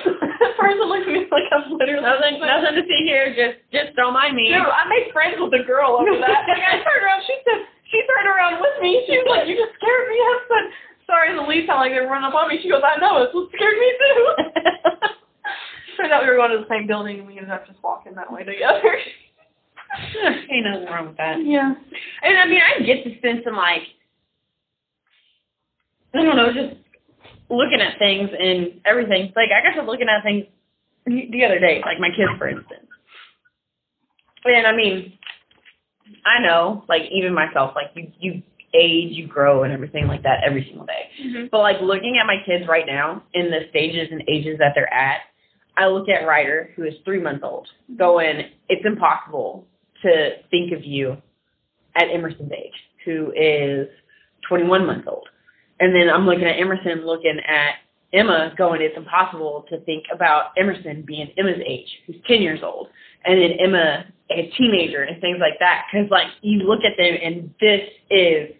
the 0.06 0.50
person 0.54 0.86
looks 0.86 1.02
at 1.02 1.12
me 1.12 1.26
like 1.34 1.50
I'm 1.50 1.66
literally 1.66 2.06
nothing, 2.06 2.38
nothing 2.38 2.78
to 2.78 2.86
see 2.86 3.02
here. 3.02 3.34
Just, 3.34 3.58
just 3.74 3.98
don't 3.98 4.14
mind 4.14 4.38
me. 4.38 4.54
Dude, 4.54 4.62
I 4.62 4.86
made 4.86 5.10
friends 5.10 5.34
with 5.34 5.50
the 5.50 5.66
girl 5.66 5.98
over 5.98 6.14
that. 6.14 6.46
Like 6.46 6.62
I 6.62 6.78
turned 6.78 7.02
around, 7.02 7.26
she 7.26 7.34
said 7.42 7.66
she 7.90 7.98
turned 8.06 8.30
around 8.30 8.62
with 8.62 8.78
me. 8.78 9.02
She 9.10 9.18
was 9.18 9.26
like, 9.28 9.44
"You 9.50 9.58
just 9.58 9.74
scared 9.76 10.06
me." 10.06 10.16
I 10.16 10.32
said, 10.46 10.64
"Sorry, 11.06 11.34
the 11.34 11.42
leaves 11.42 11.66
sound 11.66 11.80
like 11.80 11.92
they 11.92 12.00
were 12.00 12.10
running 12.10 12.28
up 12.28 12.34
on 12.34 12.48
me." 12.48 12.60
She 12.62 12.70
goes, 12.70 12.82
"I 12.84 12.98
know. 12.98 13.22
It's 13.22 13.34
what 13.34 13.50
scared 13.54 13.78
me 13.78 13.92
too." 13.98 14.22
Turns 15.96 16.12
out 16.12 16.22
we 16.22 16.30
were 16.30 16.36
going 16.36 16.52
to 16.52 16.64
the 16.64 16.68
same 16.68 16.86
building, 16.86 17.18
and 17.18 17.26
we 17.26 17.36
ended 17.36 17.52
up 17.52 17.66
just 17.66 17.82
walking 17.82 18.14
that 18.14 18.32
way 18.32 18.44
together. 18.44 18.96
Ain't 20.50 20.64
nothing 20.64 20.86
wrong 20.86 21.08
with 21.08 21.16
that. 21.18 21.44
Yeah. 21.44 21.74
And 22.22 22.38
I 22.38 22.46
mean, 22.46 22.60
I 22.60 22.82
get 22.82 23.04
the 23.04 23.20
sense 23.20 23.44
in 23.46 23.54
like, 23.54 23.82
I 26.14 26.22
don't 26.22 26.36
know, 26.36 26.52
just 26.52 26.80
looking 27.50 27.80
at 27.80 27.98
things 27.98 28.30
and 28.38 28.80
everything. 28.84 29.32
Like, 29.36 29.50
I 29.52 29.62
got 29.62 29.80
to 29.80 29.86
looking 29.86 30.08
at 30.08 30.22
things 30.22 30.46
the 31.06 31.44
other 31.44 31.58
day, 31.58 31.82
like 31.84 32.00
my 32.00 32.08
kids, 32.08 32.32
for 32.38 32.48
instance. 32.48 32.88
And 34.44 34.66
I 34.66 34.74
mean, 34.74 35.18
I 36.24 36.42
know, 36.42 36.84
like 36.88 37.02
even 37.12 37.34
myself, 37.34 37.72
like 37.74 37.90
you, 37.94 38.12
you 38.18 38.42
age, 38.74 39.12
you 39.12 39.26
grow, 39.26 39.64
and 39.64 39.72
everything 39.72 40.06
like 40.06 40.22
that 40.22 40.40
every 40.44 40.64
single 40.64 40.86
day. 40.86 41.08
Mm-hmm. 41.22 41.46
But 41.50 41.58
like 41.58 41.80
looking 41.80 42.18
at 42.20 42.26
my 42.26 42.36
kids 42.46 42.68
right 42.68 42.86
now 42.86 43.22
in 43.34 43.50
the 43.50 43.60
stages 43.70 44.08
and 44.10 44.22
ages 44.28 44.58
that 44.58 44.72
they're 44.74 44.92
at, 44.92 45.20
I 45.76 45.86
look 45.86 46.08
at 46.08 46.26
Ryder, 46.26 46.70
who 46.76 46.84
is 46.84 46.94
three 47.04 47.20
months 47.20 47.42
old, 47.44 47.66
mm-hmm. 47.66 47.96
going, 47.96 48.50
it's 48.68 48.84
impossible 48.84 49.66
to 50.02 50.30
think 50.50 50.72
of 50.72 50.84
you 50.84 51.16
at 51.96 52.08
Emerson's 52.10 52.52
age, 52.52 52.72
who 53.04 53.32
is 53.36 53.88
21 54.48 54.86
months 54.86 55.06
old. 55.08 55.28
And 55.80 55.94
then 55.94 56.08
I'm 56.08 56.26
looking 56.26 56.44
at 56.44 56.58
Emerson, 56.58 57.04
looking 57.06 57.40
at 57.46 57.74
Emma, 58.12 58.52
going, 58.56 58.82
it's 58.82 58.96
impossible 58.96 59.64
to 59.70 59.80
think 59.80 60.04
about 60.12 60.52
Emerson 60.58 61.02
being 61.06 61.32
Emma's 61.38 61.60
age, 61.66 61.88
who's 62.06 62.16
10 62.26 62.42
years 62.42 62.60
old. 62.62 62.88
And 63.24 63.40
then 63.40 63.52
Emma, 63.58 64.04
a 64.30 64.52
teenager, 64.58 65.02
and 65.02 65.20
things 65.20 65.38
like 65.40 65.58
that. 65.60 65.86
Because, 65.90 66.10
like, 66.10 66.26
you 66.42 66.58
look 66.58 66.80
at 66.84 66.96
them 66.98 67.16
and 67.22 67.54
this 67.60 67.80
is 68.10 68.50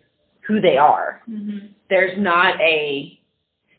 who 0.47 0.61
they 0.61 0.77
are 0.77 1.21
Mm-hmm. 1.31 1.67
there's 1.91 2.19
not 2.19 2.61
a 2.61 3.19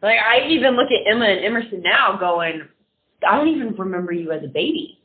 like 0.01 0.17
I 0.19 0.47
even 0.49 0.75
look 0.75 0.89
at 0.91 1.09
Emma 1.11 1.25
and 1.25 1.45
Emerson 1.45 1.81
now 1.81 2.17
going, 2.17 2.61
I 3.27 3.37
don't 3.37 3.47
even 3.47 3.73
remember 3.75 4.11
you 4.11 4.31
as 4.33 4.43
a 4.43 4.47
baby. 4.47 4.99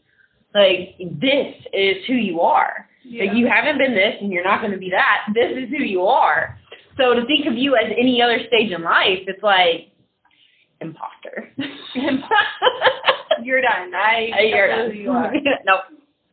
Like 0.54 0.96
this 0.98 1.54
is 1.72 2.04
who 2.06 2.14
you 2.14 2.40
are. 2.40 2.88
Like 3.04 3.36
you 3.36 3.46
haven't 3.48 3.78
been 3.78 3.94
this 3.94 4.16
and 4.20 4.32
you're 4.32 4.44
not 4.44 4.60
going 4.60 4.72
to 4.72 4.78
be 4.78 4.90
that. 4.90 5.26
This 5.34 5.52
is 5.56 5.68
who 5.70 5.84
you 5.84 6.02
are. 6.02 6.58
So 6.96 7.14
to 7.14 7.24
think 7.26 7.46
of 7.46 7.54
you 7.56 7.76
as 7.76 7.92
any 7.96 8.20
other 8.20 8.40
stage 8.48 8.72
in 8.72 8.82
life, 8.82 9.20
it's 9.28 9.42
like 9.42 9.92
imposter. 10.80 11.48
You're 13.42 13.60
done. 13.62 13.94
I. 13.94 14.30
You're 14.42 14.68
done. 14.68 14.90
who 14.90 14.96
you 14.96 15.10
are. 15.12 15.32
nope. 15.64 15.80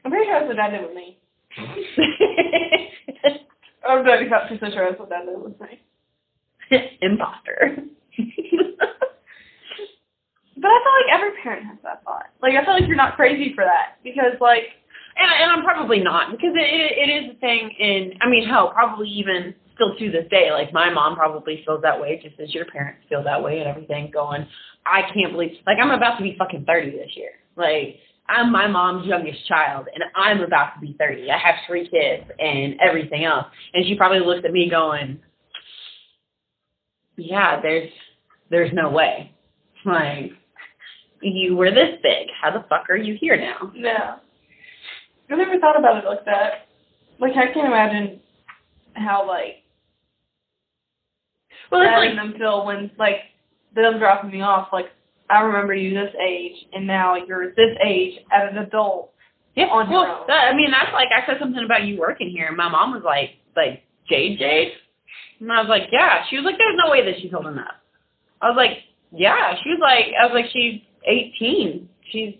I'm 0.03 0.09
pretty 0.11 0.25
sure 0.25 0.39
that's 0.39 0.47
what 0.47 0.55
Dad 0.57 0.71
did 0.71 0.81
with 0.81 0.95
me. 0.95 1.19
I'm 3.87 4.03
pretty 4.03 4.29
pretty 4.29 4.75
sure 4.75 4.87
that's 4.89 4.99
what 4.99 5.09
did 5.09 5.41
with 5.41 5.59
me. 5.61 5.81
imposter. 7.01 7.77
But 10.57 10.71
I 10.71 10.79
feel 10.81 10.93
like 10.95 11.19
every 11.19 11.41
parent 11.43 11.65
has 11.67 11.77
that 11.83 12.03
thought. 12.05 12.27
Like 12.41 12.53
I 12.55 12.63
feel 12.65 12.73
like 12.75 12.87
you're 12.87 12.95
not 12.95 13.15
crazy 13.17 13.53
for 13.53 13.63
that 13.65 13.97
because 14.03 14.39
like 14.39 14.63
And, 15.17 15.31
and 15.43 15.51
I'm 15.51 15.63
probably 15.63 15.99
not 15.99 16.31
because 16.31 16.53
it, 16.55 16.67
it, 16.67 17.09
it 17.09 17.25
is 17.25 17.35
a 17.35 17.39
thing 17.39 17.71
in, 17.79 18.13
I 18.21 18.29
mean, 18.29 18.47
hell, 18.47 18.71
probably 18.71 19.09
even 19.09 19.53
still 19.75 19.95
to 19.97 20.11
this 20.11 20.27
day, 20.29 20.51
like 20.51 20.73
my 20.73 20.89
mom 20.89 21.15
probably 21.15 21.63
feels 21.65 21.81
that 21.83 21.99
way 21.99 22.19
just 22.23 22.39
as 22.39 22.53
your 22.53 22.65
parents 22.65 23.01
feel 23.09 23.23
that 23.23 23.43
way 23.43 23.59
and 23.59 23.67
everything 23.67 24.11
going, 24.13 24.47
I 24.85 25.03
can't 25.13 25.33
believe, 25.33 25.51
like 25.67 25.77
I'm 25.81 25.91
about 25.91 26.17
to 26.17 26.23
be 26.23 26.35
fucking 26.37 26.65
30 26.65 26.91
this 26.91 27.11
year. 27.15 27.31
Like 27.57 27.99
I'm 28.27 28.51
my 28.51 28.67
mom's 28.67 29.07
youngest 29.07 29.45
child 29.47 29.87
and 29.93 30.03
I'm 30.15 30.41
about 30.41 30.75
to 30.75 30.79
be 30.81 30.95
30. 30.97 31.29
I 31.29 31.37
have 31.37 31.55
three 31.67 31.87
kids 31.87 32.29
and 32.39 32.75
everything 32.79 33.23
else. 33.23 33.45
And 33.73 33.85
she 33.85 33.95
probably 33.95 34.19
looks 34.19 34.43
at 34.45 34.51
me 34.51 34.69
going, 34.69 35.19
yeah, 37.17 37.61
there's, 37.61 37.89
there's 38.49 38.73
no 38.73 38.89
way. 38.89 39.31
Like, 39.85 40.31
you 41.21 41.55
were 41.55 41.71
this 41.71 41.99
big. 42.01 42.27
How 42.41 42.51
the 42.51 42.65
fuck 42.67 42.89
are 42.89 42.97
you 42.97 43.17
here 43.19 43.37
now? 43.37 43.71
yeah. 43.75 44.15
I 45.29 45.35
never 45.35 45.59
thought 45.59 45.77
about 45.77 45.97
it 46.03 46.07
like 46.07 46.25
that. 46.25 46.67
Like 47.19 47.33
I 47.35 47.51
can't 47.53 47.67
imagine 47.67 48.19
how 48.93 49.27
like 49.27 49.63
Well, 51.71 51.81
it's 51.81 51.89
having 51.89 52.15
like, 52.15 52.31
them 52.31 52.39
feel 52.39 52.65
when 52.65 52.91
like 52.97 53.17
them 53.73 53.99
dropping 53.99 54.31
me 54.31 54.41
off. 54.41 54.69
Like 54.71 54.87
I 55.29 55.41
remember 55.41 55.73
you 55.73 55.93
this 55.93 56.13
age, 56.21 56.67
and 56.73 56.85
now 56.85 57.15
you're 57.15 57.49
this 57.49 57.77
age 57.83 58.19
as 58.31 58.51
an 58.51 58.59
adult. 58.59 59.11
Yeah, 59.55 59.65
on 59.65 59.89
your 59.89 60.01
well, 60.01 60.17
own. 60.21 60.27
that, 60.27 60.51
I 60.51 60.55
mean, 60.55 60.69
that's 60.69 60.91
like 60.93 61.07
I 61.15 61.25
said 61.25 61.37
something 61.39 61.63
about 61.63 61.85
you 61.85 61.97
working 61.97 62.29
here. 62.29 62.47
and 62.47 62.57
My 62.57 62.69
mom 62.69 62.91
was 62.91 63.03
like, 63.03 63.31
like 63.55 63.83
Jade, 64.09 64.37
Jade, 64.37 64.73
and 65.39 65.51
I 65.51 65.61
was 65.61 65.69
like, 65.69 65.89
yeah. 65.91 66.23
She 66.29 66.37
was 66.37 66.45
like, 66.45 66.57
there's 66.57 66.77
no 66.83 66.91
way 66.91 67.05
that 67.05 67.19
she's 67.21 67.31
holding 67.31 67.57
up. 67.57 67.81
I 68.41 68.49
was 68.49 68.57
like, 68.57 68.79
yeah. 69.11 69.55
She 69.63 69.69
was 69.69 69.79
like, 69.81 70.13
I 70.19 70.25
was 70.25 70.33
like, 70.33 70.51
she's 70.51 70.81
18. 71.07 71.89
She's 72.11 72.35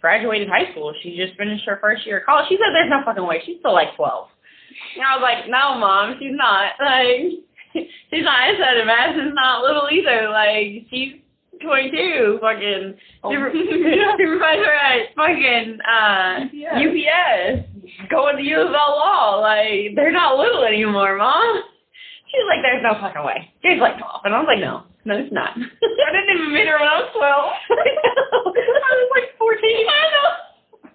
graduated 0.00 0.48
high 0.48 0.70
school. 0.72 0.94
She 1.02 1.16
just 1.16 1.36
finished 1.36 1.64
her 1.66 1.78
first 1.80 2.06
year 2.06 2.18
of 2.20 2.26
college. 2.26 2.46
She 2.48 2.56
said, 2.56 2.74
there's 2.74 2.90
no 2.90 3.02
fucking 3.04 3.26
way. 3.26 3.42
She's 3.44 3.58
still 3.58 3.72
like 3.74 3.94
12. 3.96 4.28
And 4.96 5.04
I 5.04 5.16
was 5.16 5.22
like, 5.22 5.50
no, 5.50 5.78
mom, 5.78 6.16
she's 6.18 6.34
not. 6.34 6.72
Like, 7.74 7.84
she's 8.10 8.24
not. 8.24 8.40
I 8.40 8.56
said, 8.56 8.86
Madison's 8.86 9.34
not 9.34 9.62
little 9.62 9.88
either. 9.92 10.30
Like, 10.30 10.86
she's 10.90 11.20
22. 11.60 12.38
Fucking 12.40 12.94
Oh. 13.24 13.32
super, 13.32 13.50
supervisor 13.52 14.72
at 14.72 15.14
fucking 15.16 15.78
uh, 15.82 16.46
UPS. 16.46 16.78
UPS. 16.86 18.08
Going 18.10 18.36
to 18.36 18.42
U 18.42 18.60
of 18.60 18.68
L 18.72 18.74
Law. 18.74 19.40
Like, 19.40 19.94
they're 19.96 20.12
not 20.12 20.36
little 20.38 20.64
anymore, 20.64 21.16
mom. 21.16 21.62
She's 22.30 22.44
like, 22.46 22.60
there's 22.62 22.82
no 22.82 22.94
fucking 23.00 23.24
way. 23.24 23.50
She's 23.64 23.80
like 23.80 23.98
12. 23.98 24.20
And 24.24 24.34
I 24.34 24.38
was 24.38 24.46
like, 24.46 24.60
no, 24.60 24.84
no, 25.08 25.16
it's 25.16 25.32
not. 25.32 25.52
I 25.56 26.10
didn't 26.12 26.36
even 26.36 26.52
meet 26.52 26.68
her 26.68 26.76
when 26.78 26.88
I 26.88 27.00
was 27.00 27.10
twelve. 27.16 27.52
I 27.72 28.92
was 28.92 29.10
like 29.16 29.32
fourteen. 29.38 29.86
I 29.88 30.04
know. 30.12 30.28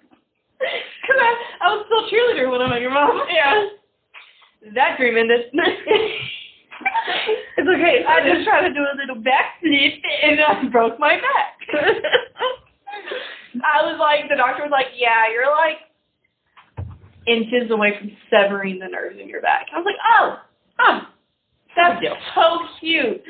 Cause 1.04 1.18
I, 1.18 1.30
I 1.60 1.66
was 1.74 1.82
still 1.90 2.06
cheerleader 2.08 2.46
when 2.50 2.62
I 2.62 2.70
met 2.70 2.80
your 2.80 2.94
mom. 2.94 3.20
Yeah. 3.28 3.66
That 4.74 4.96
dream 4.96 5.16
ended. 5.18 5.50
It's 7.56 7.68
okay. 7.68 8.04
I 8.06 8.20
just 8.26 8.44
tried 8.46 8.66
to 8.68 8.74
do 8.74 8.80
a 8.80 8.96
little 8.98 9.22
backflip 9.22 10.00
and 10.22 10.40
I 10.40 10.68
broke 10.70 10.98
my 10.98 11.16
back. 11.16 11.54
I 13.62 13.82
was 13.86 13.96
like, 14.00 14.28
the 14.28 14.36
doctor 14.36 14.62
was 14.64 14.72
like, 14.72 14.88
yeah, 14.96 15.30
you're 15.30 15.50
like 15.50 15.78
inches 17.26 17.70
away 17.70 17.94
from 17.98 18.10
severing 18.28 18.78
the 18.78 18.88
nerves 18.88 19.16
in 19.20 19.28
your 19.28 19.40
back. 19.40 19.66
I 19.72 19.78
was 19.78 19.86
like, 19.86 20.02
oh, 20.18 20.38
oh, 20.80 21.00
that's 21.76 22.00
deal. 22.00 22.16
so 22.34 22.58
cute. 22.80 23.22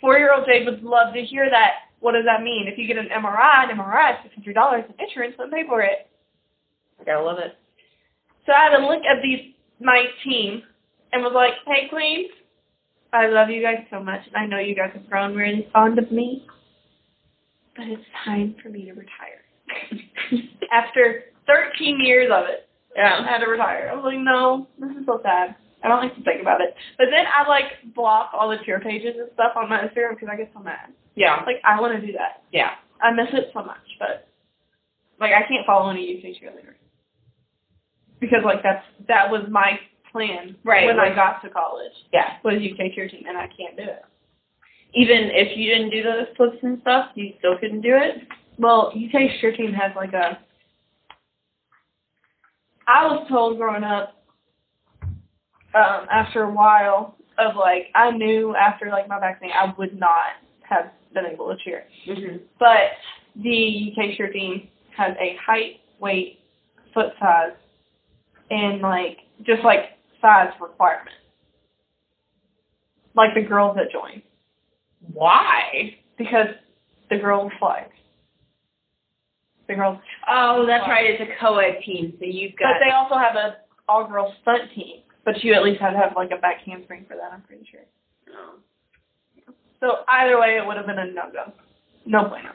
Four-year-old 0.00 0.46
Jade 0.46 0.66
would 0.66 0.82
love 0.82 1.14
to 1.14 1.22
hear 1.22 1.48
that. 1.50 1.90
What 2.00 2.12
does 2.12 2.24
that 2.24 2.42
mean? 2.42 2.66
If 2.66 2.78
you 2.78 2.86
get 2.86 2.96
an 2.96 3.08
MRI, 3.12 3.70
an 3.70 3.76
MRI 3.76 4.12
is 4.12 4.18
six 4.22 4.34
hundred 4.34 4.54
dollars, 4.54 4.84
and 4.88 4.98
insurance 4.98 5.36
will 5.38 5.50
pay 5.50 5.64
for 5.68 5.82
it. 5.82 6.08
Gotta 7.04 7.22
love 7.22 7.38
it. 7.38 7.54
So 8.46 8.52
I 8.52 8.64
had 8.70 8.76
to 8.78 8.86
look 8.86 9.02
at 9.04 9.22
these 9.22 9.52
my 9.80 10.06
team 10.24 10.62
and 11.12 11.22
was 11.22 11.32
like, 11.34 11.52
Hey 11.66 11.88
Queens, 11.88 12.30
I 13.12 13.26
love 13.26 13.50
you 13.50 13.62
guys 13.62 13.84
so 13.90 14.00
much 14.02 14.20
and 14.26 14.36
I 14.36 14.46
know 14.46 14.58
you 14.58 14.74
guys 14.74 14.90
have 14.94 15.08
grown 15.08 15.34
really 15.34 15.68
fond 15.72 15.98
of 15.98 16.10
me. 16.12 16.46
But 17.76 17.86
it's 17.88 18.02
time 18.24 18.54
for 18.62 18.68
me 18.68 18.84
to 18.86 18.92
retire. 18.92 19.42
After 20.72 21.24
thirteen 21.46 21.98
years 22.02 22.30
of 22.32 22.44
it, 22.46 22.68
yeah. 22.96 23.20
I 23.24 23.28
had 23.28 23.38
to 23.38 23.46
retire. 23.50 23.88
I 23.90 23.94
was 23.94 24.04
like, 24.04 24.18
No, 24.18 24.66
this 24.78 24.90
is 24.96 25.06
so 25.06 25.20
sad. 25.22 25.54
I 25.82 25.88
don't 25.88 26.02
like 26.02 26.14
to 26.16 26.22
think 26.22 26.42
about 26.42 26.60
it. 26.60 26.74
But 26.98 27.06
then 27.10 27.24
I 27.26 27.48
like 27.48 27.94
block 27.94 28.30
all 28.34 28.50
the 28.50 28.58
cheer 28.66 28.80
pages 28.80 29.14
and 29.18 29.30
stuff 29.34 29.52
on 29.56 29.68
my 29.68 29.78
Instagram 29.78 30.10
because 30.14 30.28
I 30.30 30.36
get 30.36 30.50
so 30.52 30.60
mad. 30.60 30.92
Yeah. 31.14 31.42
Like 31.46 31.56
I 31.64 31.80
want 31.80 31.98
to 31.98 32.04
do 32.06 32.12
that. 32.12 32.42
Yeah. 32.52 32.72
I 33.00 33.12
miss 33.12 33.28
it 33.32 33.50
so 33.54 33.64
much, 33.64 33.80
but 33.98 34.28
like 35.18 35.32
I 35.32 35.46
can't 35.48 35.64
follow 35.66 35.90
any 35.90 36.18
UK 36.18 36.36
cheerleaders. 36.36 36.76
because 38.20 38.40
like 38.44 38.62
that's 38.62 38.84
that 39.08 39.30
was 39.30 39.42
my 39.50 39.78
plan 40.12 40.56
Right, 40.64 40.86
when 40.86 40.98
I 41.00 41.14
got 41.14 41.42
to 41.42 41.50
college 41.50 41.92
Yeah. 42.12 42.36
was 42.44 42.54
UK 42.56 42.94
cheer 42.94 43.08
team, 43.08 43.24
and 43.28 43.36
I 43.36 43.48
can't 43.48 43.76
do 43.76 43.82
it. 43.82 44.02
Even 44.94 45.30
if 45.32 45.56
you 45.56 45.70
didn't 45.70 45.90
do 45.90 46.02
the 46.02 46.28
flips 46.36 46.56
and 46.62 46.80
stuff, 46.80 47.10
you 47.14 47.34
still 47.38 47.56
couldn't 47.58 47.80
do 47.80 47.94
it. 47.96 48.26
Well, 48.58 48.88
UK 48.88 49.40
cheer 49.40 49.56
team 49.56 49.72
has 49.72 49.92
like 49.96 50.12
a. 50.12 50.38
I 52.86 53.06
was 53.06 53.26
told 53.28 53.56
growing 53.56 53.84
up, 53.84 54.16
um, 55.74 56.06
after 56.10 56.42
a 56.42 56.50
while 56.50 57.14
of 57.38 57.54
like, 57.56 57.86
I 57.94 58.10
knew 58.10 58.54
after 58.56 58.88
like 58.90 59.08
my 59.08 59.20
vaccine, 59.20 59.50
I 59.54 59.72
would 59.78 59.98
not 59.98 60.42
have 60.62 60.90
been 61.14 61.26
able 61.26 61.48
to 61.48 61.56
cheer. 61.62 61.84
Mm-hmm. 62.08 62.38
But 62.58 62.92
the 63.36 63.92
UK 63.92 64.16
cheer 64.16 64.32
team 64.32 64.68
has 64.96 65.14
a 65.20 65.36
height, 65.44 65.80
weight, 66.00 66.40
foot 66.92 67.12
size, 67.20 67.52
and 68.50 68.80
like 68.80 69.18
just 69.44 69.62
like 69.64 69.96
size 70.20 70.52
requirement. 70.60 71.16
Like 73.14 73.34
the 73.34 73.42
girls 73.42 73.76
that 73.76 73.90
join, 73.90 74.22
Why? 75.12 75.96
because 76.16 76.46
the 77.08 77.18
girls 77.18 77.50
flag. 77.58 77.86
The 79.68 79.74
girls 79.74 79.98
Oh, 80.28 80.64
that's 80.66 80.86
right. 80.88 81.06
It's 81.08 81.22
a 81.22 81.40
co-ed 81.40 81.80
team, 81.84 82.14
so 82.18 82.24
you've 82.24 82.56
got. 82.56 82.74
But 82.74 82.86
they 82.86 82.92
also 82.92 83.16
have 83.16 83.36
a 83.36 83.58
all 83.88 84.06
girls 84.06 84.34
stunt 84.42 84.70
team. 84.74 85.02
But 85.24 85.42
you 85.42 85.54
at 85.54 85.62
least 85.62 85.80
had 85.80 85.90
to 85.90 85.98
have 85.98 86.12
like 86.16 86.30
a 86.36 86.40
back 86.40 86.60
handspring 86.64 87.04
for 87.06 87.16
that, 87.16 87.32
I'm 87.32 87.42
pretty 87.42 87.66
sure. 87.70 87.80
Oh. 88.32 88.54
So 89.80 90.04
either 90.08 90.38
way 90.38 90.56
it 90.56 90.66
would 90.66 90.76
have 90.76 90.86
been 90.86 90.98
a 90.98 91.06
no 91.06 91.30
go. 91.32 91.52
No 92.06 92.28
bueno. 92.28 92.50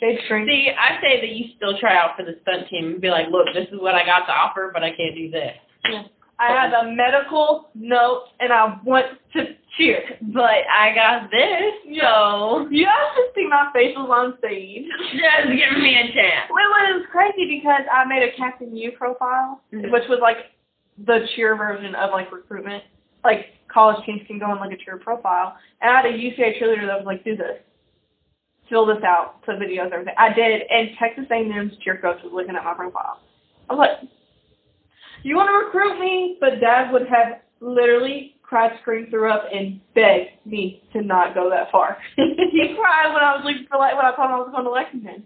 Jade 0.00 0.20
string. 0.24 0.46
See, 0.48 0.70
I 0.70 1.00
say 1.00 1.20
that 1.20 1.30
you 1.30 1.46
still 1.56 1.76
try 1.78 1.96
out 1.96 2.16
for 2.16 2.24
the 2.24 2.38
stunt 2.42 2.68
team 2.68 2.84
and 2.86 3.00
be 3.00 3.10
like, 3.10 3.26
look, 3.30 3.46
this 3.54 3.66
is 3.72 3.80
what 3.80 3.94
I 3.94 4.04
got 4.06 4.26
to 4.26 4.32
offer, 4.32 4.70
but 4.72 4.84
I 4.84 4.90
can't 4.90 5.14
do 5.14 5.30
this. 5.30 5.54
I 6.40 6.52
have 6.52 6.72
a 6.72 6.90
medical 6.92 7.70
note 7.74 8.24
and 8.38 8.52
I 8.52 8.78
want 8.84 9.06
to 9.34 9.44
cheer. 9.76 10.02
But 10.22 10.62
I 10.72 10.94
got 10.94 11.30
this, 11.30 11.98
so 12.00 12.68
You 12.70 12.86
have 12.86 13.14
to 13.16 13.22
see 13.34 13.46
my 13.48 13.70
facials 13.74 14.08
on 14.08 14.38
stage. 14.38 14.84
just 15.12 15.48
give 15.48 15.82
me 15.82 15.96
a 15.96 16.12
chance. 16.14 16.46
It 16.48 16.52
was 16.52 17.06
crazy 17.10 17.58
because 17.60 17.82
I 17.92 18.04
made 18.04 18.22
a 18.22 18.32
CaptainU 18.40 18.94
profile, 18.96 19.60
Mhm. 19.72 19.90
which 19.90 20.04
was 20.08 20.20
like 20.22 20.52
the 21.04 21.26
cheer 21.34 21.56
version 21.56 21.94
of 21.94 22.10
like 22.12 22.30
recruitment. 22.32 22.84
Like 23.24 23.46
college 23.68 24.04
teams 24.06 24.22
can 24.26 24.38
go 24.38 24.46
on 24.46 24.58
like 24.58 24.72
a 24.72 24.76
cheer 24.76 24.96
profile. 24.96 25.56
And 25.80 25.90
I 25.90 25.96
had 26.02 26.06
a 26.06 26.16
UCA 26.16 26.58
cheerleader 26.60 26.86
that 26.86 26.98
was 26.98 27.06
like, 27.06 27.24
do 27.24 27.36
this. 27.36 27.58
Fill 28.68 28.84
this 28.86 29.02
out, 29.02 29.42
put 29.42 29.56
videos, 29.58 29.90
everything. 29.92 30.14
I 30.18 30.32
did, 30.32 30.62
and 30.70 30.90
Texas 30.98 31.24
A&M's 31.30 31.72
cheer 31.82 31.96
coach 31.96 32.18
was 32.22 32.32
looking 32.34 32.54
at 32.54 32.64
my 32.64 32.74
profile. 32.74 33.20
I 33.70 33.74
was 33.74 33.78
like, 33.78 34.10
you 35.22 35.36
want 35.36 35.48
to 35.48 35.66
recruit 35.66 35.98
me? 35.98 36.36
But 36.40 36.60
dad 36.60 36.92
would 36.92 37.08
have 37.08 37.40
literally 37.60 38.36
cried, 38.42 38.72
screamed, 38.80 39.10
threw 39.10 39.30
up, 39.30 39.44
and 39.52 39.80
begged 39.94 40.44
me 40.46 40.82
to 40.92 41.02
not 41.02 41.34
go 41.34 41.50
that 41.50 41.70
far. 41.70 41.98
he 42.16 42.74
cried 42.78 43.12
when 43.12 43.22
I 43.22 43.36
was 43.36 43.42
leaving 43.44 43.66
for 43.68 43.78
like 43.78 43.94
when 43.96 44.06
I 44.06 44.16
told 44.16 44.30
him 44.30 44.34
I 44.34 44.38
was 44.38 44.50
going 44.52 44.64
to 44.64 44.70
Lexington. 44.70 45.24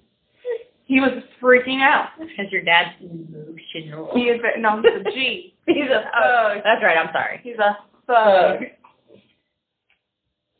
He 0.85 1.01
was 1.01 1.23
freaking 1.41 1.81
out. 1.81 2.09
Because 2.19 2.51
your 2.51 2.63
dad's 2.63 2.91
emotional. 3.01 4.11
He 4.15 4.23
is 4.25 4.41
no, 4.59 4.83
he's 4.83 5.07
a 5.07 5.11
G. 5.11 5.55
He's 5.67 5.85
a 5.85 6.03
thug. 6.03 6.63
That's 6.65 6.83
right, 6.83 6.99
I'm 6.99 7.13
sorry. 7.13 7.41
He's 7.45 7.57
a 7.57 7.79
thug. 8.05 8.65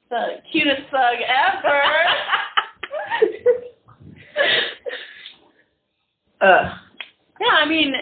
The 0.09 0.37
cutest 0.53 0.83
thug 0.93 1.17
ever. 1.27 1.83
uh, 6.41 6.77
yeah, 7.41 7.55
I 7.55 7.67
mean, 7.69 7.93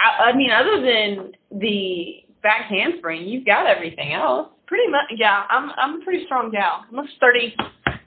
I, 0.00 0.30
I 0.30 0.36
mean, 0.36 0.50
other 0.50 0.80
than 0.80 1.32
the 1.60 2.24
back 2.42 2.66
handspring, 2.70 3.26
you've 3.26 3.46
got 3.46 3.66
everything 3.66 4.12
else. 4.12 4.48
pretty 4.66 4.88
much, 4.90 5.06
yeah. 5.16 5.44
I'm 5.50 5.70
I'm 5.76 6.00
a 6.00 6.04
pretty 6.04 6.24
strong 6.26 6.50
gal. 6.50 6.84
I'm 6.90 6.98
a 6.98 7.08
sturdy. 7.16 7.54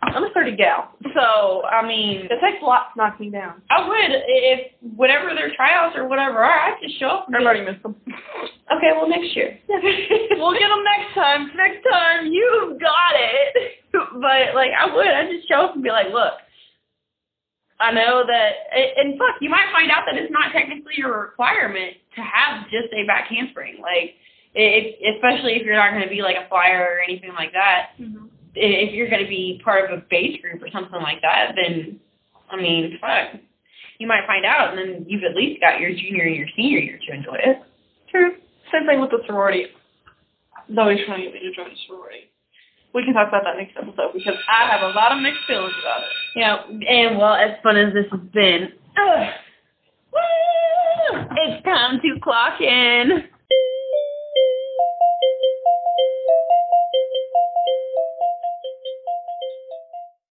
I'm 0.04 0.24
a 0.24 0.30
sturdy 0.32 0.56
gal. 0.58 0.92
So, 1.16 1.64
I 1.66 1.86
mean, 1.88 2.28
It 2.30 2.40
takes 2.42 2.62
a 2.62 2.66
lot 2.66 2.92
to 2.94 2.98
knock 2.98 3.20
me 3.20 3.30
down. 3.30 3.62
I 3.70 3.88
would 3.88 4.12
if 4.28 4.72
whatever 4.96 5.34
their 5.36 5.54
tryouts 5.56 5.96
or 5.96 6.08
whatever 6.08 6.40
are, 6.40 6.60
I'd 6.60 6.80
just 6.82 7.00
show 7.00 7.08
up. 7.08 7.28
I've 7.34 7.42
already 7.44 7.64
missed 7.64 7.84
them. 7.84 7.96
Okay, 8.76 8.92
well 8.96 9.08
next 9.08 9.36
year. 9.36 9.58
we'll 9.70 10.54
get 10.54 10.68
them 10.70 10.84
next 10.84 11.14
time. 11.14 11.52
next 11.56 11.84
time 11.90 12.28
you've 12.32 12.80
got 12.80 13.14
it. 13.16 13.74
but 13.94 14.56
like 14.56 14.72
I 14.78 14.94
would, 14.94 15.08
I'd 15.08 15.30
just 15.32 15.48
show 15.48 15.66
up 15.68 15.76
and 15.76 15.84
be 15.84 15.90
like, 15.92 16.08
look, 16.12 16.34
I 17.82 17.92
know 17.92 18.24
that, 18.26 18.52
and 18.72 19.10
and 19.12 19.20
fuck, 19.20 19.42
you 19.42 19.50
might 19.50 19.68
find 19.74 19.92
out 19.92 20.04
that 20.06 20.16
it's 20.16 20.32
not 20.32 20.54
technically 20.54 21.02
a 21.04 21.08
requirement 21.08 21.98
to 22.16 22.22
have 22.22 22.66
just 22.70 22.94
a 22.94 23.06
back 23.08 23.28
handspring. 23.28 23.82
Like, 23.82 24.16
if, 24.54 25.16
especially 25.16 25.54
if 25.54 25.64
you're 25.64 25.76
not 25.76 25.92
going 25.92 26.04
to 26.04 26.10
be 26.10 26.22
like 26.22 26.36
a 26.38 26.48
flyer 26.50 26.88
or 26.96 27.02
anything 27.02 27.34
like 27.34 27.54
that. 27.54 27.98
Mm-hmm. 28.00 28.28
If 28.54 28.94
you're 28.94 29.10
going 29.10 29.24
to 29.24 29.30
be 29.30 29.62
part 29.64 29.90
of 29.90 29.98
a 29.98 30.04
base 30.10 30.40
group 30.42 30.62
or 30.62 30.70
something 30.74 31.02
like 31.02 31.22
that, 31.22 31.56
then 31.56 32.00
I 32.52 32.58
mean, 32.58 32.98
fuck, 33.00 33.40
you 33.98 34.08
might 34.08 34.28
find 34.28 34.46
out, 34.46 34.76
and 34.76 34.78
then 34.78 35.06
you've 35.08 35.24
at 35.24 35.36
least 35.36 35.62
got 35.62 35.80
your 35.80 35.92
junior 35.92 36.26
and 36.26 36.36
your 36.36 36.48
senior 36.56 36.80
year 36.80 37.00
to 37.08 37.14
enjoy 37.16 37.38
it. 37.40 37.58
True. 38.10 38.36
Same 38.72 38.86
thing 38.86 39.00
with 39.00 39.12
the 39.12 39.20
sorority. 39.26 39.68
Zoe's 40.68 41.00
trying 41.06 41.20
to 41.20 41.32
get 41.32 41.34
me 41.34 41.40
to 41.40 41.56
join 41.56 41.72
a 41.72 41.76
sorority. 41.88 42.30
We 42.94 43.06
can 43.06 43.14
talk 43.14 43.30
about 43.30 43.44
that 43.46 43.58
next 43.58 43.78
episode 43.78 44.14
because 44.14 44.36
I 44.50 44.68
have 44.70 44.82
a 44.82 44.94
lot 44.94 45.12
of 45.12 45.22
mixed 45.22 45.46
feelings 45.48 45.74
about 45.80 46.02
it. 46.02 46.08
Yeah, 46.36 46.64
and 46.68 47.18
well, 47.18 47.34
as 47.34 47.52
fun 47.64 47.78
as 47.78 47.94
this 47.94 48.06
has 48.12 48.20
been, 48.34 48.72
ugh, 48.98 49.28
woo, 50.14 51.28
it's 51.38 51.64
time 51.64 52.00
to 52.02 52.20
clock 52.22 52.60
in. 52.60 53.24